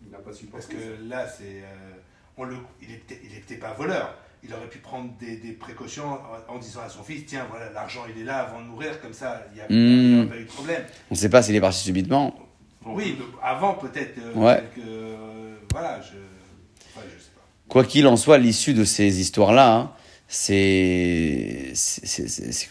Il 0.03 0.11
pas 0.11 0.19
Parce 0.53 0.67
que 0.67 0.77
là, 1.09 1.27
c'est, 1.29 1.45
euh, 1.63 1.93
on 2.37 2.45
le, 2.45 2.57
il 2.83 2.89
n'était 2.89 3.21
il 3.25 3.37
était 3.37 3.55
pas 3.57 3.73
voleur. 3.75 4.17
Il 4.47 4.53
aurait 4.53 4.69
pu 4.69 4.79
prendre 4.79 5.11
des, 5.19 5.37
des 5.37 5.53
précautions 5.53 6.05
en, 6.49 6.55
en 6.55 6.59
disant 6.59 6.81
à 6.87 6.89
son 6.91 7.03
fils 7.03 7.25
Tiens, 7.27 7.47
voilà, 7.51 7.71
l'argent, 7.73 8.03
il 8.15 8.21
est 8.21 8.25
là 8.25 8.41
avant 8.41 8.61
de 8.61 8.67
mourir, 8.67 9.01
comme 9.01 9.15
ça, 9.15 9.47
il 9.53 9.57
n'y 9.57 9.61
a, 9.63 9.67
Hmm. 9.69 10.19
aurait 10.21 10.29
pas 10.29 10.37
eu 10.37 10.45
de 10.45 10.49
problème. 10.49 10.83
On 11.11 11.15
ne 11.15 11.19
sait 11.19 11.29
pas 11.31 11.43
s'il 11.43 11.55
est 11.55 11.61
parti 11.61 11.79
subitement. 11.79 12.35
Oui, 12.87 13.17
avant, 13.43 13.75
peut-être. 13.75 14.19
euh, 14.19 14.35
Ouais. 14.35 14.63
euh, 14.87 15.55
voilà, 15.73 16.01
je. 16.03 16.19
Enfin, 16.95 17.07
je 17.07 17.23
sais 17.23 17.31
pas. 17.35 17.41
Quoi 17.69 17.85
qu'il 17.85 18.07
en 18.07 18.17
soit, 18.19 18.37
l'issue 18.37 18.75
de 18.75 18.85
ces 18.85 19.21
histoires-là, 19.21 19.75
hein, 19.75 19.91
c'est. 20.29 21.73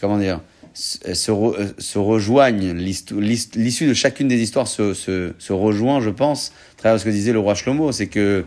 comment 0.00 0.18
dire 0.18 0.40
se, 0.74 1.30
re- 1.30 1.56
euh, 1.58 1.72
se 1.78 1.98
rejoignent. 1.98 2.72
L'issue 2.74 3.86
de 3.86 3.94
chacune 3.94 4.26
des 4.28 4.40
histoires 4.40 4.66
se, 4.66 4.92
se, 4.94 5.32
se 5.38 5.52
rejoint, 5.52 6.00
je 6.00 6.10
pense, 6.10 6.52
à 6.76 6.78
travers 6.78 6.98
ce 7.00 7.04
que 7.04 7.10
disait 7.10 7.32
le 7.32 7.38
roi 7.38 7.54
Shlomo 7.54 7.92
c'est 7.92 8.08
que 8.08 8.44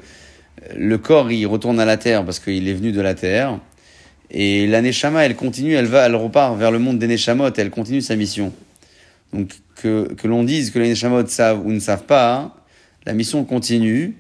le 0.76 0.98
corps, 0.98 1.32
il 1.32 1.46
retourne 1.46 1.80
à 1.80 1.86
la 1.86 1.98
terre 1.98 2.26
parce 2.26 2.40
qu'il 2.40 2.68
est 2.68 2.74
venu 2.74 2.92
de 2.92 3.02
la 3.02 3.14
terre. 3.14 3.60
Et 4.30 4.68
la 4.68 4.82
Neshama, 4.82 5.26
elle 5.26 5.36
continue, 5.36 5.74
elle 5.74 5.86
va, 5.86 6.06
elle 6.06 6.16
repart 6.16 6.58
vers 6.58 6.72
le 6.72 6.80
monde 6.80 7.00
des 7.00 7.08
Neshamot, 7.08 7.54
elle 7.56 7.70
continue 7.70 8.02
sa 8.02 8.16
mission. 8.16 8.52
Donc, 9.34 9.52
que, 9.76 10.08
l'on 10.26 10.44
dise 10.44 10.72
que 10.72 10.80
les 10.80 10.90
Neshamot 10.90 11.26
savent 11.28 11.66
ou 11.66 11.72
ne 11.72 11.80
savent 11.80 12.06
pas, 12.06 12.56
la 13.06 13.14
mission 13.14 13.44
continue. 13.46 14.16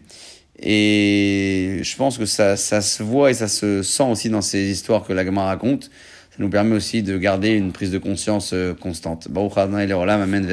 Et 0.60 1.80
je 1.84 1.96
pense 1.98 2.18
que 2.18 2.26
ça, 2.26 2.56
ça 2.56 2.82
se 2.82 3.04
voit 3.04 3.30
et 3.32 3.34
ça 3.34 3.48
se 3.48 3.84
sent 3.84 4.04
aussi 4.04 4.30
dans 4.30 4.42
ces 4.42 4.72
histoires 4.72 5.04
que 5.04 5.14
la 5.14 5.24
raconte. 5.24 5.92
Ça 6.32 6.38
nous 6.40 6.50
permet 6.50 6.76
aussi 6.76 7.04
de 7.04 7.18
garder 7.18 7.50
une 7.50 7.72
prise 7.72 7.92
de 7.92 7.98
conscience 7.98 8.52
euh, 8.54 8.74
constante. 8.74 9.28
Baruch 9.30 9.58
Amen. 9.58 10.48